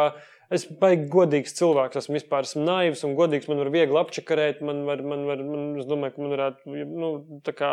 [0.53, 3.49] Es baigi godīgs cilvēks, esmu vispār esmu naivs un godīgs.
[3.49, 7.11] Man var viegli apčakarēt, man var, man var, man, es domāju, ka man varētu, nu,
[7.45, 7.71] tā kā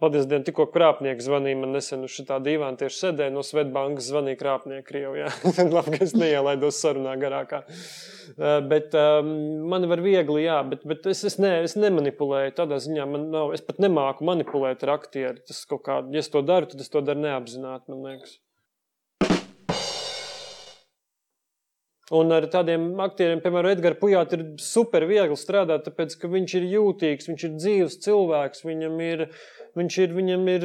[0.00, 4.38] Paldies Dievam, tikko krāpnieks zvanīja man nesen uz šitā dīvāna tieši sēdēja no Svetbankas zvanīja
[4.40, 5.28] krāpnieki Krievijā.
[5.74, 7.60] Labi, ka es neielaidos sarunā garākā.
[8.30, 9.28] Uh, bet um,
[9.68, 13.04] man var viegli, jā, bet, bet es, es, ne, es nemanipulēju tādā ziņā.
[13.12, 15.36] Man nav, es pat nemāku manipulēt ar aktieru.
[15.50, 18.38] Tas kaut kā, ja es to daru, tad es to daru neapzināti, man liekas.
[22.10, 26.68] Un ar tādiem aktieriem, piemēram, Edgars Pujāts, ir super viegli strādāt, tāpēc ka viņš ir
[26.72, 29.26] jūtīgs, viņš ir dzīves cilvēks, viņam ir
[29.78, 30.64] viņš ir, viņam ir,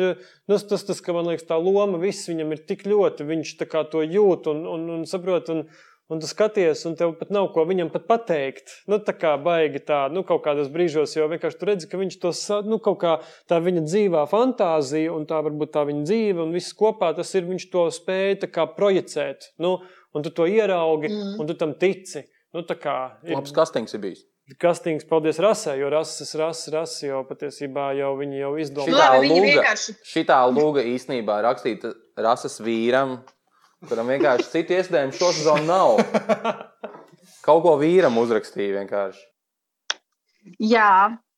[0.50, 3.58] nu, tas, tas, ka man liekas, tā loma, viss viņam ir tik ļoti, viņš
[3.92, 5.54] to jūt un, un, un saprot.
[5.54, 5.68] Un,
[6.06, 8.76] Un tu skaties, un tev pat nav ko viņam pat pateikt.
[8.86, 12.18] Nu, tā kā baigi tā, nu, kaut kādos brīžos, jo vienkārši tu redzi, ka viņš
[12.22, 12.32] to,
[12.70, 13.14] nu, kaut kā
[13.50, 17.50] tā viņa dzīvā fantāzija, un tā varbūt tā viņa dzīve, un viss kopā tas ir,
[17.50, 19.50] viņš to spēja projicēt.
[19.58, 19.80] Nu,
[20.16, 21.36] un tu to ieraugi, mm.
[21.40, 22.24] un tu tam tici.
[22.56, 22.96] Nu, tā kā.
[23.28, 23.36] Ir...
[23.36, 24.24] Labs kastings ir bijis.
[24.62, 28.94] Kastings, paldies rasē, jo rases, rases, rases jau patiesībā jau viņi jau izdomāja.
[28.94, 29.96] Šitā, lūga, vienkārši...
[30.06, 33.16] šitā lūga īstenībā rakstīta rases vīram,
[33.90, 35.98] kuram vienkārši citu iespējumu šo sezonu nav.
[37.46, 39.26] Kaut ko vīram uzrakstīja vienkārši.
[40.62, 40.92] Jā,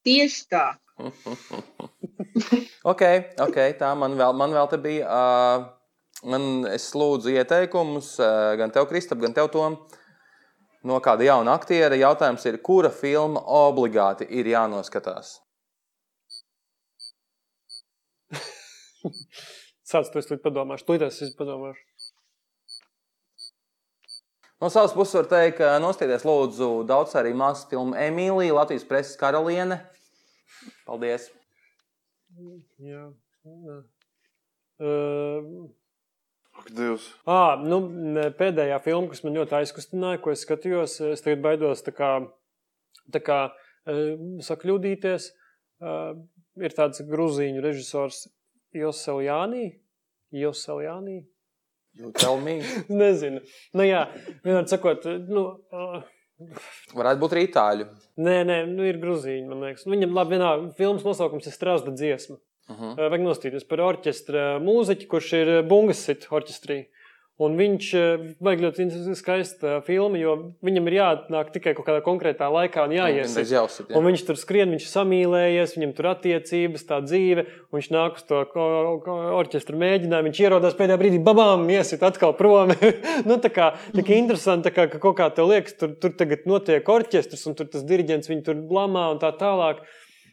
[0.04, 0.66] tieši tā.
[2.92, 3.04] ok,
[3.48, 5.08] ok, tā man vēl, man vēl te bija.
[5.08, 5.66] Uh,
[6.26, 9.78] man, es lūdzu ieteikumus uh, gan tev, Kristap, gan tev, Tom.
[10.88, 11.96] No kāda jauna aktiera.
[12.00, 15.42] Jautājums ir, kura filma obligāti ir jānoskatās?
[19.88, 20.86] Sāc to es līdz padomāšu.
[20.88, 21.84] Tūlīt es padomāšu.
[24.58, 29.20] No savas puses var teikt, ka nostieties lūdzu daudz arī mākslas filmu Emīlija, Latvijas preses
[29.20, 29.78] karaliene.
[30.88, 31.28] Paldies!
[32.82, 33.04] Jā.
[33.46, 33.76] Jā.
[34.82, 35.70] Uh,
[36.76, 37.08] Dievs.
[37.30, 37.80] À, nu,
[38.40, 42.12] pēdējā filma, kas man ļoti aizkustināja, ko es skatījos, es tagad baidos tā kā,
[43.14, 43.40] tā kā
[44.48, 45.32] sakļūdīties.
[46.58, 48.26] Ir tāds grūzīņu režisors
[48.76, 49.70] Joseljānī.
[50.34, 51.22] Joseljānī.
[53.02, 53.42] Nezinu.
[53.78, 54.06] Nu, jā,
[54.44, 55.48] vienmēr sakot, nu,
[56.94, 57.86] Varētu būt arī itāļu.
[58.22, 59.88] Nē, nē, nu ir grūzīņi, man liekas.
[59.90, 62.38] Viņam labi, vienā filmas nosaukums ir Strasda dziesma.
[62.68, 62.96] Uh -huh.
[63.10, 66.86] Vajag nostīties par orķestra mūziķi, kurš ir bungas sit orķestrī.
[67.38, 67.88] Un viņš
[68.42, 70.32] vajag ļoti skaistu filmu, jo
[70.66, 73.36] viņam ir jāatnāk tikai kaut kādā konkrētā laikā un jāies.
[73.38, 74.00] Jā, jāuzsit, jā.
[74.00, 77.46] Un viņš tur skrien, viņš samīlējies, viņam tur attiecības, tā dzīve.
[77.78, 78.42] Viņš nāk uz to
[79.38, 82.74] orķestra mēģinājumu, viņš ierodās pēdējā brīdī, babām, iesit atkal prom.
[83.30, 86.18] nu, tā kā tā kā interesanti, tā kā, ka kaut kā tev liekas, tur, tur
[86.18, 89.86] tagad notiek orķestrs un tur tas diriģents viņu tur blamā un tā tālāk.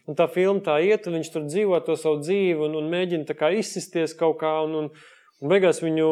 [0.05, 3.53] Un tā filma tā iet, un viņš tur dzīvo to savu dzīvi un, un mēģina
[3.57, 4.59] izsisties kaut kā.
[4.67, 4.91] Un, un,
[5.41, 6.09] un beigās viņu,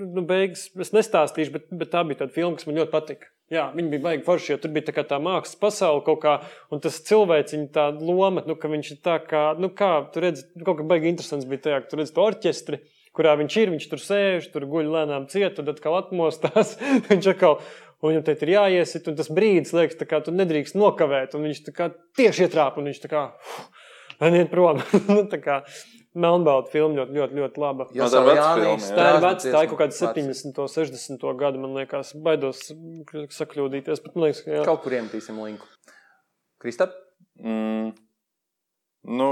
[0.00, 3.32] nu, beigas, es nestāstīšu, bet, bet tā bija tāda filma, kas man ļoti patika.
[3.52, 6.34] Jā, viņi bija baigi forši, jo tur bija tā, tā mākslas pasaule kaut kā,
[6.74, 10.48] un tas cilvēciņa tā loma, nu, ka viņš ir tā kā, nu, kā, tu redzi,
[10.66, 12.80] kaut kā baigi interesants bija tajā, ka tu redzi to orķestri,
[13.16, 16.74] kurā viņš ir, viņš tur sēž, tur guļ lēnām ciet, tad atkal atmostās,
[17.08, 17.60] viņš atkal
[18.02, 21.62] un viņam teikt, ir jāiesit, un tas brīdis, liekas, kā tu nedrīkst nokavēt, un viņš
[22.18, 23.26] tieši ietrāpa, un viņš tā kā
[24.32, 24.82] iet prom.
[25.12, 25.60] nu, tā kā
[26.16, 27.86] Melnbalta filma ļoti, ļoti, ļoti laba.
[27.92, 28.86] Jā, tā ir veca filma.
[28.96, 30.60] Tā ir veca, tā ir kaut kāda 70.
[30.64, 31.26] un 60.
[31.42, 32.62] gada, man liekas, baidos
[33.36, 34.62] sakļūdīties, bet man liekas, ka jā.
[34.64, 35.68] Kaut kur iemetīsim linku.
[36.62, 36.96] Kristap?
[37.36, 37.92] Mm.
[39.06, 39.26] Nu,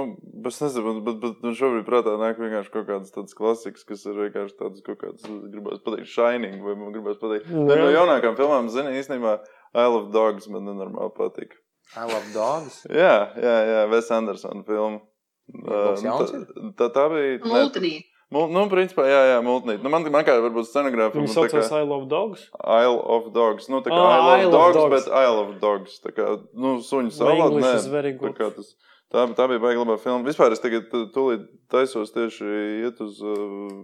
[0.46, 4.20] es nezinu, bet, bet, bet šobrīd prātā nāk vienkārši kaut kādas tādas klasikas, kas ir
[4.20, 7.50] vienkārši tādas kaut kādas, gribētu pateikt, shining, vai man gribētu pateikt.
[7.50, 9.34] Viena no jaunākajām filmām, zini, īstenībā
[9.74, 11.58] I Love Dogs man nenormāli patīk.
[11.98, 12.84] I Love Dogs?
[12.86, 15.02] jā, jā, jā, Ves Andersona filma.
[15.50, 16.44] Uh, tā,
[16.78, 17.40] tā, tā bija.
[17.42, 18.10] Multinīt.
[18.34, 19.82] Mul, nu, principā, jā, jā, multinīt.
[19.84, 21.20] Nu, man, man kā varbūt scenogrāfija.
[21.20, 21.82] Viņa saucās kā...
[21.82, 22.46] I Love Dogs?
[22.56, 23.68] Isle of Dogs.
[23.70, 26.00] Nu, tā kā oh, I Love Dogs, dogs, bet I Love Dogs.
[26.02, 27.50] Tā kā, nu, suņu salā.
[27.52, 27.76] Nē,
[28.22, 28.72] tā kā tas.
[29.14, 30.26] Tā, tā bija baigta labā filma.
[30.26, 32.46] Vispār es tagad tūlīt taisos tieši
[32.82, 33.20] iet uz,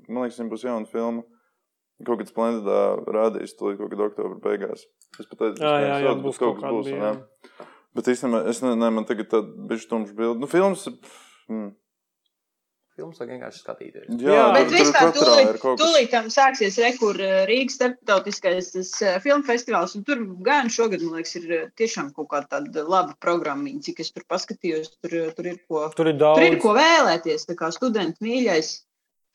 [0.09, 1.23] man liekas, viņam būs jauna filma.
[2.07, 2.81] Kaut kad Splendidā
[3.12, 4.86] rādīs to kaut kad oktobra beigās.
[5.20, 6.89] Es pat teicu, ka jā, jā, būs kaut kas būs.
[6.89, 7.12] Bija,
[7.94, 10.39] Bet īstenībā es ne, ne, man tagad tāda bišķi tumša bilde.
[10.43, 10.86] Nu, filmas,
[11.51, 11.73] hmm.
[13.01, 14.09] Filmas, vai vienkārši skatīties.
[14.21, 19.47] Jā, Jā, Bet vispār tūlīt, tūlīt tam sāksies rekur eh, Rīgas starptautiskais tas, eh, filmu
[19.49, 19.97] festivāls.
[19.97, 24.05] un Tur gan šogad, man liekas, ir eh, tiešām kaut kāda tāda laba programmiņa, cik
[24.05, 24.93] es tur paskatījos.
[25.01, 26.61] Tur, tur, ir, ko, Tur ir tur ir daudz.
[26.63, 27.49] ko vēlēties.
[27.49, 28.75] Tā kā studenti mīļais.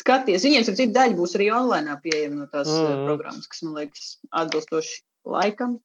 [0.00, 3.06] Skaties, viņiem tur citu daļu būs arī online pieejama no tās mm.
[3.10, 5.80] Programmas, kas man liekas atbilstoši laikam.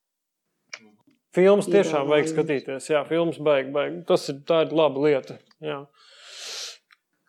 [1.36, 2.86] Filmas tiešām vajag skatīties.
[2.94, 3.98] Jā, filmas baigi, baigi.
[4.08, 5.36] Tas ir, tā ir laba lieta.
[5.64, 5.82] Jā.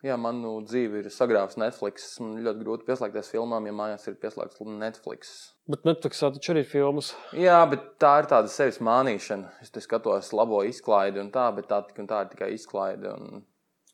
[0.05, 2.11] Jā, man nu, dzīve ir sagrāvs Netflix.
[2.21, 5.31] Man ļoti grūti pieslēgties filmām, ja mājās ir pieslēgts Netflix.
[5.65, 7.15] Bet Netflixā taču arī ir filmas.
[7.33, 9.55] Jā, bet tā ir tāda sevis mānīšana.
[9.65, 13.15] Es skatos labo izklaidi un tā, bet tā, tā ir tikai izklaide.
[13.17, 13.41] Un...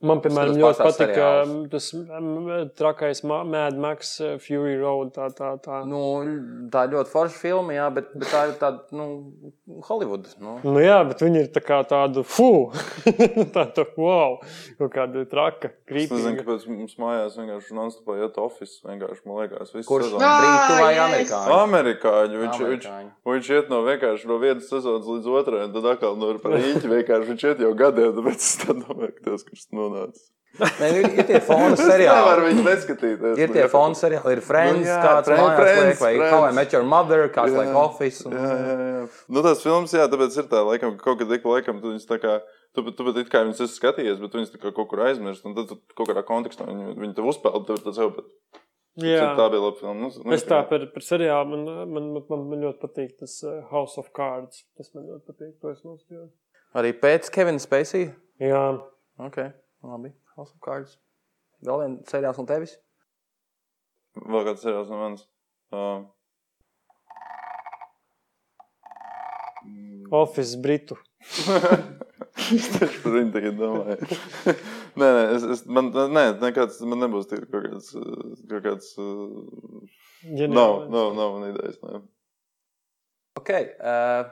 [0.04, 1.68] Man, piemēram, ļoti seriālus.
[1.72, 1.86] tas
[2.80, 5.14] trakais Ma- Mad Max uh, Fury Road.
[5.16, 5.82] Tā, tā, tā.
[5.88, 6.02] Nu,
[6.74, 9.08] tā ir ļoti forša filma, jā, bet, bet tā ir tāda nu,
[9.88, 10.28] Hollywood.
[10.44, 10.58] Nu.
[10.66, 12.50] Nu, jā, bet viņi ir tā kā tādu fu,
[13.56, 14.40] tādu wow,
[14.82, 18.80] kaut kāda traka, Es nezinu, kāpēc mums mājās vienkārši non-stopā iet oficiāls.
[18.88, 20.26] Vienkārši, man liekas, viss Kurš sezonu.
[20.26, 21.02] Ā, brītu vai yes.
[21.04, 21.58] amerikāņu?
[21.60, 22.40] Amerikāņu.
[22.44, 23.12] Viņš, viņš, Amerikāņu.
[23.30, 27.30] viņš iet no vienkārši no vienas sezonas līdz otrai, un tad atkal no rīta vienkārši
[27.30, 30.30] viņš iet jau gadiem, tāpēc es tā domāju, ka tas, kurš nonāca.
[30.54, 32.42] Nē, ir, ir tie fona seriāli.
[32.46, 33.40] viņu neskatīties.
[33.42, 36.34] Ir tie fona seriāli, ir Friends, Nu jā, kāds Friends, mājās liek, Friends, vai Friends.
[36.36, 37.64] How I Met Your Mother, kāds Jā.
[37.64, 38.20] liek Office.
[38.30, 38.36] Un...
[38.38, 39.00] Jā, jā, jā.
[39.34, 41.90] Nu, tās filmas, jā, tāpēc ir tā, laikam, ka kaut kad ik pa laikam tu
[41.90, 42.36] viņas tā kā.
[42.74, 45.02] Tu, tu pat it kā viņas esi skatījies, bet tu viņas tā kā kaut kur
[45.08, 45.46] aizmirsti.
[45.50, 47.66] Un tad tu kaut kādā kontekstā viņi, viņi tev uzpeld.
[47.70, 48.30] Tur tas jau bet,
[49.02, 49.96] Jā, tā bija laba filma.
[50.06, 53.64] Nu, nu, es tā par, par seriālu man, man, man, man ļoti patīk tas uh,
[53.74, 54.68] House of Cards.
[54.78, 56.30] Tas man ļoti patīk, to es noskatījos.
[56.78, 58.12] Arī pēc Kevina Spacey.
[58.42, 58.64] Jā,
[59.22, 59.38] Ok,
[59.92, 60.14] labi.
[60.38, 60.98] House of Cards.
[61.64, 62.76] Vēl viens seriāls no tevis.
[64.20, 65.26] Vēl kāds seriāls no manis.
[65.74, 66.04] Uh,
[70.14, 70.98] Office Britu.
[71.24, 74.20] es tieši par viņu tagad domāju.
[75.00, 77.94] nē, nē, es, es, man, nē, nekāds, man nebūs tik kaut kāds.
[78.52, 79.82] Kaut kāds uh,
[80.30, 81.80] nav, nav, nav man idejas.
[81.82, 82.04] Nē.
[83.40, 83.54] Ok.
[83.80, 84.30] Uh,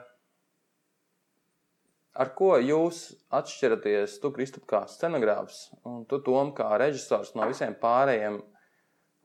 [2.12, 7.74] ar ko jūs atšķiraties, tu, Kristap, kā scenogrāfs, un tu, Tom, kā režisors no visiem
[7.80, 8.40] pārējiem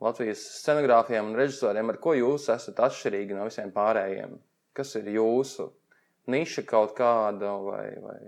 [0.03, 4.37] Latvijas scenogrāfiem un režisoriem, ar ko jūs esat atšķirīgi no visiem pārējiem?
[4.77, 5.71] Kas ir jūsu
[6.29, 7.87] niša kaut kāda vai?
[8.03, 8.19] vai...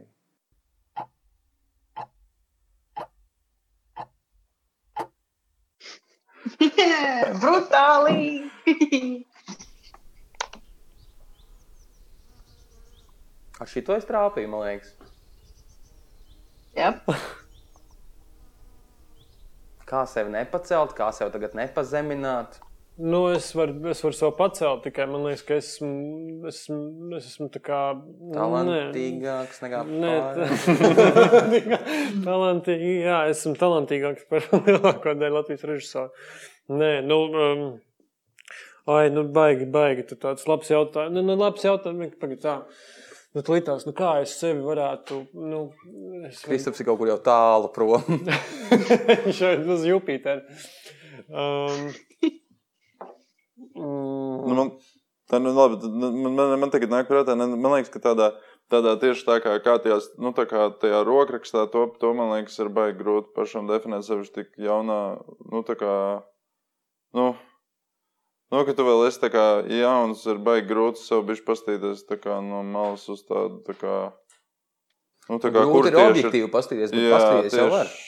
[7.42, 8.50] Brutāli!
[13.60, 14.96] Ar šito es trāpīju, man liekas.
[16.78, 16.94] Jā.
[19.90, 22.60] Kā sevi nepacelt, kā sevi tagad nepazemināt.
[23.00, 26.80] Nu, es varu, es varu sev pacelt, tikai man liekas, ka es esmu, esmu,
[27.16, 27.78] es esmu tā kā
[28.36, 31.80] Talantīgāks nekā Nē, pārējie.
[32.28, 36.28] talantīgi, jā, esmu talantīgāks par lielāko daļu Latvijas režisoru.
[36.76, 37.64] Nē, nu, um,
[38.92, 41.16] ai, nu, baigi, baigi, tu tāds labs jautājums.
[41.16, 42.60] Nu, nu, labs jautājums, pagaid tā.
[43.36, 45.62] Nu, tu litās, nu, kā es sevi varētu, nu,
[46.26, 46.42] es.
[46.48, 48.24] Kristaps ir kaut kur jau tālu prom.
[49.26, 50.58] Viņš jau ir uz Jupiteru.
[51.30, 51.92] Um,
[53.78, 54.72] mm, Nu, man,
[55.30, 58.32] tā, nu, labi, nu, man, man, man tagad nāk prātā, ne, man liekas, ka tādā,
[58.72, 62.58] tādā tieši tā kā, kā, tajās, nu, tā kā tajā rokrakstā, to, to man liekas,
[62.64, 65.00] ir baigi grūti pašam definēt sevi tik jaunā,
[65.54, 65.94] nu, tā kā,
[67.18, 67.32] nu,
[68.54, 72.40] nu, ka tu vēl esi tā kā jauns, ir baigi grūti sev bišķi pastīties kā
[72.46, 73.96] no malas uz tādu, tā kā,
[75.30, 77.92] nu, tā kā, Grūti ir objektīvi paskatīties, bet paskatīties jau var.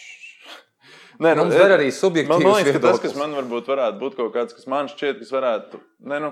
[1.21, 4.15] Nē, nu, ir arī Man, subjektīvs man liekas, ka tas, kas man varbūt varētu būt
[4.17, 5.81] kaut kāds, kas man šķiet, kas varētu.
[6.09, 6.31] Ne, nu,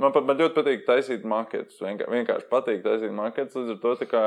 [0.00, 1.76] man, pat, man ļoti patīk taisīt maketus.
[1.84, 3.58] Vienkār, vienkārši patīk taisīt maketus.
[3.58, 4.22] Līdz ar to tā kā.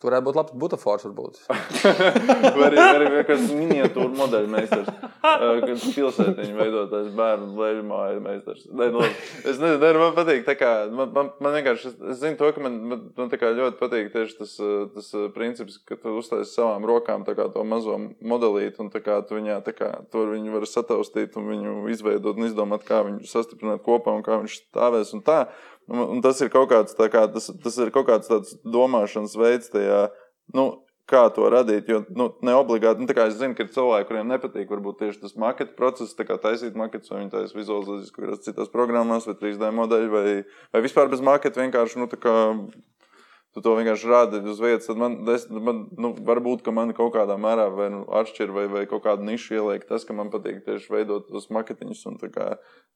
[0.00, 1.02] Tur varētu būt labs butafors.
[1.04, 1.40] Varbūt.
[2.56, 4.86] Vai arī, vienkārši miniatūra modeļa meistars.
[5.20, 8.62] Kad pilsētiņa veidotājs bērnu leļu māju meistars.
[8.72, 12.38] Nē, nu, es nezinu, ne, man patīk tā kā, man, man, man vienkārši, es, zinu
[12.40, 14.54] to, ka man, man, man tā kā ļoti patīk tieši tas,
[14.94, 19.18] tas princips, ka tu uztaisi savām rokām tā kā to mazo modelīti un tā kā
[19.28, 23.28] tu viņā tā kā, tur viņu var sataustīt un viņu izveidot un izdomāt, kā viņu
[23.28, 25.42] sastiprināt kopā un kā viņš stāvēs un tā.
[25.90, 29.72] Un, un tas ir kaut kāds, kā, tas, tas ir kaut kāds tāds domāšanas veids
[29.72, 30.04] tajā,
[30.54, 30.68] nu,
[31.10, 31.88] kā to radīt.
[31.90, 35.34] Jo nu, ne obligāti, nu, es zinu, ka ir cilvēki, kuriem nepatīk varbūt tieši tas
[35.40, 40.12] maketu process, kā taisīt maketus, vai viņi taisa vizualizācijas kādās citās programmās, vai 3D modeļi,
[40.14, 40.24] vai,
[40.74, 42.36] vai vispār bez maketu vienkārši, nu, kā.
[43.50, 44.86] Tu to vienkārši rādi uz vietas.
[44.86, 48.66] Tad man, es, man nu, varbūt, ka man kaut kādā mērā vai, nu, atšķir vai,
[48.70, 52.04] vai kaut kādu nišu ieliek tas, ka man patīk tieši veidot tos maketiņus.
[52.30, 52.46] Kā,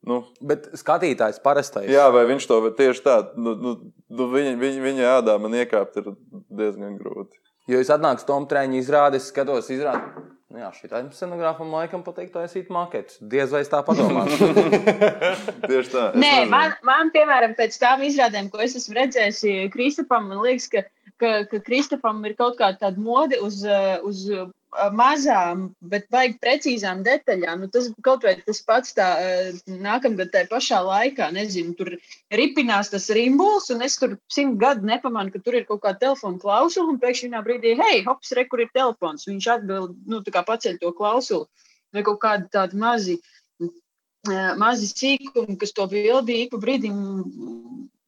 [0.06, 1.90] nu, Bet skatītājs parastais.
[1.90, 3.74] Jā, vai viņš to tieši tā, nu, nu,
[4.14, 6.12] nu viņa, viņa, viņa ādā man iekāpt ir
[6.54, 7.42] diezgan grūti.
[7.70, 9.72] Jo es atnāku Tomu treniņu izrādi, es skatos,
[10.54, 10.62] izrādi.
[10.62, 13.18] Jā, šitam scenogrāfam laikam patīk taisīt maketus.
[13.20, 14.36] Diez vai es tā padomāju.
[15.68, 16.12] Tieši tā.
[16.14, 16.50] Nē, nezinu.
[16.50, 20.84] man, man, piemēram, pēc tām izrādēm, ko es esmu redzējis Kristapam, man liekas, ka,
[21.18, 24.26] ka, ka Kristapam ir kaut kāda tāda mode uz, eh, uz
[24.94, 27.64] mazām, bet baigi precīzām detaļām.
[27.64, 29.08] Nu, tas kaut vai tas pats tā
[29.70, 31.92] nākamgad tajā pašā laikā, nezinu, tur
[32.34, 36.42] ripinās tas rimbuls, un es tur simt gadu nepamanu, ka tur ir kaut kāda telefona
[36.42, 39.28] klausula, un pēkšņi vienā brīdī, hei, hops, re, kur ir telefons.
[39.30, 41.48] Viņš atbild, nu, tā kā paceļ to klausulu,
[41.94, 43.20] vai kaut kādi tādi mazi
[44.56, 46.96] mazi sīkumi, kas to bildi ik pa brīdim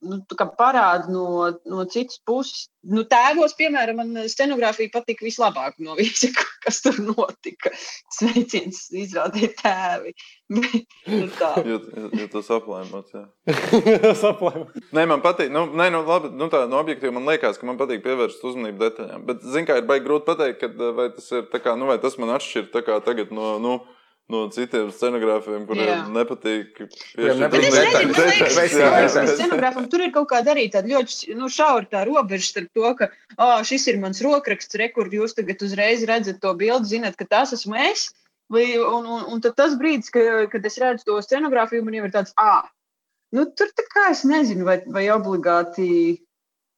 [0.09, 2.67] nu, tā kā parāda no, no citas puses.
[2.87, 6.31] Nu, tēvos, piemēram, man scenogrāfija patika vislabāk no visa,
[6.63, 7.73] kas tur notika.
[8.15, 10.17] Sveiciens izrādīja tēvi.
[11.07, 11.49] Nu, tā.
[11.67, 11.81] Jo,
[12.15, 13.15] jo, tas aplēmots.
[13.15, 13.25] jā.
[14.23, 14.69] Saplēm.
[14.95, 15.51] Nē, man patīk.
[15.55, 18.79] Nu, nē, nu, labi, nu, tā no objektīva man liekas, ka man patīk pievērst uzmanību
[18.85, 19.27] detaļām.
[19.27, 21.99] Bet, zināmā mērā, ir baigi grūti pateikt, kad, vai tas ir tā kā, nu, vai
[22.03, 23.57] tas man atšķir tā kā tagad no.
[23.63, 23.75] Nu,
[24.27, 25.99] No citiem scenogrāfiem, kuriem Jā.
[26.11, 26.81] nepatīk.
[27.15, 27.77] Bet es
[28.17, 32.91] Detaļas, scenogrāfam tur ir kaut kāda arī tāda ļoti nu, šaura tā robeža starp to,
[32.99, 37.15] ka oh, šis ir mans rokraksts, re, kur jūs tagad uzreiz redzat to bildi, zinat,
[37.15, 38.09] ka tas esmu es.
[38.51, 40.21] Vai, un, un, un tad tas brīdis, ka,
[40.51, 42.67] kad es redzu to scenogrāfiju, man jau ir tāds, ah,
[43.35, 46.19] nu, tur tā kā es nezinu, vai, vai obligāti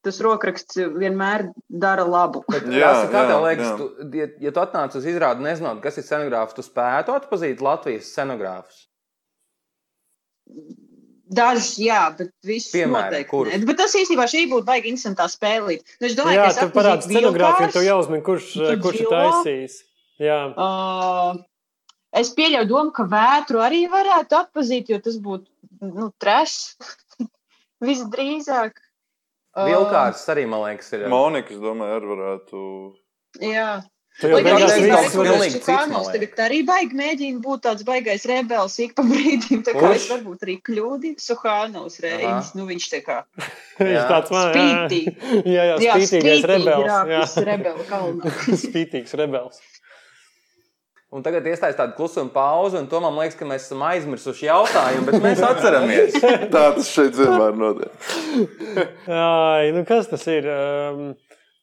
[0.07, 2.45] tas rokraksts vienmēr dara labu.
[2.53, 3.77] Jā, Jā, kā jā, liekas, jā.
[3.81, 8.13] tu, ja, ja tu atnāc uz izrādi, nezinot, kas ir scenogrāfs, tu spētu atpazīt Latvijas
[8.15, 8.85] scenogrāfus.
[11.29, 13.59] Dažs, jā, bet viss noteikti.
[13.69, 15.85] Bet tas īstenībā šī būtu baigi interesantā spēlīt.
[16.01, 17.75] Nu, es domāju, Jā, ka tu parādi atpazītu scenogrāfiju, vilkārs.
[17.77, 18.47] tev jāuzmin, kurš,
[18.87, 19.77] kurš ir taisījis.
[20.25, 20.39] Jā.
[20.57, 21.43] Uh,
[22.17, 25.45] es pieļauju domu, ka vētru arī varētu atpazīt, jo tas būtu
[25.85, 26.79] nu, trešs.
[27.85, 28.81] Visdrīzāk.
[29.57, 31.07] Uh, Vilkārs arī, man liekas, ir.
[31.13, 32.65] Monika, es domāju, arī varētu.
[33.43, 33.71] Jā.
[34.19, 36.09] Tas Čukānovs liekas.
[36.11, 39.61] tagad arī baigi mēģina būt tāds baigais rebels ik pa brīdim.
[39.63, 39.95] Tā kā Kurš?
[39.95, 41.13] es varbūt arī kļūdi.
[41.23, 42.51] Suhānovs reiz.
[42.59, 43.21] Nu, viņš tā kā
[43.79, 44.07] Viņš Jā.
[44.11, 45.15] tāds man spītīgi.
[45.55, 47.87] Jā, jā, Jā, spītīgais spītīgi rebels.
[47.87, 48.59] Jā.
[48.67, 49.63] Spītīgs rebels.
[51.09, 55.07] Un tagad iestājas tāda klusuma pauze, un to man liekas, ka mēs esam aizmirsuši jautājumu,
[55.07, 56.19] bet mēs atceramies.
[56.53, 58.11] Tā tas šeit vienmēr notiek.
[59.09, 60.45] Ai, nu kas tas ir?
[60.53, 61.07] Um,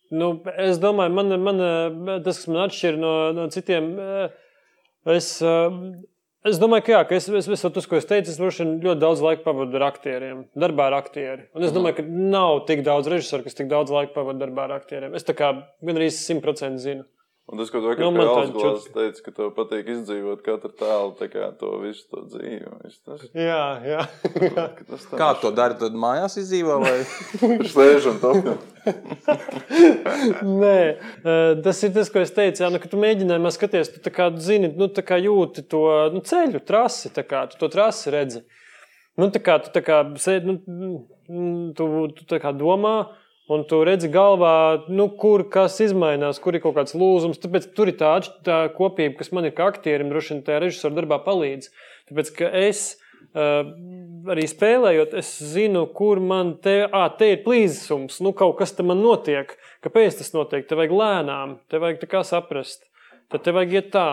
[0.10, 0.32] nu,
[0.66, 1.62] es domāju, man, man,
[2.26, 4.60] tas, kas man atšķir no, no citiem, eh,
[5.14, 5.80] es, um,
[6.50, 8.76] es domāju, ka, jā, ka es, es, es tas, ko es teicu, es droši vien
[8.82, 11.52] ļoti daudz laika pavadu ar aktieriem, darbā ar aktieriem.
[11.54, 14.80] Un es domāju, ka nav tik daudz režisoru, kas tik daudz laika pavada darbā ar
[14.82, 15.14] aktieriem.
[15.14, 15.54] Es tā kā
[15.86, 17.12] gandrīz simtprocentīgi zinu.
[17.46, 18.94] Un tas, ko tu vakar Nu, čutka.
[18.96, 22.72] teici, ka tev patīk izdzīvot katru tēlu, tā kā to visu to dzīvi.
[22.82, 24.00] Visu tas, Jā, jā.
[24.50, 24.64] jā.
[24.90, 25.78] tas tā Kā tu to dari?
[25.78, 26.96] Tad mājās izdzīvo vai?
[27.74, 28.50] Slēdz un top.
[30.42, 30.80] Nē,
[31.22, 32.64] eh, tas ir tas, ko es teicu.
[32.66, 35.84] Jā, nu, kad tu mēģinājumā skaties, tu kā zini, nu, kā jūti to
[36.18, 38.42] nu, ceļu, trasi, tā kā tu to trasi redzi.
[39.22, 42.96] Nu, tā kā tu tā kā sēdi, nu, mm, tu, tu tā kā domā.
[43.46, 47.38] Un tu redzi, galvā, nu, kur kas izmainās, kur ir kaut kāds lūzums.
[47.44, 48.16] Tāpēc tur ir tā,
[48.46, 51.70] tā kopība, kas man ir kā aktierim, droši vien tajā režisora darbā palīdz.
[52.10, 52.82] Tāpēc, ka es
[53.38, 53.62] uh,
[54.34, 58.96] arī spēlējot, es zinu, kur man te, à, te ir plīsums, nu, kaut kas tam
[58.98, 59.54] notiek.
[59.86, 60.66] Kāpēc tas notiek?
[60.66, 62.90] Tev vajag lēnām, tev vajag tā kā saprast.
[63.30, 64.10] Tad tev vajag iet tā.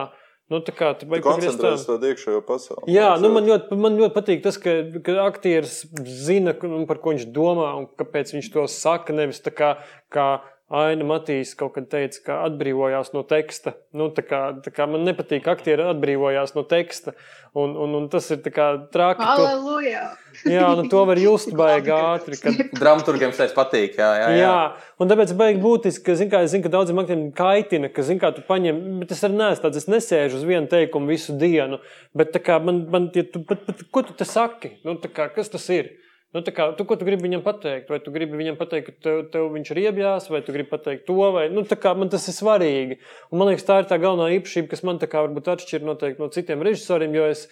[0.53, 1.20] Nu, tā kā tu tā.
[1.24, 2.87] koncentrējies tādā iekšējā pasaulē.
[2.93, 4.74] Jā, nu man, ļoti, man ļoti patīk tas, ka,
[5.07, 6.53] ka aktieris zina,
[6.89, 9.16] par ko viņš domā un kāpēc viņš to saka.
[9.16, 9.70] Nevis tā kā,
[10.12, 10.27] kā
[10.73, 13.74] Aina Matīs kaut kad teica, ka atbrīvojās no teksta.
[13.93, 17.12] Nu, tā kā, tā kā man nepatīk, ka aktieri atbrīvojās no teksta.
[17.53, 19.20] Un, un, un tas ir tā kā traki.
[19.20, 20.07] To, Aleluja!
[20.49, 22.39] jā, nu, to var just baigi ātri.
[22.40, 23.99] Kad, Dramaturgiem tas patīk.
[24.01, 24.39] Jā, jā, jā.
[24.47, 28.07] Jā, un tāpēc baigi būtiski, ka, zin, kā, es zinu, ka daudziem aktieriem kaitina, ka,
[28.09, 31.36] zin, kā, tu paņem, bet es arī neesmu tāds, es nesēžu uz vienu teikumu visu
[31.36, 31.82] dienu.
[32.16, 34.78] Bet, tā kā, man, man, ja tu, pat, pat, ko tu te saki?
[34.89, 35.93] Nu, tā kā, kas tas ir?
[36.33, 37.91] Nu, kā, tu, ko tu gribi viņam pateikt?
[37.93, 41.05] Vai tu gribi viņam pateikt, ka tev, tev viņš ir iebjās, vai tu gribi pateikt
[41.09, 42.97] to, vai nu, tā kā, man tas ir svarīgi.
[43.29, 46.31] Un, man liekas, tā ir tā galvenā īpašība, kas man kā varbūt atšķir noteikti no
[46.33, 47.45] citiem režisoriem, jo es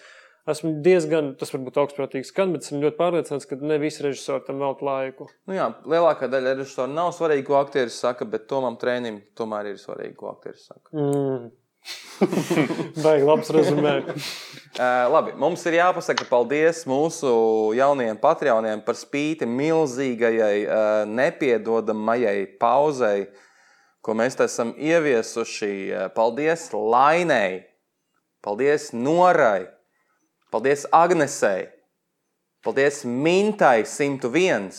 [0.49, 4.63] esmu diezgan, tas varbūt augstprātīgs skan, bet esmu ļoti pārliecināts, ka ne visi režisori tam
[4.63, 5.29] velk laiku.
[5.45, 9.81] Nu, jā, lielākā daļa režisoru nav svarīgi, ko aktieris saka, bet Tomam Trēnim tomēr ir
[9.81, 10.89] svarīgi, ko aktieris saka.
[10.97, 11.51] Mm.
[13.03, 13.93] Baigi labs rezumē.
[14.05, 17.31] Uh, labi, mums ir jāpasaka paldies mūsu
[17.77, 23.25] jaunajiem patroniem par spīti milzīgajai, uh, nepiedodamajai pauzei,
[24.05, 25.73] ko mēs esam ieviesuši.
[25.89, 27.63] Uh, Paldies Lainai,
[28.45, 29.65] paldies Norai,
[30.53, 31.69] paldies Agnesei,
[32.65, 34.69] paldies Mintai 101.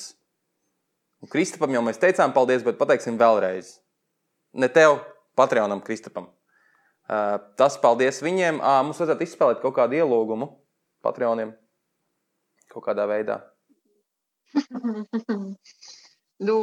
[1.23, 3.77] Un Kristapam jau mēs teicām paldies, bet pateiksim vēlreiz.
[4.59, 4.99] Ne tev,
[5.39, 6.27] Patreonam, Kristapam.
[7.13, 8.63] Uh, tas paldies viņiem.
[8.63, 10.49] Mums vajadzētu izspēlēt kaut kādu ielūgumu
[11.05, 11.53] Patreoniem
[12.73, 13.43] kaut kādā veidā.
[16.43, 16.55] Nu,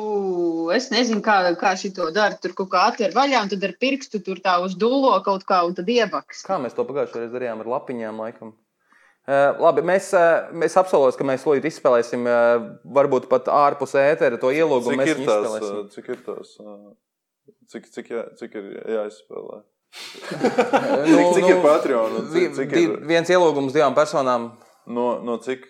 [0.75, 2.35] es nezinu, kā, kā šī to dara.
[2.43, 5.61] Tur kaut kā atver vaļā, un tad ar pirkstu tur tā uz dūlo kaut kā,
[5.63, 6.41] un tad iebaks.
[6.43, 8.51] Kā mēs to pagājušajā reizē darījām ar lapiņām, laikam?
[9.29, 12.65] Uh, labi, mēs, uh, mēs apsolām, ka mēs Lūdzu izspēlēsim, uh,
[12.97, 14.99] varbūt pat ārpus ētera to ielūgumu.
[14.99, 15.71] Cik ir tās?
[15.95, 16.53] Cik ir tās?
[16.59, 16.91] uh,
[17.71, 19.61] Cik, cik, jā, cik ir jāizspēlē?
[19.89, 22.17] Nu, Cik, cik ir Patreon?
[22.33, 24.51] Cik, cik di- ir, Viens ielūgums divām personām.
[24.87, 25.65] no, no cik?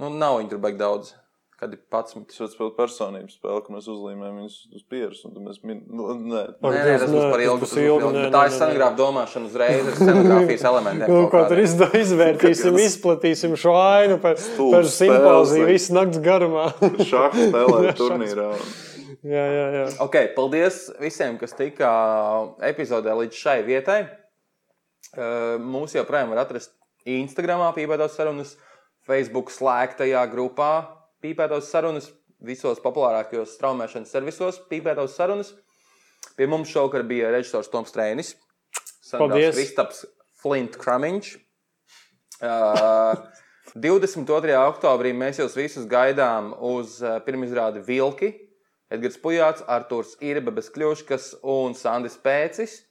[0.00, 1.12] Nu, nav viņi tur baigi daudz.
[1.54, 2.26] Kad ir 11.
[2.34, 5.20] Tas ir personības spēle, ka mēs uzlīmējam viņus uz pieres.
[5.38, 5.78] Mēs min...
[5.86, 7.60] nu, nē, Nē, nē, tas būs par ilgu.
[7.62, 8.08] tas ilgu.
[8.10, 11.14] nē, Bet Tā nē, ir nē, scenogrāfa domāšana uzreiz ar scenogrāfijas elementiem.
[11.14, 16.20] Nu, ko tur izdo, izvērtīsim, izplatīsim šo ainu par, Stulbs par simpoziju spēles, visu nakts
[16.26, 16.66] garumā.
[17.06, 18.48] šāda spēlē turnīrā.
[18.58, 18.74] un-
[19.22, 19.84] jā, jā, jā.
[20.04, 21.90] Ok, paldies visiem, kas tika
[22.66, 24.00] epizodē līdz šai vietai.
[25.14, 26.72] Uh, Mūs joprojām var atrast
[27.06, 28.54] Instagram, pīpētos sarunas,
[29.04, 30.70] Facebook slēgtajā grupā,
[31.22, 32.08] pīpētos sarunas,
[32.44, 35.52] visos populārākajos straumēšanas servisos, pīpētos sarunas.
[36.34, 38.34] Pie mums šovakar bija režisors Toms Strēnis,
[39.12, 39.54] Paldies.
[39.54, 40.04] Kristaps
[40.42, 41.34] Flint Kramiņš.
[42.44, 43.14] Uh,
[43.78, 44.56] 22.
[44.58, 48.28] oktobrī mēs jūs visus gaidām uz uh, pirmizrādi Vilki.
[48.94, 52.82] Edgars Pujāts, Arthurs Irbe bez kļūškas un Sandis Pēcis.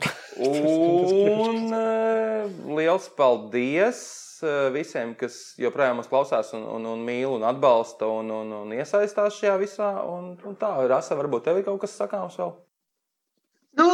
[0.40, 3.98] Un uh, liels paldies
[4.46, 8.72] uh, visiem, kas joprojām mūs klausās un, un, un mīl un atbalsta un, un, un
[8.72, 9.90] iesaistās šajā visā.
[10.08, 12.54] Un, un tā, Rasa, varbūt tev ir kaut kas sakāms vēl?
[13.80, 13.90] Nu,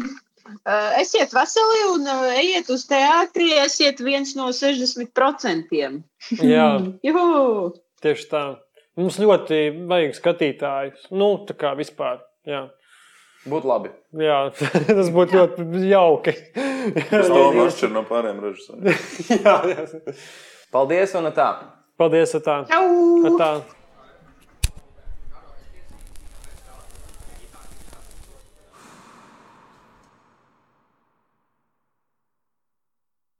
[0.00, 5.78] uh, esiet veseli un ejiet uz teātri, esiet viens no 60%.
[6.42, 6.68] jā,
[7.06, 7.70] Juhu!
[8.02, 8.44] tieši tā.
[9.00, 9.58] Mums ļoti
[9.88, 11.06] vajag skatītājus.
[11.16, 12.20] Nu, tā kā vispār.
[12.48, 12.66] Jā,
[13.48, 13.90] Būtu labi.
[14.22, 14.38] jā
[14.86, 16.34] tas būtu ļoti jauki.
[17.10, 19.06] Tas tomēr atšķir no pārējiem režisoriem.
[19.46, 20.14] jā, jā.
[20.72, 21.48] Paldies un tā!
[21.98, 22.62] Paldies, tā.
[22.70, 23.36] Čau!
[23.40, 23.50] tā.